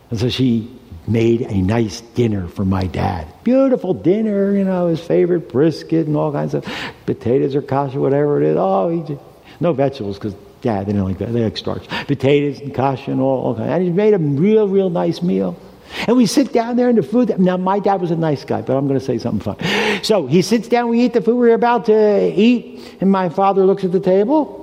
And 0.09 0.17
so 0.17 0.29
she 0.29 0.73
made 1.05 1.41
a 1.41 1.57
nice 1.57 1.99
dinner 1.99 2.47
for 2.47 2.63
my 2.63 2.85
dad. 2.85 3.27
Beautiful 3.43 3.93
dinner, 3.93 4.55
you 4.55 4.63
know, 4.63 4.87
his 4.87 5.01
favorite 5.01 5.49
brisket 5.49 6.07
and 6.07 6.15
all 6.15 6.31
kinds 6.31 6.53
of 6.53 6.65
potatoes 7.05 7.53
or 7.53 7.61
kasha, 7.61 7.99
whatever 7.99 8.41
it 8.41 8.47
is. 8.47 8.55
Oh, 8.57 8.87
he 8.87 9.01
just, 9.13 9.21
no 9.59 9.73
vegetables 9.73 10.17
because 10.17 10.33
dad, 10.61 10.85
they 10.85 10.93
didn't 10.93 11.03
like 11.03 11.17
that. 11.17 11.33
They 11.33 11.43
like 11.43 11.57
starch. 11.57 11.85
Potatoes 12.07 12.61
and 12.61 12.73
kasha 12.73 13.11
and 13.11 13.19
all, 13.19 13.43
all 13.43 13.55
kinds. 13.55 13.71
And 13.71 13.83
he 13.83 13.89
made 13.89 14.13
a 14.13 14.19
real, 14.19 14.69
real 14.69 14.89
nice 14.89 15.21
meal. 15.21 15.59
And 16.07 16.15
we 16.15 16.25
sit 16.25 16.53
down 16.53 16.77
there 16.77 16.87
and 16.87 16.97
the 16.97 17.03
food. 17.03 17.37
Now, 17.39 17.57
my 17.57 17.79
dad 17.79 17.99
was 17.99 18.11
a 18.11 18.15
nice 18.15 18.45
guy, 18.45 18.61
but 18.61 18.77
I'm 18.77 18.87
going 18.87 18.99
to 18.99 19.05
say 19.05 19.17
something 19.17 19.41
fun. 19.41 19.57
So 20.03 20.27
he 20.27 20.41
sits 20.41 20.67
down, 20.67 20.89
we 20.89 21.05
eat 21.05 21.13
the 21.13 21.21
food 21.21 21.37
we're 21.37 21.53
about 21.53 21.85
to 21.85 22.33
eat, 22.35 22.97
and 22.99 23.09
my 23.09 23.29
father 23.29 23.65
looks 23.65 23.85
at 23.85 23.91
the 23.93 24.01
table. 24.01 24.59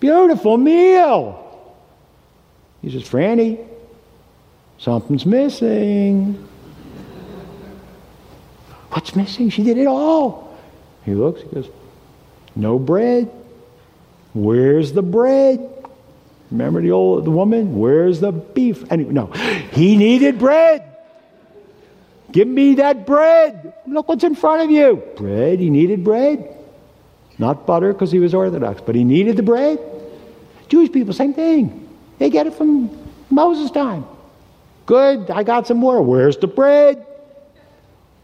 Beautiful 0.00 0.56
meal. 0.56 1.76
He 2.82 2.90
says, 2.90 3.08
Franny, 3.08 3.64
something's 4.78 5.24
missing. 5.24 6.48
What's 8.90 9.14
missing? 9.14 9.48
She 9.50 9.62
did 9.62 9.78
it 9.78 9.86
all. 9.86 10.58
He 11.04 11.14
looks, 11.14 11.42
he 11.42 11.48
goes, 11.48 11.68
No 12.56 12.78
bread. 12.78 13.30
Where's 14.34 14.92
the 14.92 15.02
bread? 15.02 15.70
Remember 16.50 16.82
the 16.82 16.90
old 16.90 17.24
the 17.24 17.30
woman? 17.30 17.78
Where's 17.78 18.20
the 18.20 18.32
beef? 18.32 18.90
Anyway, 18.90 19.12
no. 19.12 19.26
He 19.72 19.96
needed 19.96 20.38
bread. 20.38 20.93
Give 22.34 22.48
me 22.48 22.74
that 22.74 23.06
bread. 23.06 23.72
Look 23.86 24.08
what's 24.08 24.24
in 24.24 24.34
front 24.34 24.62
of 24.62 24.70
you. 24.72 25.00
Bread. 25.16 25.60
He 25.60 25.70
needed 25.70 26.02
bread. 26.02 26.52
Not 27.38 27.64
butter 27.64 27.92
because 27.92 28.10
he 28.10 28.18
was 28.18 28.34
Orthodox, 28.34 28.82
but 28.84 28.96
he 28.96 29.04
needed 29.04 29.36
the 29.36 29.44
bread. 29.44 29.78
Jewish 30.68 30.90
people, 30.90 31.14
same 31.14 31.32
thing. 31.32 31.88
They 32.18 32.30
get 32.30 32.48
it 32.48 32.54
from 32.54 32.90
Moses' 33.30 33.70
time. 33.70 34.04
Good, 34.84 35.30
I 35.30 35.44
got 35.44 35.68
some 35.68 35.76
more. 35.76 36.02
Where's 36.02 36.36
the 36.36 36.48
bread? 36.48 37.06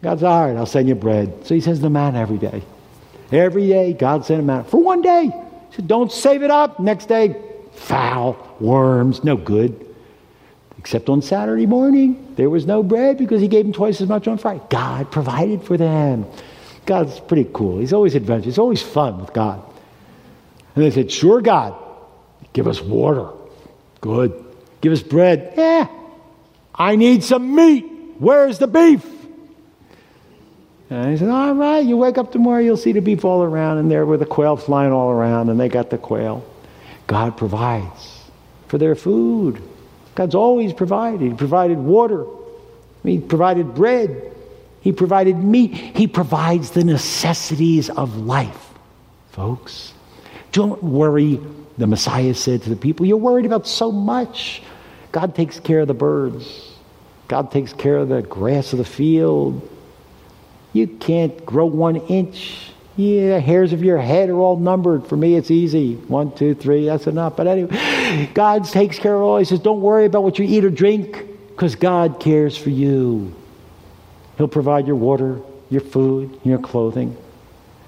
God 0.02 0.18
God's 0.18 0.22
all 0.24 0.46
right, 0.48 0.56
I'll 0.56 0.66
send 0.66 0.88
you 0.88 0.96
bread. 0.96 1.46
So 1.46 1.54
he 1.54 1.60
sends 1.60 1.78
the 1.78 1.88
man 1.88 2.16
every 2.16 2.38
day. 2.38 2.62
Every 3.30 3.68
day, 3.68 3.92
God 3.92 4.24
sent 4.24 4.40
him 4.40 4.46
manna 4.46 4.64
for 4.64 4.82
one 4.82 5.02
day. 5.02 5.26
He 5.26 5.76
said, 5.76 5.86
Don't 5.86 6.10
save 6.10 6.42
it 6.42 6.50
up. 6.50 6.80
Next 6.80 7.06
day, 7.06 7.40
foul, 7.74 8.56
worms, 8.58 9.22
no 9.22 9.36
good. 9.36 9.86
Except 10.80 11.10
on 11.10 11.20
Saturday 11.20 11.66
morning, 11.66 12.32
there 12.36 12.48
was 12.48 12.64
no 12.64 12.82
bread 12.82 13.18
because 13.18 13.42
he 13.42 13.48
gave 13.48 13.66
them 13.66 13.74
twice 13.74 14.00
as 14.00 14.08
much 14.08 14.26
on 14.26 14.38
Friday. 14.38 14.62
God 14.70 15.12
provided 15.12 15.62
for 15.62 15.76
them. 15.76 16.24
God's 16.86 17.20
pretty 17.20 17.50
cool. 17.52 17.80
He's 17.80 17.92
always 17.92 18.14
adventurous. 18.14 18.52
It's 18.52 18.58
always 18.58 18.80
fun 18.80 19.20
with 19.20 19.34
God. 19.34 19.62
And 20.74 20.82
they 20.82 20.90
said, 20.90 21.12
Sure, 21.12 21.42
God, 21.42 21.74
give 22.54 22.66
us 22.66 22.80
water. 22.80 23.28
Good. 24.00 24.42
Give 24.80 24.90
us 24.90 25.02
bread. 25.02 25.52
Yeah. 25.54 25.86
I 26.74 26.96
need 26.96 27.24
some 27.24 27.54
meat. 27.54 27.84
Where's 28.18 28.58
the 28.58 28.66
beef? 28.66 29.04
And 30.88 31.10
he 31.10 31.18
said, 31.18 31.28
All 31.28 31.54
right, 31.56 31.84
you 31.84 31.98
wake 31.98 32.16
up 32.16 32.32
tomorrow, 32.32 32.60
you'll 32.60 32.78
see 32.78 32.92
the 32.92 33.02
beef 33.02 33.22
all 33.22 33.42
around, 33.42 33.76
and 33.76 33.90
there 33.90 34.06
were 34.06 34.16
the 34.16 34.24
quail 34.24 34.56
flying 34.56 34.92
all 34.92 35.10
around, 35.10 35.50
and 35.50 35.60
they 35.60 35.68
got 35.68 35.90
the 35.90 35.98
quail. 35.98 36.42
God 37.06 37.36
provides 37.36 38.22
for 38.68 38.78
their 38.78 38.94
food. 38.94 39.62
God's 40.14 40.34
always 40.34 40.72
provided. 40.72 41.20
He 41.20 41.34
provided 41.34 41.78
water. 41.78 42.26
He 43.02 43.18
provided 43.18 43.74
bread. 43.74 44.32
He 44.80 44.92
provided 44.92 45.36
meat. 45.36 45.72
He 45.72 46.06
provides 46.06 46.70
the 46.70 46.84
necessities 46.84 47.90
of 47.90 48.16
life, 48.16 48.70
folks. 49.32 49.92
Don't 50.52 50.82
worry, 50.82 51.40
the 51.78 51.86
Messiah 51.86 52.34
said 52.34 52.62
to 52.62 52.70
the 52.70 52.76
people. 52.76 53.06
You're 53.06 53.16
worried 53.16 53.46
about 53.46 53.66
so 53.66 53.92
much. 53.92 54.62
God 55.12 55.34
takes 55.34 55.60
care 55.60 55.80
of 55.80 55.88
the 55.88 55.94
birds, 55.94 56.74
God 57.28 57.50
takes 57.50 57.72
care 57.72 57.96
of 57.96 58.08
the 58.08 58.22
grass 58.22 58.72
of 58.72 58.78
the 58.78 58.84
field. 58.84 59.68
You 60.72 60.86
can't 60.86 61.44
grow 61.44 61.66
one 61.66 61.96
inch 61.96 62.70
yeah, 63.00 63.38
hairs 63.38 63.72
of 63.72 63.82
your 63.82 63.98
head 63.98 64.28
are 64.28 64.38
all 64.38 64.58
numbered. 64.58 65.06
For 65.06 65.16
me, 65.16 65.34
it's 65.34 65.50
easy. 65.50 65.94
One, 65.94 66.32
two, 66.34 66.54
three, 66.54 66.86
that's 66.86 67.06
enough. 67.06 67.36
But 67.36 67.46
anyway, 67.46 67.70
God 68.34 68.64
takes 68.64 68.98
care 68.98 69.14
of 69.14 69.22
all. 69.22 69.38
He 69.38 69.44
says, 69.44 69.60
don't 69.60 69.80
worry 69.80 70.06
about 70.06 70.22
what 70.22 70.38
you 70.38 70.44
eat 70.44 70.64
or 70.64 70.70
drink 70.70 71.26
because 71.48 71.74
God 71.74 72.20
cares 72.20 72.56
for 72.56 72.70
you. 72.70 73.34
He'll 74.36 74.48
provide 74.48 74.86
your 74.86 74.96
water, 74.96 75.40
your 75.68 75.82
food, 75.82 76.40
your 76.44 76.58
clothing. 76.58 77.16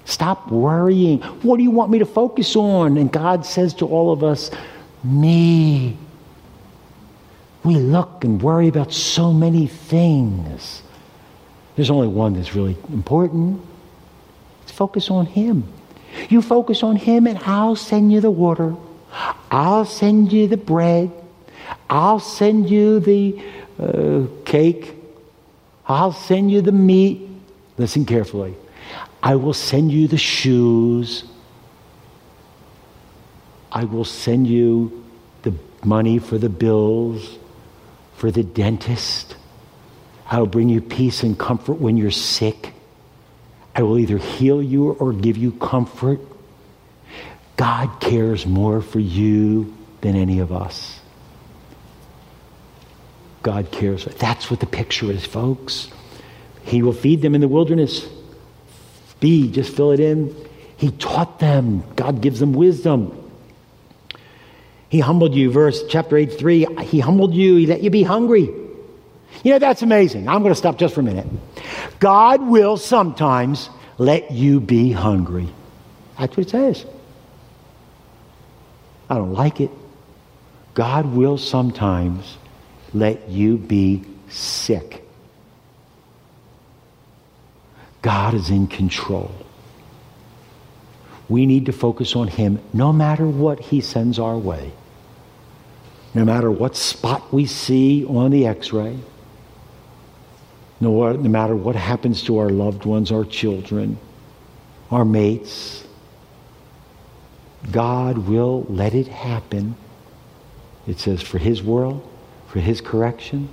Stop 0.05 0.51
worrying. 0.51 1.21
What 1.21 1.57
do 1.57 1.63
you 1.63 1.71
want 1.71 1.89
me 1.89 1.99
to 1.99 2.05
focus 2.05 2.55
on? 2.55 2.97
And 2.97 3.11
God 3.11 3.45
says 3.45 3.73
to 3.75 3.87
all 3.87 4.11
of 4.11 4.23
us, 4.23 4.51
me. 5.03 5.97
We 7.63 7.75
look 7.75 8.23
and 8.23 8.41
worry 8.41 8.67
about 8.67 8.91
so 8.91 9.31
many 9.31 9.67
things. 9.67 10.83
There's 11.75 11.89
only 11.89 12.07
one 12.07 12.33
that's 12.33 12.53
really 12.53 12.77
important 12.91 13.61
It's 14.63 14.71
Focus 14.71 15.09
on 15.09 15.25
Him. 15.25 15.63
You 16.29 16.41
focus 16.41 16.83
on 16.83 16.95
Him, 16.95 17.25
and 17.25 17.39
I'll 17.39 17.75
send 17.75 18.11
you 18.11 18.21
the 18.21 18.29
water. 18.29 18.75
I'll 19.51 19.85
send 19.85 20.33
you 20.33 20.47
the 20.47 20.57
bread. 20.57 21.11
I'll 21.89 22.19
send 22.19 22.69
you 22.69 22.99
the 22.99 23.41
uh, 23.79 24.23
cake. 24.45 24.95
I'll 25.87 26.11
send 26.11 26.51
you 26.51 26.61
the 26.61 26.71
meat. 26.71 27.27
Listen 27.77 28.05
carefully. 28.05 28.55
I 29.21 29.35
will 29.35 29.53
send 29.53 29.91
you 29.91 30.07
the 30.07 30.17
shoes. 30.17 31.23
I 33.71 33.85
will 33.85 34.05
send 34.05 34.47
you 34.47 35.03
the 35.43 35.53
money 35.83 36.19
for 36.19 36.37
the 36.37 36.49
bills, 36.49 37.37
for 38.15 38.31
the 38.31 38.43
dentist. 38.43 39.35
I'll 40.27 40.45
bring 40.45 40.69
you 40.69 40.81
peace 40.81 41.23
and 41.23 41.37
comfort 41.37 41.75
when 41.75 41.97
you're 41.97 42.11
sick. 42.11 42.73
I 43.75 43.81
will 43.81 43.97
either 43.97 44.17
heal 44.17 44.61
you 44.61 44.91
or 44.91 45.13
give 45.13 45.37
you 45.37 45.51
comfort. 45.53 46.19
God 47.57 47.99
cares 47.99 48.45
more 48.45 48.81
for 48.81 48.99
you 48.99 49.75
than 50.01 50.15
any 50.15 50.39
of 50.39 50.51
us. 50.51 50.99
God 53.43 53.71
cares. 53.71 54.05
That's 54.05 54.49
what 54.49 54.59
the 54.59 54.65
picture 54.65 55.11
is, 55.11 55.25
folks. 55.25 55.89
He 56.63 56.81
will 56.81 56.93
feed 56.93 57.21
them 57.21 57.35
in 57.35 57.41
the 57.41 57.47
wilderness. 57.47 58.07
B, 59.19 59.51
just 59.51 59.75
fill 59.75 59.91
it 59.91 59.99
in. 59.99 60.35
He 60.77 60.91
taught 60.91 61.39
them. 61.39 61.83
God 61.95 62.21
gives 62.21 62.39
them 62.39 62.53
wisdom. 62.53 63.19
He 64.89 64.99
humbled 64.99 65.33
you, 65.33 65.51
verse 65.51 65.83
chapter 65.89 66.17
8, 66.17 66.37
3. 66.37 66.67
He 66.83 66.99
humbled 66.99 67.33
you, 67.33 67.55
he 67.55 67.65
let 67.65 67.81
you 67.81 67.89
be 67.89 68.03
hungry. 68.03 68.49
You 69.43 69.51
know, 69.51 69.59
that's 69.59 69.81
amazing. 69.81 70.27
I'm 70.29 70.41
going 70.41 70.53
to 70.53 70.57
stop 70.57 70.77
just 70.77 70.93
for 70.93 71.01
a 71.01 71.03
minute. 71.03 71.27
God 71.99 72.41
will 72.41 72.77
sometimes 72.77 73.69
let 73.97 74.31
you 74.31 74.59
be 74.59 74.91
hungry. 74.91 75.49
That's 76.19 76.37
what 76.37 76.45
it 76.45 76.49
says. 76.49 76.85
I 79.09 79.15
don't 79.15 79.33
like 79.33 79.61
it. 79.61 79.71
God 80.73 81.05
will 81.05 81.37
sometimes 81.37 82.37
let 82.93 83.29
you 83.29 83.57
be 83.57 84.03
sick. 84.29 85.03
God 88.01 88.33
is 88.33 88.49
in 88.49 88.67
control. 88.67 89.31
We 91.29 91.45
need 91.45 91.67
to 91.67 91.71
focus 91.71 92.15
on 92.15 92.27
Him 92.27 92.59
no 92.73 92.91
matter 92.91 93.25
what 93.25 93.59
He 93.59 93.81
sends 93.81 94.19
our 94.19 94.37
way, 94.37 94.71
no 96.13 96.25
matter 96.25 96.51
what 96.51 96.75
spot 96.75 97.31
we 97.33 97.45
see 97.45 98.05
on 98.05 98.31
the 98.31 98.45
x 98.45 98.73
ray, 98.73 98.97
no, 100.81 101.13
no 101.13 101.29
matter 101.29 101.55
what 101.55 101.75
happens 101.75 102.23
to 102.23 102.39
our 102.39 102.49
loved 102.49 102.83
ones, 102.85 103.11
our 103.11 103.23
children, 103.23 103.97
our 104.91 105.05
mates. 105.05 105.85
God 107.71 108.17
will 108.17 108.65
let 108.69 108.93
it 108.93 109.07
happen. 109.07 109.75
It 110.87 110.99
says, 110.99 111.21
for 111.21 111.37
His 111.37 111.63
world, 111.63 112.07
for 112.47 112.59
His 112.59 112.81
correction, 112.81 113.49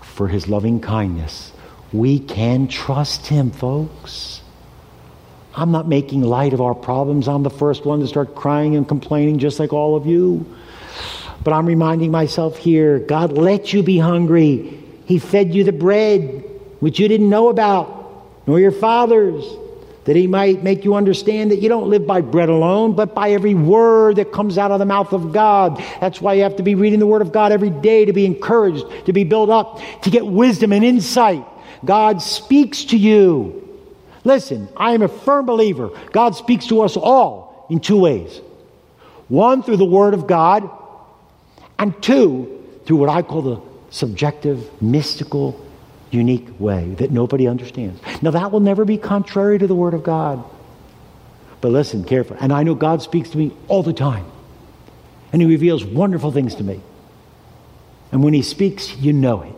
for 0.00 0.28
His 0.28 0.48
loving 0.48 0.80
kindness. 0.80 1.52
We 1.92 2.18
can 2.18 2.68
trust 2.68 3.26
Him, 3.26 3.50
folks. 3.50 4.40
I'm 5.54 5.70
not 5.70 5.86
making 5.86 6.22
light 6.22 6.52
of 6.52 6.60
our 6.60 6.74
problems. 6.74 7.28
I'm 7.28 7.42
the 7.44 7.50
first 7.50 7.84
one 7.84 8.00
to 8.00 8.06
start 8.06 8.34
crying 8.34 8.74
and 8.74 8.88
complaining, 8.88 9.38
just 9.38 9.60
like 9.60 9.72
all 9.72 9.94
of 9.94 10.06
you. 10.06 10.44
But 11.44 11.52
I'm 11.52 11.66
reminding 11.66 12.10
myself 12.10 12.56
here 12.56 12.98
God 12.98 13.32
let 13.32 13.72
you 13.72 13.82
be 13.82 13.98
hungry. 13.98 14.82
He 15.04 15.18
fed 15.18 15.54
you 15.54 15.62
the 15.62 15.72
bread, 15.72 16.42
which 16.80 16.98
you 16.98 17.06
didn't 17.06 17.28
know 17.28 17.50
about, 17.50 18.46
nor 18.46 18.58
your 18.58 18.72
fathers, 18.72 19.44
that 20.04 20.16
He 20.16 20.26
might 20.26 20.62
make 20.62 20.84
you 20.84 20.94
understand 20.94 21.50
that 21.50 21.60
you 21.60 21.68
don't 21.68 21.88
live 21.88 22.06
by 22.06 22.20
bread 22.20 22.48
alone, 22.48 22.94
but 22.94 23.14
by 23.14 23.30
every 23.30 23.54
word 23.54 24.16
that 24.16 24.32
comes 24.32 24.58
out 24.58 24.70
of 24.70 24.78
the 24.78 24.84
mouth 24.84 25.12
of 25.12 25.32
God. 25.32 25.82
That's 26.00 26.20
why 26.20 26.34
you 26.34 26.42
have 26.42 26.56
to 26.56 26.62
be 26.62 26.74
reading 26.74 26.98
the 26.98 27.06
Word 27.06 27.22
of 27.22 27.32
God 27.32 27.52
every 27.52 27.70
day 27.70 28.04
to 28.04 28.12
be 28.12 28.26
encouraged, 28.26 28.84
to 29.06 29.12
be 29.12 29.24
built 29.24 29.50
up, 29.50 29.80
to 30.02 30.10
get 30.10 30.26
wisdom 30.26 30.72
and 30.72 30.84
insight. 30.84 31.44
God 31.84 32.22
speaks 32.22 32.84
to 32.86 32.96
you. 32.96 33.60
Listen, 34.24 34.68
I 34.76 34.92
am 34.92 35.02
a 35.02 35.08
firm 35.08 35.46
believer. 35.46 35.90
God 36.12 36.34
speaks 36.34 36.66
to 36.68 36.82
us 36.82 36.96
all 36.96 37.66
in 37.70 37.80
two 37.80 37.98
ways 37.98 38.40
one, 39.28 39.62
through 39.62 39.78
the 39.78 39.84
Word 39.84 40.14
of 40.14 40.26
God, 40.26 40.68
and 41.78 42.00
two, 42.02 42.62
through 42.84 42.98
what 42.98 43.08
I 43.08 43.22
call 43.22 43.42
the 43.42 43.60
subjective, 43.90 44.82
mystical, 44.82 45.64
unique 46.14 46.48
way 46.58 46.94
that 46.94 47.10
nobody 47.10 47.46
understands. 47.46 48.00
Now, 48.22 48.30
that 48.30 48.52
will 48.52 48.60
never 48.60 48.84
be 48.84 48.96
contrary 48.96 49.58
to 49.58 49.66
the 49.66 49.74
Word 49.74 49.94
of 49.94 50.02
God. 50.02 50.42
But 51.60 51.72
listen 51.72 52.04
carefully. 52.04 52.38
And 52.40 52.52
I 52.52 52.62
know 52.62 52.74
God 52.74 53.02
speaks 53.02 53.30
to 53.30 53.38
me 53.38 53.56
all 53.68 53.82
the 53.82 53.92
time, 53.92 54.26
and 55.32 55.42
He 55.42 55.48
reveals 55.48 55.84
wonderful 55.84 56.30
things 56.30 56.54
to 56.56 56.62
me. 56.64 56.80
And 58.12 58.22
when 58.22 58.34
He 58.34 58.42
speaks, 58.42 58.96
you 58.96 59.12
know 59.12 59.42
it. 59.42 59.54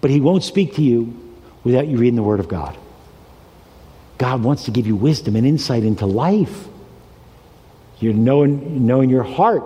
But 0.00 0.10
He 0.10 0.20
won't 0.20 0.44
speak 0.44 0.74
to 0.74 0.82
you 0.82 1.34
without 1.64 1.88
you 1.88 1.96
reading 1.96 2.16
the 2.16 2.22
Word 2.22 2.40
of 2.40 2.48
God. 2.48 2.76
God 4.18 4.42
wants 4.42 4.64
to 4.64 4.70
give 4.70 4.86
you 4.86 4.96
wisdom 4.96 5.36
and 5.36 5.46
insight 5.46 5.84
into 5.84 6.06
life. 6.06 6.66
You're 8.00 8.14
knowing, 8.14 8.86
knowing 8.86 9.10
your 9.10 9.22
heart 9.22 9.64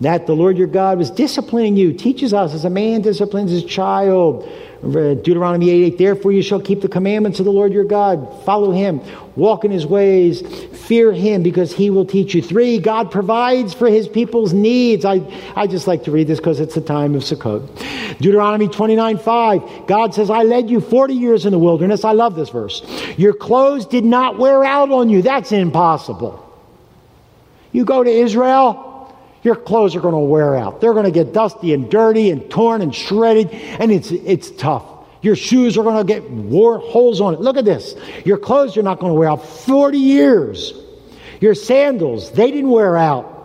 that 0.00 0.26
the 0.26 0.34
Lord 0.34 0.56
your 0.56 0.68
God 0.68 0.98
was 0.98 1.10
disciplining 1.10 1.76
you, 1.76 1.92
teaches 1.92 2.32
us 2.32 2.54
as 2.54 2.64
a 2.64 2.70
man 2.70 3.02
disciplines 3.02 3.50
his 3.50 3.64
child. 3.64 4.48
Deuteronomy 4.80 5.70
8, 5.70 5.84
8 5.94 5.98
Therefore 5.98 6.30
you 6.30 6.42
shall 6.42 6.60
keep 6.60 6.82
the 6.82 6.88
commandments 6.88 7.40
of 7.40 7.44
the 7.44 7.52
Lord 7.52 7.72
your 7.72 7.84
God, 7.84 8.44
follow 8.44 8.70
him, 8.70 9.00
walk 9.34 9.64
in 9.64 9.72
his 9.72 9.84
ways, 9.84 10.40
fear 10.86 11.12
him 11.12 11.42
because 11.42 11.72
he 11.72 11.90
will 11.90 12.06
teach 12.06 12.32
you. 12.32 12.42
Three, 12.42 12.78
God 12.78 13.10
provides 13.10 13.74
for 13.74 13.88
his 13.88 14.06
people's 14.06 14.52
needs. 14.52 15.04
I, 15.04 15.20
I 15.56 15.66
just 15.66 15.88
like 15.88 16.04
to 16.04 16.12
read 16.12 16.28
this 16.28 16.38
because 16.38 16.60
it's 16.60 16.76
the 16.76 16.80
time 16.80 17.16
of 17.16 17.22
Sukkot. 17.22 18.18
Deuteronomy 18.18 18.68
29, 18.68 19.18
5 19.18 19.86
God 19.86 20.14
says, 20.14 20.30
I 20.30 20.44
led 20.44 20.70
you 20.70 20.80
40 20.80 21.14
years 21.14 21.44
in 21.44 21.50
the 21.50 21.58
wilderness. 21.58 22.04
I 22.04 22.12
love 22.12 22.36
this 22.36 22.50
verse. 22.50 22.82
Your 23.16 23.32
clothes 23.32 23.84
did 23.86 24.04
not 24.04 24.38
wear 24.38 24.64
out 24.64 24.90
on 24.90 25.08
you. 25.08 25.22
That's 25.22 25.50
impossible. 25.50 26.44
You 27.72 27.84
go 27.84 28.02
to 28.02 28.10
Israel, 28.10 28.87
your 29.42 29.56
clothes 29.56 29.94
are 29.94 30.00
going 30.00 30.14
to 30.14 30.18
wear 30.18 30.56
out. 30.56 30.80
They're 30.80 30.92
going 30.92 31.04
to 31.04 31.10
get 31.10 31.32
dusty 31.32 31.72
and 31.72 31.90
dirty 31.90 32.30
and 32.30 32.50
torn 32.50 32.82
and 32.82 32.94
shredded, 32.94 33.50
and 33.52 33.92
it's, 33.92 34.10
it's 34.10 34.50
tough. 34.50 34.84
Your 35.22 35.36
shoes 35.36 35.76
are 35.76 35.82
going 35.82 36.04
to 36.06 36.12
get 36.12 36.28
war 36.30 36.78
holes 36.78 37.20
on 37.20 37.34
it. 37.34 37.40
Look 37.40 37.56
at 37.56 37.64
this. 37.64 37.94
Your 38.24 38.38
clothes 38.38 38.76
are 38.76 38.82
not 38.82 39.00
going 39.00 39.12
to 39.12 39.18
wear 39.18 39.28
out 39.28 39.44
40 39.44 39.98
years. 39.98 40.72
Your 41.40 41.54
sandals, 41.54 42.30
they 42.32 42.50
didn't 42.50 42.70
wear 42.70 42.96
out. 42.96 43.36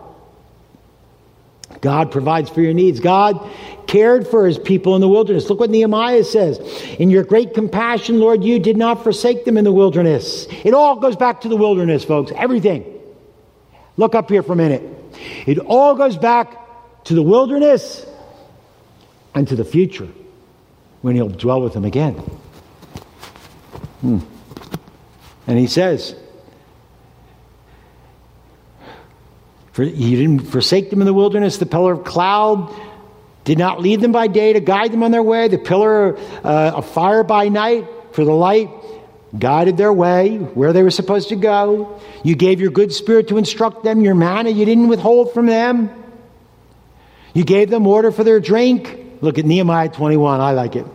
God 1.82 2.12
provides 2.12 2.50
for 2.50 2.62
your 2.62 2.74
needs. 2.74 3.00
God 3.00 3.50
cared 3.88 4.28
for 4.28 4.48
his 4.48 4.58
people 4.58 4.96
in 4.96 5.02
the 5.02 5.08
wilderness. 5.08 5.50
Look 5.50 5.60
what 5.60 5.70
Nehemiah 5.70 6.24
says. 6.24 6.60
In 7.00 7.10
your 7.10 7.24
great 7.24 7.54
compassion, 7.54 8.20
Lord, 8.20 8.44
you 8.44 8.60
did 8.60 8.78
not 8.78 9.04
forsake 9.04 9.44
them 9.44 9.58
in 9.58 9.66
the 9.66 9.72
wilderness. 9.72 10.48
It 10.64 10.74
all 10.74 10.96
goes 10.96 11.16
back 11.16 11.42
to 11.42 11.50
the 11.50 11.58
wilderness, 11.58 12.04
folks. 12.04 12.32
Everything. 12.36 12.86
Look 13.98 14.16
up 14.16 14.30
here 14.30 14.44
for 14.44 14.54
a 14.54 14.56
minute. 14.56 14.82
It 15.46 15.60
all 15.60 15.96
goes 15.96 16.18
back 16.18 16.58
to 17.06 17.14
the 17.14 17.24
wilderness 17.24 18.06
and 19.36 19.48
to 19.48 19.56
the 19.56 19.66
future 19.66 20.08
when 21.02 21.16
he'll 21.16 21.30
dwell 21.30 21.62
with 21.62 21.74
them 21.74 21.86
again. 21.86 22.14
Hmm. 24.02 24.20
And 25.48 25.60
he 25.60 25.68
says, 25.68 26.16
For, 29.74 29.84
he 29.84 30.16
didn't 30.16 30.42
forsake 30.42 30.92
them 30.92 31.02
in 31.02 31.06
the 31.06 31.14
wilderness. 31.14 31.58
The 31.58 31.66
pillar 31.66 31.94
of 31.94 32.04
cloud 32.04 32.74
did 33.44 33.58
not 33.58 33.82
lead 33.82 34.02
them 34.02 34.12
by 34.12 34.28
day 34.28 34.54
to 34.54 34.60
guide 34.60 34.94
them 34.94 35.04
on 35.04 35.12
their 35.12 35.24
way. 35.24 35.48
The 35.48 35.58
pillar 35.58 36.18
uh, 36.44 36.74
of 36.76 36.90
fire 36.90 37.24
by 37.24 37.50
night 37.50 37.88
for 38.12 38.24
the 38.24 38.32
light 38.32 38.70
guided 39.38 39.78
their 39.78 39.92
way 39.92 40.38
where 40.38 40.74
they 40.74 40.84
were 40.84 40.92
supposed 40.92 41.30
to 41.30 41.36
go. 41.36 42.00
You 42.24 42.36
gave 42.36 42.62
your 42.62 42.72
good 42.72 42.94
spirit 42.94 43.30
to 43.30 43.38
instruct 43.38 43.84
them, 43.84 44.02
your 44.02 44.16
manna 44.16 44.50
you 44.50 44.66
didn't 44.66 44.88
withhold 44.88 45.34
from 45.34 45.48
them. 45.48 45.90
You 47.34 47.44
gave 47.44 47.70
them 47.70 47.88
order 47.88 48.12
for 48.12 48.24
their 48.24 48.40
drink. 48.40 49.00
Look 49.22 49.40
at 49.40 49.46
Nehemiah 49.46 49.90
21, 49.90 50.40
I 50.40 50.52
like 50.52 50.76
it. 50.76 50.86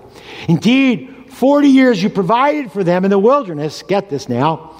Indeed, 0.48 1.26
40 1.30 1.68
years 1.68 2.02
you 2.02 2.10
provided 2.10 2.70
for 2.70 2.84
them 2.84 3.04
in 3.04 3.10
the 3.10 3.18
wilderness. 3.18 3.82
Get 3.82 4.08
this 4.08 4.28
now. 4.28 4.76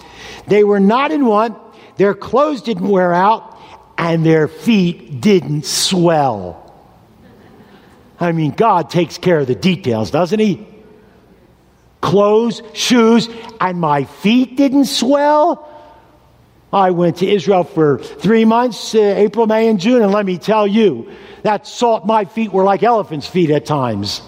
They 0.47 0.65
were 0.65 0.81
not 0.81 1.11
in 1.11 1.27
want, 1.27 1.59
their 1.97 2.15
clothes 2.15 2.63
didn't 2.63 2.89
wear 2.89 3.13
out, 3.13 3.59
and 3.97 4.25
their 4.25 4.47
feet 4.47 5.21
didn't 5.21 5.65
swell. 5.65 6.65
I 8.21 8.33
mean, 8.33 8.53
God 8.53 8.91
takes 8.91 9.19
care 9.19 9.39
of 9.39 9.47
the 9.47 9.55
details, 9.55 10.11
doesn't 10.11 10.39
He? 10.39 10.67
Clothes, 12.01 12.63
shoes, 12.75 13.29
and 13.61 13.81
my 13.81 14.05
feet 14.05 14.57
didn't 14.57 14.87
swell. 14.87 15.65
I 16.73 16.91
went 16.91 17.19
to 17.19 17.27
Israel 17.27 17.65
for 17.65 17.99
three 17.99 18.45
months, 18.45 18.95
uh, 18.95 18.99
April, 18.99 19.47
May, 19.47 19.69
and 19.69 19.81
June, 19.81 20.03
and 20.03 20.13
let 20.13 20.27
me 20.27 20.37
tell 20.37 20.67
you, 20.67 21.11
that 21.43 21.67
salt, 21.67 22.05
my 22.05 22.25
feet 22.25 22.53
were 22.53 22.65
like 22.65 22.83
elephants' 22.83 23.27
feet 23.27 23.51
at 23.51 23.65
times. 23.65 24.21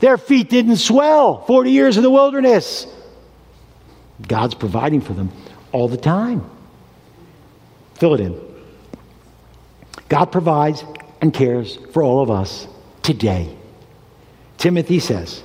Their 0.00 0.18
feet 0.18 0.50
didn't 0.50 0.76
swell. 0.76 1.44
40 1.46 1.70
years 1.70 1.96
in 1.96 2.02
the 2.02 2.10
wilderness. 2.10 2.86
God's 4.26 4.54
providing 4.54 5.00
for 5.00 5.14
them 5.14 5.32
all 5.72 5.88
the 5.88 5.96
time. 5.96 6.48
Fill 7.94 8.14
it 8.14 8.20
in. 8.20 8.40
God 10.08 10.26
provides 10.26 10.84
and 11.20 11.32
cares 11.32 11.76
for 11.92 12.02
all 12.02 12.22
of 12.22 12.30
us 12.30 12.68
today. 13.02 13.56
Timothy 14.58 15.00
says, 15.00 15.42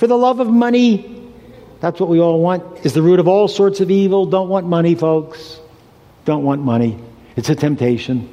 for 0.00 0.06
the 0.06 0.16
love 0.16 0.40
of 0.40 0.48
money, 0.48 1.30
that's 1.80 2.00
what 2.00 2.08
we 2.08 2.20
all 2.20 2.40
want, 2.40 2.86
is 2.86 2.94
the 2.94 3.02
root 3.02 3.20
of 3.20 3.28
all 3.28 3.48
sorts 3.48 3.80
of 3.80 3.90
evil. 3.90 4.24
Don't 4.24 4.48
want 4.48 4.66
money, 4.66 4.94
folks. 4.94 5.60
Don't 6.24 6.42
want 6.42 6.62
money. 6.62 6.98
It's 7.36 7.50
a 7.50 7.54
temptation. 7.54 8.26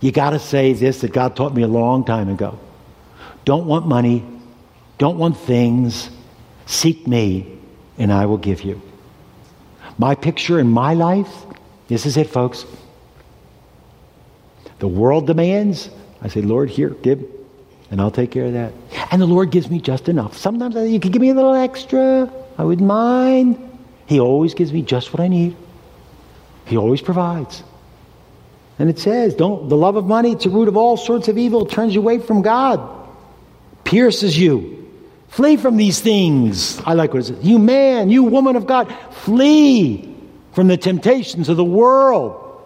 You 0.00 0.10
got 0.10 0.30
to 0.30 0.40
say 0.40 0.72
this 0.72 1.02
that 1.02 1.12
God 1.12 1.36
taught 1.36 1.54
me 1.54 1.62
a 1.62 1.68
long 1.68 2.04
time 2.04 2.28
ago. 2.28 2.58
Don't 3.44 3.66
want 3.66 3.86
money. 3.86 4.26
Don't 4.98 5.16
want 5.16 5.36
things. 5.36 6.10
Seek 6.66 7.06
me, 7.06 7.56
and 7.96 8.12
I 8.12 8.26
will 8.26 8.38
give 8.38 8.62
you. 8.62 8.82
My 9.96 10.16
picture 10.16 10.58
in 10.58 10.72
my 10.72 10.94
life, 10.94 11.32
this 11.86 12.04
is 12.04 12.16
it, 12.16 12.30
folks. 12.30 12.66
The 14.80 14.88
world 14.88 15.28
demands. 15.28 15.88
I 16.20 16.26
say, 16.26 16.42
Lord, 16.42 16.68
here, 16.68 16.90
give 16.90 17.24
and 17.90 18.00
I'll 18.00 18.10
take 18.10 18.30
care 18.30 18.46
of 18.46 18.52
that. 18.52 18.72
And 19.10 19.20
the 19.20 19.26
Lord 19.26 19.50
gives 19.50 19.68
me 19.68 19.80
just 19.80 20.08
enough. 20.08 20.36
Sometimes 20.36 20.74
you 20.76 21.00
can 21.00 21.10
give 21.10 21.20
me 21.20 21.30
a 21.30 21.34
little 21.34 21.54
extra. 21.54 22.32
I 22.56 22.64
wouldn't 22.64 22.86
mind. 22.86 23.58
He 24.06 24.20
always 24.20 24.54
gives 24.54 24.72
me 24.72 24.82
just 24.82 25.12
what 25.12 25.20
I 25.20 25.28
need. 25.28 25.56
He 26.66 26.76
always 26.76 27.00
provides. 27.00 27.62
And 28.78 28.88
it 28.88 28.98
says, 28.98 29.34
don't 29.34 29.68
the 29.68 29.76
love 29.76 29.96
of 29.96 30.06
money, 30.06 30.32
it's 30.32 30.46
a 30.46 30.50
root 30.50 30.68
of 30.68 30.76
all 30.76 30.96
sorts 30.96 31.28
of 31.28 31.36
evil, 31.36 31.66
it 31.66 31.70
turns 31.70 31.94
you 31.94 32.00
away 32.00 32.18
from 32.18 32.42
God, 32.42 32.80
pierces 33.84 34.38
you. 34.38 34.78
Flee 35.28 35.56
from 35.56 35.76
these 35.76 36.00
things. 36.00 36.80
I 36.80 36.94
like 36.94 37.12
what 37.12 37.20
it 37.20 37.26
says. 37.26 37.44
You 37.44 37.58
man, 37.58 38.10
you 38.10 38.24
woman 38.24 38.56
of 38.56 38.66
God, 38.66 38.92
flee 39.10 40.16
from 40.52 40.66
the 40.66 40.76
temptations 40.76 41.48
of 41.48 41.56
the 41.56 41.64
world. 41.64 42.62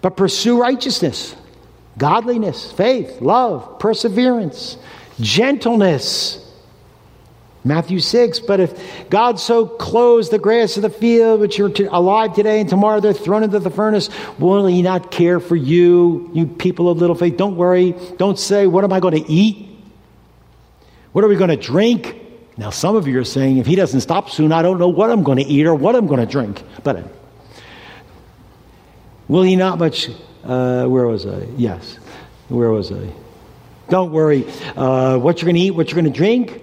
But 0.00 0.16
pursue 0.16 0.60
righteousness, 0.60 1.36
godliness, 1.98 2.72
faith, 2.72 3.20
love, 3.20 3.78
perseverance, 3.78 4.76
gentleness. 5.20 6.38
Matthew 7.64 8.00
6, 8.00 8.40
but 8.40 8.58
if 8.58 9.08
God 9.08 9.38
so 9.38 9.66
clothes 9.66 10.30
the 10.30 10.38
grass 10.38 10.76
of 10.76 10.82
the 10.82 10.90
field, 10.90 11.40
which 11.40 11.60
are 11.60 11.70
alive 11.90 12.34
today 12.34 12.60
and 12.60 12.68
tomorrow 12.68 12.98
they're 12.98 13.12
thrown 13.12 13.44
into 13.44 13.60
the 13.60 13.70
furnace, 13.70 14.10
will 14.40 14.66
he 14.66 14.82
not 14.82 15.12
care 15.12 15.38
for 15.38 15.54
you, 15.54 16.28
you 16.34 16.46
people 16.46 16.88
of 16.88 16.98
little 16.98 17.14
faith? 17.14 17.36
Don't 17.36 17.56
worry. 17.56 17.94
Don't 18.16 18.36
say, 18.36 18.66
What 18.66 18.82
am 18.82 18.92
I 18.92 18.98
going 18.98 19.22
to 19.22 19.30
eat? 19.30 19.68
What 21.12 21.24
are 21.24 21.28
we 21.28 21.36
going 21.36 21.50
to 21.50 21.56
drink? 21.56 22.16
Now, 22.56 22.70
some 22.70 22.96
of 22.96 23.06
you 23.06 23.20
are 23.20 23.24
saying, 23.24 23.58
If 23.58 23.66
he 23.66 23.76
doesn't 23.76 24.00
stop 24.00 24.28
soon, 24.28 24.50
I 24.50 24.62
don't 24.62 24.80
know 24.80 24.88
what 24.88 25.10
I'm 25.10 25.22
going 25.22 25.38
to 25.38 25.44
eat 25.44 25.64
or 25.64 25.74
what 25.74 25.94
I'm 25.94 26.08
going 26.08 26.20
to 26.20 26.26
drink. 26.26 26.64
But 26.82 27.04
will 29.28 29.42
he 29.42 29.54
not 29.54 29.78
much? 29.78 30.10
Uh, 30.44 30.86
where 30.86 31.06
was 31.06 31.26
I? 31.26 31.46
Yes. 31.56 31.98
Where 32.48 32.70
was 32.70 32.92
I? 32.92 33.12
Don't 33.88 34.12
worry 34.12 34.46
uh, 34.76 35.18
what 35.18 35.40
you're 35.40 35.46
going 35.46 35.56
to 35.56 35.60
eat, 35.60 35.70
what 35.72 35.90
you're 35.90 36.00
going 36.00 36.12
to 36.12 36.16
drink 36.16 36.62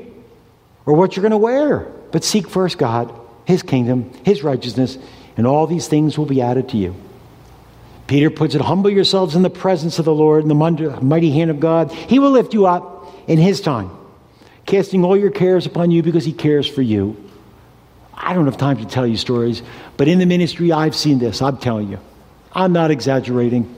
or 0.85 0.93
what 0.93 1.15
you're 1.15 1.21
going 1.21 1.31
to 1.31 1.37
wear. 1.37 1.81
But 2.11 2.23
seek 2.23 2.49
first 2.49 2.77
God, 2.77 3.13
His 3.45 3.61
kingdom, 3.61 4.11
His 4.23 4.43
righteousness, 4.43 4.97
and 5.37 5.45
all 5.45 5.67
these 5.67 5.87
things 5.87 6.17
will 6.17 6.25
be 6.25 6.41
added 6.41 6.69
to 6.69 6.77
you. 6.77 6.95
Peter 8.07 8.31
puts 8.31 8.55
it 8.55 8.61
humble 8.61 8.89
yourselves 8.89 9.35
in 9.35 9.43
the 9.43 9.49
presence 9.51 9.99
of 9.99 10.05
the 10.05 10.13
Lord 10.13 10.41
in 10.41 10.49
the 10.49 10.55
mighty 10.55 11.29
hand 11.29 11.51
of 11.51 11.59
God. 11.59 11.91
He 11.91 12.17
will 12.17 12.31
lift 12.31 12.55
you 12.55 12.65
up 12.65 13.13
in 13.29 13.37
His 13.37 13.61
time, 13.61 13.91
casting 14.65 15.05
all 15.05 15.15
your 15.15 15.29
cares 15.29 15.67
upon 15.67 15.91
you 15.91 16.01
because 16.01 16.25
He 16.25 16.33
cares 16.33 16.67
for 16.67 16.81
you. 16.81 17.15
I 18.15 18.33
don't 18.33 18.45
have 18.45 18.57
time 18.57 18.77
to 18.77 18.85
tell 18.85 19.05
you 19.05 19.15
stories, 19.15 19.61
but 19.95 20.07
in 20.07 20.17
the 20.17 20.25
ministry, 20.25 20.71
I've 20.71 20.95
seen 20.95 21.19
this. 21.19 21.41
I'm 21.41 21.57
telling 21.57 21.89
you. 21.89 21.99
I'm 22.53 22.73
not 22.73 22.91
exaggerating. 22.91 23.75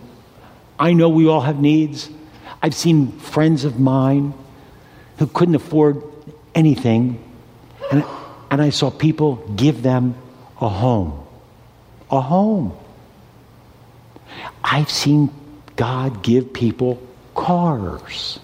I 0.80 0.94
know 0.94 1.10
we 1.10 1.28
all 1.28 1.42
have 1.42 1.60
needs. 1.60 2.10
I've 2.62 2.76
seen 2.76 3.12
friends 3.20 3.66
of 3.66 3.80
mine 3.80 4.34
who 5.18 5.28
couldn't 5.28 5.56
afford 5.56 6.02
anything. 6.56 7.24
And, 7.92 8.04
and 8.50 8.62
I 8.62 8.70
saw 8.70 8.90
people 8.90 9.36
give 9.56 9.84
them 9.84 10.16
a 10.60 10.70
home. 10.70 11.26
A 12.10 12.22
home. 12.22 12.76
I've 14.64 14.90
seen 14.90 15.30
God 15.76 16.24
give 16.24 16.54
people 16.54 17.02
cars. 17.36 18.40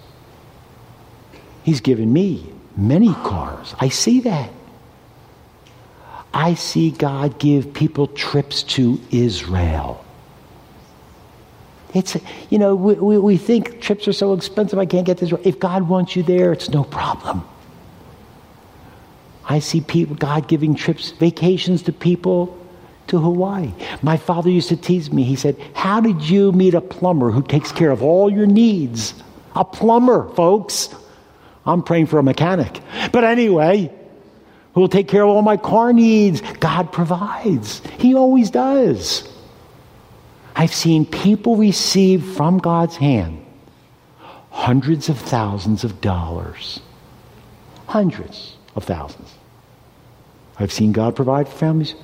He's 1.62 1.80
given 1.80 2.12
me 2.12 2.50
many 2.76 3.12
cars. 3.12 3.74
I 3.78 3.88
see 3.88 4.20
that. 4.20 4.50
I 6.32 6.54
see 6.54 6.90
God 6.90 7.38
give 7.38 7.72
people 7.72 8.06
trips 8.06 8.62
to 8.64 9.00
Israel. 9.10 10.04
It's, 11.94 12.16
you 12.50 12.58
know, 12.58 12.74
we, 12.74 12.94
we, 12.94 13.18
we 13.18 13.36
think 13.36 13.80
trips 13.80 14.06
are 14.08 14.12
so 14.12 14.34
expensive, 14.34 14.78
I 14.78 14.86
can't 14.86 15.06
get 15.06 15.18
this. 15.18 15.32
If 15.44 15.58
God 15.58 15.88
wants 15.88 16.16
you 16.16 16.22
there, 16.22 16.52
it's 16.52 16.68
no 16.68 16.84
problem. 16.84 17.46
I 19.44 19.60
see 19.60 19.80
people, 19.80 20.14
God 20.14 20.46
giving 20.46 20.74
trips, 20.74 21.12
vacations 21.12 21.82
to 21.84 21.92
people 21.92 22.56
to 23.06 23.18
Hawaii. 23.18 23.72
My 24.02 24.18
father 24.18 24.50
used 24.50 24.68
to 24.68 24.76
tease 24.76 25.10
me. 25.10 25.24
He 25.24 25.36
said, 25.36 25.56
How 25.74 26.00
did 26.00 26.22
you 26.28 26.52
meet 26.52 26.74
a 26.74 26.82
plumber 26.82 27.30
who 27.30 27.42
takes 27.42 27.72
care 27.72 27.90
of 27.90 28.02
all 28.02 28.30
your 28.30 28.46
needs? 28.46 29.14
A 29.56 29.64
plumber, 29.64 30.28
folks. 30.34 30.94
I'm 31.64 31.82
praying 31.82 32.06
for 32.06 32.18
a 32.18 32.22
mechanic. 32.22 32.80
But 33.10 33.24
anyway, 33.24 33.90
who 34.74 34.80
will 34.82 34.88
take 34.88 35.08
care 35.08 35.22
of 35.22 35.30
all 35.30 35.42
my 35.42 35.56
car 35.56 35.92
needs? 35.94 36.42
God 36.60 36.92
provides. 36.92 37.80
He 37.98 38.14
always 38.14 38.50
does. 38.50 39.28
I've 40.58 40.74
seen 40.74 41.06
people 41.06 41.54
receive 41.54 42.24
from 42.34 42.58
God's 42.58 42.96
hand 42.96 43.46
hundreds 44.50 45.08
of 45.08 45.16
thousands 45.16 45.84
of 45.84 46.00
dollars. 46.00 46.80
Hundreds 47.86 48.56
of 48.74 48.82
thousands. 48.82 49.32
I've 50.58 50.72
seen 50.72 50.90
God 50.90 51.14
provide 51.14 51.48
for 51.48 51.56
families 51.56 51.94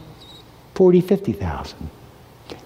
40, 0.77 1.01
50,000, 1.01 1.91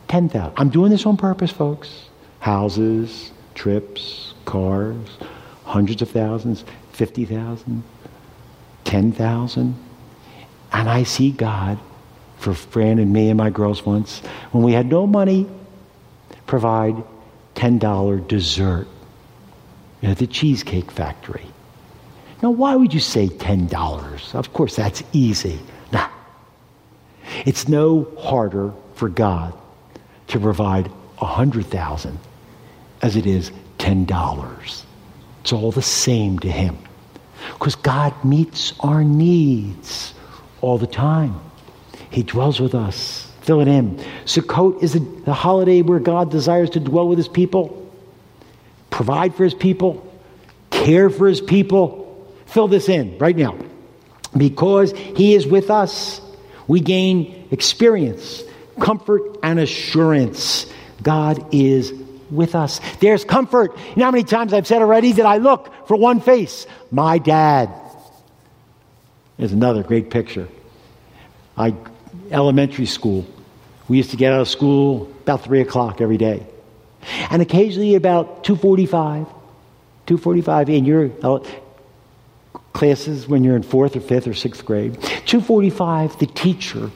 10,000. 0.09 0.53
I'm 0.59 0.69
doing 0.69 0.91
this 0.91 1.07
on 1.07 1.17
purpose, 1.17 1.51
folks. 1.51 2.11
Houses, 2.41 3.33
trips, 3.55 4.35
cars, 4.45 5.17
hundreds 5.65 6.03
of 6.03 6.11
thousands, 6.11 6.67
50,000, 6.93 7.83
10,000. 8.85 9.85
And 10.71 10.89
I 10.91 11.03
see 11.05 11.31
God 11.31 11.79
for 12.37 12.53
Fran 12.53 12.99
and 12.99 13.11
me 13.11 13.31
and 13.31 13.39
my 13.39 13.49
girls 13.49 13.87
once, 13.87 14.21
when 14.53 14.63
we 14.63 14.73
had 14.73 14.87
no 14.87 15.07
money, 15.07 15.49
provide 16.49 16.97
$10 17.55 18.27
dessert 18.27 18.89
at 20.03 20.19
the 20.19 20.27
Cheesecake 20.27 20.91
Factory. 20.91 21.47
Now, 22.43 22.51
why 22.51 22.75
would 22.75 22.95
you 22.95 23.01
say 23.01 23.29
$10? 23.29 24.35
Of 24.35 24.53
course, 24.53 24.77
that's 24.77 25.03
easy. 25.13 25.61
Nah. 25.93 26.09
It's 27.45 27.69
no 27.69 28.11
harder 28.19 28.73
for 28.95 29.09
God 29.09 29.55
to 30.29 30.41
provide 30.41 30.87
a 31.21 31.27
100000 31.27 32.19
as 33.03 33.17
it 33.17 33.27
is 33.27 33.53
$10. 33.79 34.83
It's 35.41 35.53
all 35.53 35.73
the 35.73 35.83
same 35.83 36.39
to 36.41 36.51
Him. 36.51 36.79
Because 37.55 37.75
God 37.77 38.13
meets 38.25 38.73
our 38.81 39.05
needs 39.05 40.15
all 40.61 40.79
the 40.79 40.87
time. 40.87 41.39
He 42.11 42.23
dwells 42.23 42.61
with 42.61 42.75
us. 42.75 43.28
Fill 43.49 43.63
it 43.63 43.69
in. 43.69 43.97
Sukkot 44.27 44.83
is 44.83 44.93
the 44.93 45.33
holiday 45.33 45.81
where 45.83 45.99
God 45.99 46.31
desires 46.31 46.71
to 46.71 46.81
dwell 46.81 47.09
with 47.09 47.17
His 47.19 47.29
people, 47.29 47.91
provide 48.91 49.35
for 49.35 49.45
His 49.45 49.55
people, 49.55 50.07
care 50.71 51.09
for 51.09 51.27
His 51.27 51.41
people 51.41 52.09
Fill 52.49 52.67
this 52.67 52.89
in 52.89 53.19
right 53.19 53.37
now. 53.37 53.57
Because 54.37 54.93
He 54.93 55.35
is 55.35 55.47
with 55.47 55.71
us, 55.71 56.21
we 56.67 56.81
gain 56.81 57.49
experience, 57.51 58.43
comfort, 58.81 59.39
and 59.43 59.59
assurance. 59.59 60.67
God 61.03 61.55
is 61.55 61.93
with 62.31 62.55
us. 62.55 62.81
There's 63.01 63.25
comfort. 63.25 63.77
You 63.77 63.97
know 63.97 64.07
how 64.07 64.11
many 64.11 64.25
times 64.25 64.53
I've 64.53 64.67
said 64.67 64.83
already 64.83 65.13
that 65.13 65.27
I 65.27 65.37
look 65.37 65.87
for 65.87 65.97
one 65.97 66.21
face? 66.21 66.67
My 66.91 67.19
dad. 67.19 67.71
There's 69.37 69.53
another 69.53 69.83
great 69.83 70.11
picture. 70.11 70.49
I 71.57 71.75
elementary 72.31 72.87
school. 72.87 73.27
We 73.89 73.97
used 73.97 74.11
to 74.11 74.17
get 74.17 74.33
out 74.33 74.43
of 74.43 74.49
school 74.49 75.11
about 75.23 75.45
three 75.45 75.61
o'clock 75.61 76.01
every 76.01 76.19
day, 76.19 76.47
and 77.31 77.43
occasionally 77.43 77.95
about 77.95 78.45
two 78.45 78.57
forty-five, 78.57 79.27
two 80.07 80.19
forty-five. 80.19 80.69
And 80.69 80.87
you're 80.87 81.11
classes 82.79 83.27
when 83.27 83.43
you're 83.43 83.57
in 83.57 83.63
fourth 83.65 83.97
or 83.97 84.01
fifth 84.01 84.29
or 84.29 84.35
sixth 84.35 84.65
grade. 84.65 84.95
245, 85.27 86.19
the 86.21 86.27
teacher. 86.27 86.91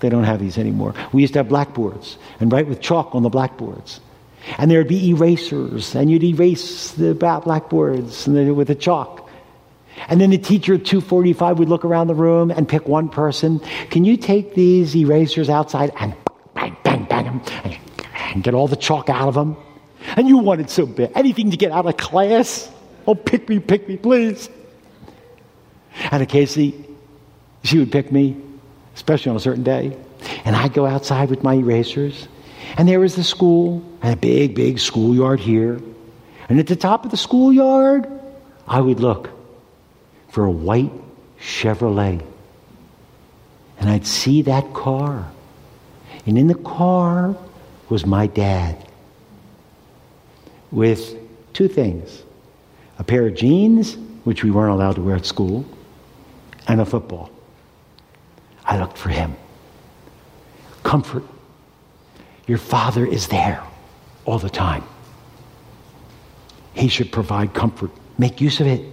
They 0.00 0.10
don't 0.10 0.24
have 0.24 0.38
these 0.38 0.58
anymore. 0.58 0.94
We 1.12 1.22
used 1.22 1.32
to 1.32 1.38
have 1.38 1.48
blackboards 1.48 2.18
and 2.40 2.52
write 2.52 2.68
with 2.68 2.82
chalk 2.82 3.14
on 3.14 3.22
the 3.22 3.30
blackboards. 3.30 4.00
And 4.58 4.70
there'd 4.70 4.86
be 4.86 5.08
erasers, 5.08 5.94
and 5.94 6.10
you'd 6.10 6.22
erase 6.22 6.90
the 6.90 7.14
blackboards 7.14 8.26
with 8.26 8.68
the 8.68 8.74
chalk. 8.74 9.30
And 10.08 10.20
then 10.20 10.28
the 10.28 10.38
teacher 10.38 10.74
at 10.74 10.84
245 10.84 11.58
would 11.58 11.70
look 11.70 11.86
around 11.86 12.08
the 12.08 12.14
room 12.14 12.50
and 12.50 12.68
pick 12.68 12.86
one 12.86 13.08
person. 13.08 13.60
Can 13.88 14.04
you 14.04 14.18
take 14.18 14.54
these 14.54 14.94
erasers 14.94 15.48
outside 15.48 15.92
and 15.98 16.14
and 17.26 18.42
get 18.42 18.54
all 18.54 18.68
the 18.68 18.76
chalk 18.76 19.08
out 19.08 19.28
of 19.28 19.34
them? 19.34 19.56
And 20.16 20.28
you 20.28 20.38
wanted 20.38 20.70
so 20.70 20.86
bad. 20.86 21.12
Anything 21.14 21.50
to 21.50 21.56
get 21.56 21.72
out 21.72 21.86
of 21.86 21.96
class. 21.96 22.70
Oh, 23.06 23.14
pick 23.14 23.48
me, 23.48 23.58
pick 23.58 23.88
me, 23.88 23.96
please. 23.96 24.48
And 26.10 26.22
occasionally, 26.22 26.74
she 27.62 27.78
would 27.78 27.92
pick 27.92 28.12
me, 28.12 28.36
especially 28.94 29.30
on 29.30 29.36
a 29.36 29.40
certain 29.40 29.62
day. 29.62 29.96
And 30.44 30.56
I'd 30.56 30.72
go 30.72 30.86
outside 30.86 31.30
with 31.30 31.42
my 31.42 31.54
erasers. 31.54 32.28
And 32.76 32.88
there 32.88 33.00
was 33.00 33.14
the 33.14 33.24
school, 33.24 33.84
and 34.02 34.12
a 34.12 34.16
big, 34.16 34.54
big 34.54 34.78
schoolyard 34.78 35.40
here. 35.40 35.80
And 36.48 36.58
at 36.58 36.66
the 36.66 36.76
top 36.76 37.04
of 37.04 37.10
the 37.10 37.16
schoolyard, 37.16 38.06
I 38.66 38.80
would 38.80 39.00
look 39.00 39.30
for 40.28 40.44
a 40.44 40.50
white 40.50 40.92
Chevrolet. 41.40 42.22
And 43.78 43.90
I'd 43.90 44.06
see 44.06 44.42
that 44.42 44.72
car. 44.72 45.30
And 46.26 46.38
in 46.38 46.46
the 46.46 46.54
car 46.54 47.36
was 47.88 48.06
my 48.06 48.26
dad 48.26 48.76
with 50.70 51.16
two 51.52 51.68
things 51.68 52.22
a 52.98 53.04
pair 53.04 53.26
of 53.26 53.34
jeans, 53.34 53.96
which 54.24 54.44
we 54.44 54.50
weren't 54.50 54.72
allowed 54.72 54.94
to 54.94 55.02
wear 55.02 55.16
at 55.16 55.26
school, 55.26 55.64
and 56.68 56.80
a 56.80 56.84
football. 56.84 57.30
I 58.64 58.78
looked 58.78 58.96
for 58.96 59.08
him. 59.08 59.36
Comfort. 60.84 61.24
Your 62.46 62.58
father 62.58 63.04
is 63.04 63.28
there 63.28 63.62
all 64.24 64.38
the 64.38 64.50
time. 64.50 64.84
He 66.74 66.88
should 66.88 67.10
provide 67.10 67.52
comfort. 67.52 67.90
Make 68.18 68.40
use 68.40 68.60
of 68.60 68.66
it. 68.66 68.84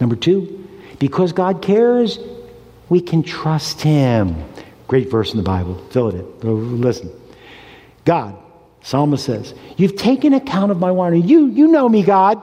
Number 0.00 0.16
two, 0.16 0.68
because 0.98 1.32
God 1.32 1.62
cares, 1.62 2.18
we 2.88 3.00
can 3.00 3.22
trust 3.22 3.80
him. 3.82 4.44
Great 4.94 5.10
verse 5.10 5.32
in 5.32 5.38
the 5.38 5.42
Bible. 5.42 5.76
Fill 5.90 6.10
it 6.10 6.14
in. 6.14 6.80
Listen. 6.80 7.10
God, 8.04 8.38
Psalmist 8.84 9.24
says, 9.24 9.52
You've 9.76 9.96
taken 9.96 10.32
account 10.32 10.70
of 10.70 10.78
my 10.78 10.92
wandering. 10.92 11.26
You, 11.26 11.46
you 11.46 11.66
know 11.66 11.88
me, 11.88 12.04
God. 12.04 12.40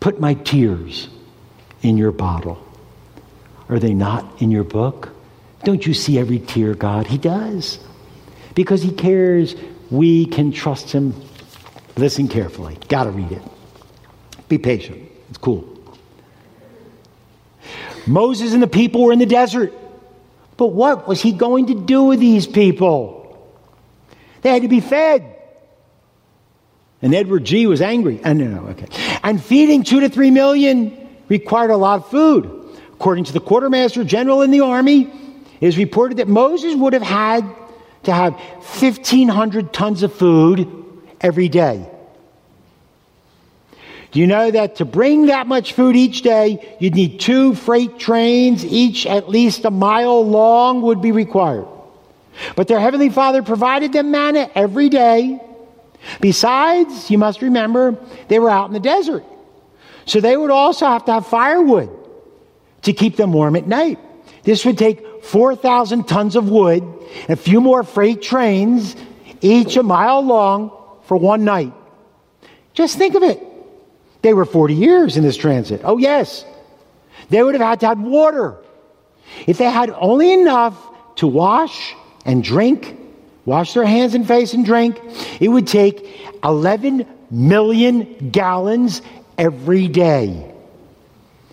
Put 0.00 0.18
my 0.18 0.32
tears 0.32 1.10
in 1.82 1.98
your 1.98 2.12
bottle. 2.12 2.66
Are 3.68 3.78
they 3.78 3.92
not 3.92 4.40
in 4.40 4.50
your 4.50 4.64
book? 4.64 5.10
Don't 5.64 5.86
you 5.86 5.92
see 5.92 6.18
every 6.18 6.38
tear, 6.38 6.72
God? 6.74 7.08
He 7.08 7.18
does. 7.18 7.78
Because 8.54 8.80
He 8.80 8.90
cares, 8.90 9.54
we 9.90 10.24
can 10.24 10.50
trust 10.50 10.92
Him. 10.92 11.12
Listen 11.98 12.26
carefully. 12.26 12.78
Got 12.88 13.04
to 13.04 13.10
read 13.10 13.32
it. 13.32 13.42
Be 14.48 14.56
patient. 14.56 15.10
It's 15.28 15.36
cool. 15.36 15.68
Moses 18.06 18.54
and 18.54 18.62
the 18.62 18.66
people 18.66 19.04
were 19.04 19.12
in 19.12 19.18
the 19.18 19.26
desert. 19.26 19.74
But 20.56 20.68
what 20.68 21.08
was 21.08 21.20
he 21.20 21.32
going 21.32 21.66
to 21.66 21.74
do 21.74 22.04
with 22.04 22.20
these 22.20 22.46
people? 22.46 23.20
They 24.42 24.50
had 24.50 24.62
to 24.62 24.68
be 24.68 24.80
fed. 24.80 25.34
And 27.02 27.14
Edward 27.14 27.44
G 27.44 27.66
was 27.66 27.82
angry. 27.82 28.22
Uh, 28.22 28.32
no, 28.32 28.46
no, 28.46 28.68
okay. 28.68 28.86
And 29.22 29.42
feeding 29.42 29.82
two 29.82 30.00
to 30.00 30.08
three 30.08 30.30
million 30.30 31.08
required 31.28 31.70
a 31.70 31.76
lot 31.76 32.00
of 32.00 32.08
food. 32.08 32.78
According 32.92 33.24
to 33.24 33.32
the 33.32 33.40
quartermaster 33.40 34.04
general 34.04 34.42
in 34.42 34.50
the 34.50 34.60
army, 34.60 35.12
it 35.60 35.66
is 35.66 35.76
reported 35.76 36.18
that 36.18 36.28
Moses 36.28 36.74
would 36.74 36.92
have 36.92 37.02
had 37.02 37.44
to 38.04 38.12
have 38.12 38.34
1,500 38.34 39.72
tons 39.72 40.02
of 40.02 40.12
food 40.14 40.68
every 41.20 41.48
day. 41.48 41.90
Do 44.14 44.20
you 44.20 44.28
know 44.28 44.48
that 44.48 44.76
to 44.76 44.84
bring 44.84 45.26
that 45.26 45.48
much 45.48 45.72
food 45.72 45.96
each 45.96 46.22
day, 46.22 46.76
you'd 46.78 46.94
need 46.94 47.18
two 47.18 47.56
freight 47.56 47.98
trains, 47.98 48.64
each 48.64 49.06
at 49.06 49.28
least 49.28 49.64
a 49.64 49.72
mile 49.72 50.24
long, 50.24 50.82
would 50.82 51.02
be 51.02 51.10
required. 51.10 51.66
But 52.54 52.68
their 52.68 52.78
heavenly 52.78 53.10
Father 53.10 53.42
provided 53.42 53.92
them 53.92 54.12
manna 54.12 54.48
every 54.54 54.88
day. 54.88 55.40
Besides, 56.20 57.10
you 57.10 57.18
must 57.18 57.42
remember, 57.42 57.98
they 58.28 58.38
were 58.38 58.50
out 58.50 58.68
in 58.68 58.72
the 58.72 58.78
desert. 58.78 59.24
So 60.06 60.20
they 60.20 60.36
would 60.36 60.52
also 60.52 60.86
have 60.86 61.04
to 61.06 61.14
have 61.14 61.26
firewood 61.26 61.90
to 62.82 62.92
keep 62.92 63.16
them 63.16 63.32
warm 63.32 63.56
at 63.56 63.66
night. 63.66 63.98
This 64.44 64.64
would 64.64 64.78
take 64.78 65.24
4,000 65.24 66.06
tons 66.06 66.36
of 66.36 66.48
wood 66.48 66.84
a 67.28 67.34
few 67.34 67.60
more 67.60 67.82
freight 67.82 68.22
trains, 68.22 68.94
each 69.40 69.76
a 69.76 69.82
mile 69.82 70.24
long, 70.24 70.70
for 71.02 71.16
one 71.16 71.44
night. 71.44 71.72
Just 72.74 72.96
think 72.96 73.16
of 73.16 73.24
it. 73.24 73.42
They 74.24 74.32
were 74.32 74.46
40 74.46 74.72
years 74.72 75.18
in 75.18 75.22
this 75.22 75.36
transit. 75.36 75.82
Oh, 75.84 75.98
yes. 75.98 76.46
They 77.28 77.42
would 77.42 77.54
have 77.54 77.62
had 77.62 77.80
to 77.80 77.88
have 77.88 78.00
water. 78.00 78.56
If 79.46 79.58
they 79.58 79.70
had 79.70 79.90
only 79.90 80.32
enough 80.32 80.74
to 81.16 81.26
wash 81.26 81.94
and 82.24 82.42
drink, 82.42 82.98
wash 83.44 83.74
their 83.74 83.84
hands 83.84 84.14
and 84.14 84.26
face 84.26 84.54
and 84.54 84.64
drink, 84.64 84.98
it 85.40 85.48
would 85.48 85.66
take 85.66 86.26
11 86.42 87.06
million 87.30 88.30
gallons 88.30 89.02
every 89.36 89.88
day. 89.88 90.50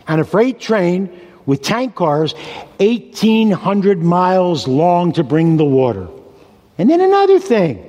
And 0.07 0.21
a 0.21 0.23
freight 0.23 0.61
train 0.61 1.09
with 1.45 1.61
tank 1.61 1.95
cars, 1.95 2.31
1,800 2.77 4.01
miles 4.01 4.65
long 4.65 5.11
to 5.11 5.25
bring 5.25 5.57
the 5.57 5.65
water. 5.65 6.07
And 6.77 6.89
then 6.89 7.01
another 7.01 7.37
thing, 7.37 7.85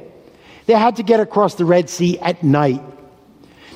they 0.66 0.74
had 0.74 0.96
to 0.96 1.04
get 1.04 1.20
across 1.20 1.54
the 1.54 1.64
Red 1.64 1.88
Sea 1.88 2.18
at 2.18 2.42
night. 2.42 2.82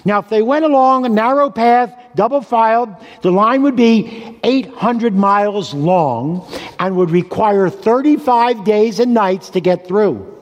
Now, 0.06 0.20
if 0.20 0.28
they 0.28 0.40
went 0.40 0.64
along 0.64 1.04
a 1.04 1.08
narrow 1.08 1.50
path, 1.50 1.92
double 2.14 2.40
filed, 2.40 2.94
the 3.22 3.32
line 3.32 3.64
would 3.64 3.74
be 3.74 4.38
800 4.44 5.16
miles 5.16 5.74
long 5.74 6.48
and 6.78 6.96
would 6.96 7.10
require 7.10 7.68
35 7.68 8.64
days 8.64 9.00
and 9.00 9.12
nights 9.12 9.50
to 9.50 9.60
get 9.60 9.88
through. 9.88 10.32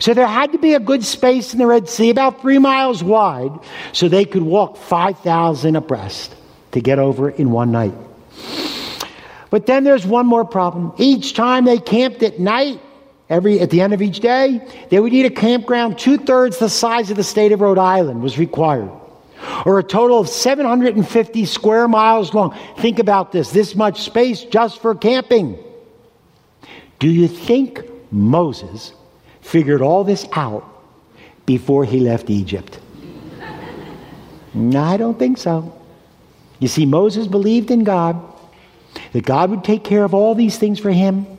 So 0.00 0.14
there 0.14 0.26
had 0.26 0.50
to 0.50 0.58
be 0.58 0.74
a 0.74 0.80
good 0.80 1.04
space 1.04 1.52
in 1.52 1.60
the 1.60 1.66
Red 1.68 1.88
Sea, 1.88 2.10
about 2.10 2.40
three 2.40 2.58
miles 2.58 3.04
wide, 3.04 3.52
so 3.92 4.08
they 4.08 4.24
could 4.24 4.42
walk 4.42 4.76
5,000 4.76 5.76
abreast 5.76 6.34
to 6.72 6.80
get 6.80 6.98
over 6.98 7.30
in 7.30 7.52
one 7.52 7.70
night. 7.70 7.94
But 9.50 9.66
then 9.66 9.84
there's 9.84 10.04
one 10.04 10.26
more 10.26 10.44
problem. 10.44 10.92
Each 10.98 11.34
time 11.34 11.66
they 11.66 11.78
camped 11.78 12.24
at 12.24 12.40
night, 12.40 12.80
every 13.30 13.60
at 13.60 13.70
the 13.70 13.80
end 13.80 13.92
of 13.92 14.02
each 14.02 14.20
day, 14.20 14.60
they 14.90 15.00
would 15.00 15.12
need 15.12 15.26
a 15.26 15.30
campground 15.30 15.98
two 15.98 16.18
thirds 16.18 16.58
the 16.58 16.68
size 16.68 17.10
of 17.10 17.16
the 17.16 17.24
state 17.24 17.52
of 17.52 17.60
Rhode 17.60 17.78
Island 17.78 18.22
was 18.22 18.38
required, 18.38 18.90
or 19.64 19.78
a 19.78 19.82
total 19.82 20.18
of 20.18 20.28
750 20.28 21.44
square 21.44 21.88
miles 21.88 22.34
long. 22.34 22.56
Think 22.78 22.98
about 22.98 23.32
this: 23.32 23.50
this 23.50 23.74
much 23.74 24.02
space 24.02 24.42
just 24.44 24.80
for 24.80 24.94
camping. 24.94 25.58
Do 26.98 27.08
you 27.08 27.28
think 27.28 27.82
Moses 28.10 28.92
figured 29.40 29.82
all 29.82 30.04
this 30.04 30.26
out 30.32 30.64
before 31.46 31.84
he 31.84 32.00
left 32.00 32.28
Egypt? 32.28 32.80
no, 34.54 34.82
I 34.82 34.96
don't 34.96 35.18
think 35.18 35.38
so. 35.38 35.74
You 36.58 36.68
see, 36.68 36.86
Moses 36.86 37.26
believed 37.26 37.70
in 37.70 37.84
God, 37.84 38.20
that 39.12 39.24
God 39.24 39.50
would 39.50 39.62
take 39.62 39.84
care 39.84 40.04
of 40.04 40.12
all 40.12 40.34
these 40.34 40.58
things 40.58 40.80
for 40.80 40.90
him. 40.90 41.37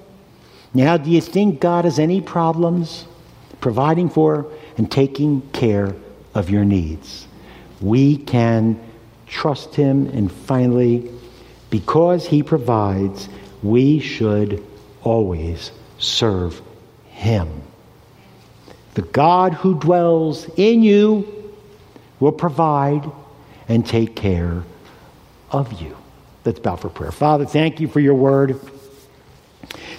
Now, 0.74 0.98
do 0.98 1.10
you 1.10 1.22
think 1.22 1.60
God 1.60 1.86
has 1.86 2.00
any 2.00 2.22
problems 2.22 3.06
providing 3.62 4.10
for 4.10 4.52
and 4.78 4.92
taking 4.92 5.42
care 5.52 5.96
of 6.34 6.50
your 6.50 6.66
needs? 6.66 7.28
We 7.82 8.18
can 8.18 8.80
trust 9.26 9.76
him, 9.76 10.08
and 10.08 10.32
finally, 10.32 11.10
because 11.70 12.28
he 12.28 12.44
provides, 12.44 13.30
we 13.64 14.00
should 14.00 14.64
always 15.04 15.72
serve 15.98 16.62
Him. 17.10 17.62
The 18.94 19.02
God 19.04 19.54
who 19.54 19.80
dwells 19.80 20.50
in 20.58 20.82
you 20.84 21.54
will 22.20 22.32
provide 22.32 23.10
and 23.68 23.86
take 23.86 24.16
care 24.16 24.64
of 25.52 25.82
you. 25.82 25.96
Let's 26.46 26.60
bow 26.60 26.76
for 26.76 26.90
prayer. 26.90 27.12
Father, 27.12 27.46
thank 27.46 27.80
you 27.80 27.88
for 27.88 28.00
your 28.00 28.16
word. 28.16 28.60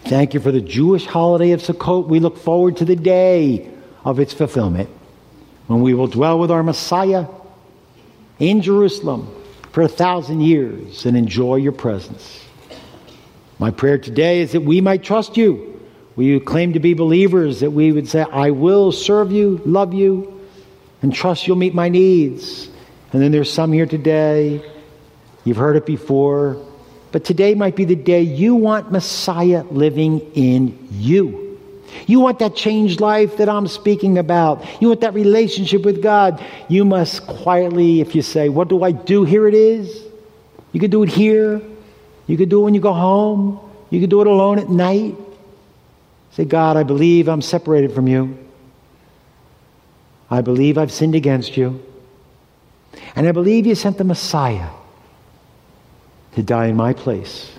Thank 0.04 0.34
you 0.34 0.40
for 0.40 0.50
the 0.50 0.60
Jewish 0.60 1.06
holiday 1.06 1.52
of 1.52 1.60
Sukkot. 1.60 2.08
We 2.08 2.20
look 2.20 2.36
forward 2.36 2.78
to 2.78 2.84
the 2.84 2.96
day 2.96 3.70
of 4.04 4.18
its 4.18 4.32
fulfillment 4.32 4.90
when 5.66 5.82
we 5.82 5.94
will 5.94 6.08
dwell 6.08 6.38
with 6.38 6.50
our 6.50 6.62
Messiah 6.62 7.26
in 8.38 8.60
Jerusalem 8.60 9.32
for 9.70 9.82
a 9.82 9.88
thousand 9.88 10.40
years 10.40 11.06
and 11.06 11.16
enjoy 11.16 11.56
your 11.56 11.72
presence. 11.72 12.44
My 13.60 13.70
prayer 13.70 13.98
today 13.98 14.40
is 14.40 14.52
that 14.52 14.62
we 14.62 14.80
might 14.80 15.04
trust 15.04 15.36
you. 15.36 15.80
We 16.16 16.40
claim 16.40 16.72
to 16.72 16.80
be 16.80 16.94
believers, 16.94 17.60
that 17.60 17.70
we 17.70 17.92
would 17.92 18.08
say, 18.08 18.22
I 18.22 18.50
will 18.50 18.90
serve 18.90 19.30
you, 19.30 19.60
love 19.64 19.94
you, 19.94 20.40
and 21.02 21.14
trust 21.14 21.46
you'll 21.46 21.56
meet 21.56 21.74
my 21.74 21.88
needs. 21.88 22.68
And 23.12 23.22
then 23.22 23.30
there's 23.30 23.52
some 23.52 23.72
here 23.72 23.86
today, 23.86 24.62
you've 25.44 25.56
heard 25.56 25.76
it 25.76 25.86
before, 25.86 26.66
but 27.12 27.24
today 27.24 27.54
might 27.54 27.76
be 27.76 27.84
the 27.84 27.96
day 27.96 28.22
you 28.22 28.54
want 28.54 28.92
Messiah 28.92 29.64
living 29.70 30.20
in 30.34 30.88
you. 30.92 31.58
You 32.06 32.20
want 32.20 32.38
that 32.38 32.54
changed 32.54 33.00
life 33.00 33.38
that 33.38 33.48
I'm 33.48 33.66
speaking 33.66 34.18
about. 34.18 34.64
You 34.80 34.88
want 34.88 35.00
that 35.00 35.14
relationship 35.14 35.82
with 35.82 36.02
God. 36.02 36.44
You 36.68 36.84
must 36.84 37.26
quietly, 37.26 38.00
if 38.00 38.14
you 38.14 38.22
say, 38.22 38.48
What 38.48 38.68
do 38.68 38.84
I 38.84 38.92
do? 38.92 39.24
Here 39.24 39.48
it 39.48 39.54
is. 39.54 40.04
You 40.72 40.80
can 40.80 40.90
do 40.90 41.02
it 41.02 41.08
here. 41.08 41.60
You 42.26 42.36
could 42.36 42.48
do 42.48 42.60
it 42.60 42.64
when 42.64 42.74
you 42.74 42.80
go 42.80 42.92
home. 42.92 43.58
You 43.90 44.00
could 44.00 44.10
do 44.10 44.20
it 44.20 44.28
alone 44.28 44.60
at 44.60 44.68
night. 44.68 45.16
Say, 46.30 46.44
God, 46.44 46.76
I 46.76 46.84
believe 46.84 47.28
I'm 47.28 47.42
separated 47.42 47.92
from 47.92 48.06
you. 48.06 48.38
I 50.30 50.42
believe 50.42 50.78
I've 50.78 50.92
sinned 50.92 51.16
against 51.16 51.56
you. 51.56 51.84
And 53.16 53.26
I 53.26 53.32
believe 53.32 53.66
you 53.66 53.74
sent 53.74 53.98
the 53.98 54.04
Messiah 54.04 54.68
to 56.34 56.42
die 56.42 56.66
in 56.66 56.76
my 56.76 56.92
place, 56.92 57.50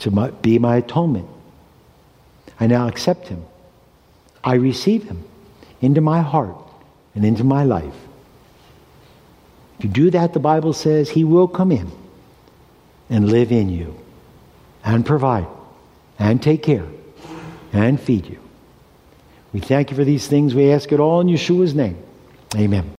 to 0.00 0.10
my, 0.10 0.30
be 0.30 0.58
my 0.58 0.76
atonement. 0.76 1.28
I 2.58 2.66
now 2.66 2.88
accept 2.88 3.28
him. 3.28 3.44
I 4.42 4.54
receive 4.54 5.04
him 5.04 5.24
into 5.80 6.00
my 6.00 6.22
heart 6.22 6.56
and 7.14 7.24
into 7.24 7.44
my 7.44 7.64
life. 7.64 7.94
If 9.78 9.84
you 9.84 9.90
do 9.90 10.10
that, 10.10 10.32
the 10.32 10.40
Bible 10.40 10.72
says 10.72 11.10
he 11.10 11.24
will 11.24 11.48
come 11.48 11.72
in 11.72 11.90
and 13.10 13.28
live 13.30 13.52
in 13.52 13.68
you 13.68 13.96
and 14.84 15.04
provide 15.04 15.46
and 16.18 16.42
take 16.42 16.62
care 16.62 16.86
and 17.72 18.00
feed 18.00 18.26
you. 18.26 18.40
We 19.52 19.60
thank 19.60 19.90
you 19.90 19.96
for 19.96 20.04
these 20.04 20.26
things. 20.26 20.54
We 20.54 20.70
ask 20.70 20.92
it 20.92 21.00
all 21.00 21.20
in 21.20 21.28
Yeshua's 21.28 21.74
name. 21.74 21.98
Amen. 22.54 22.90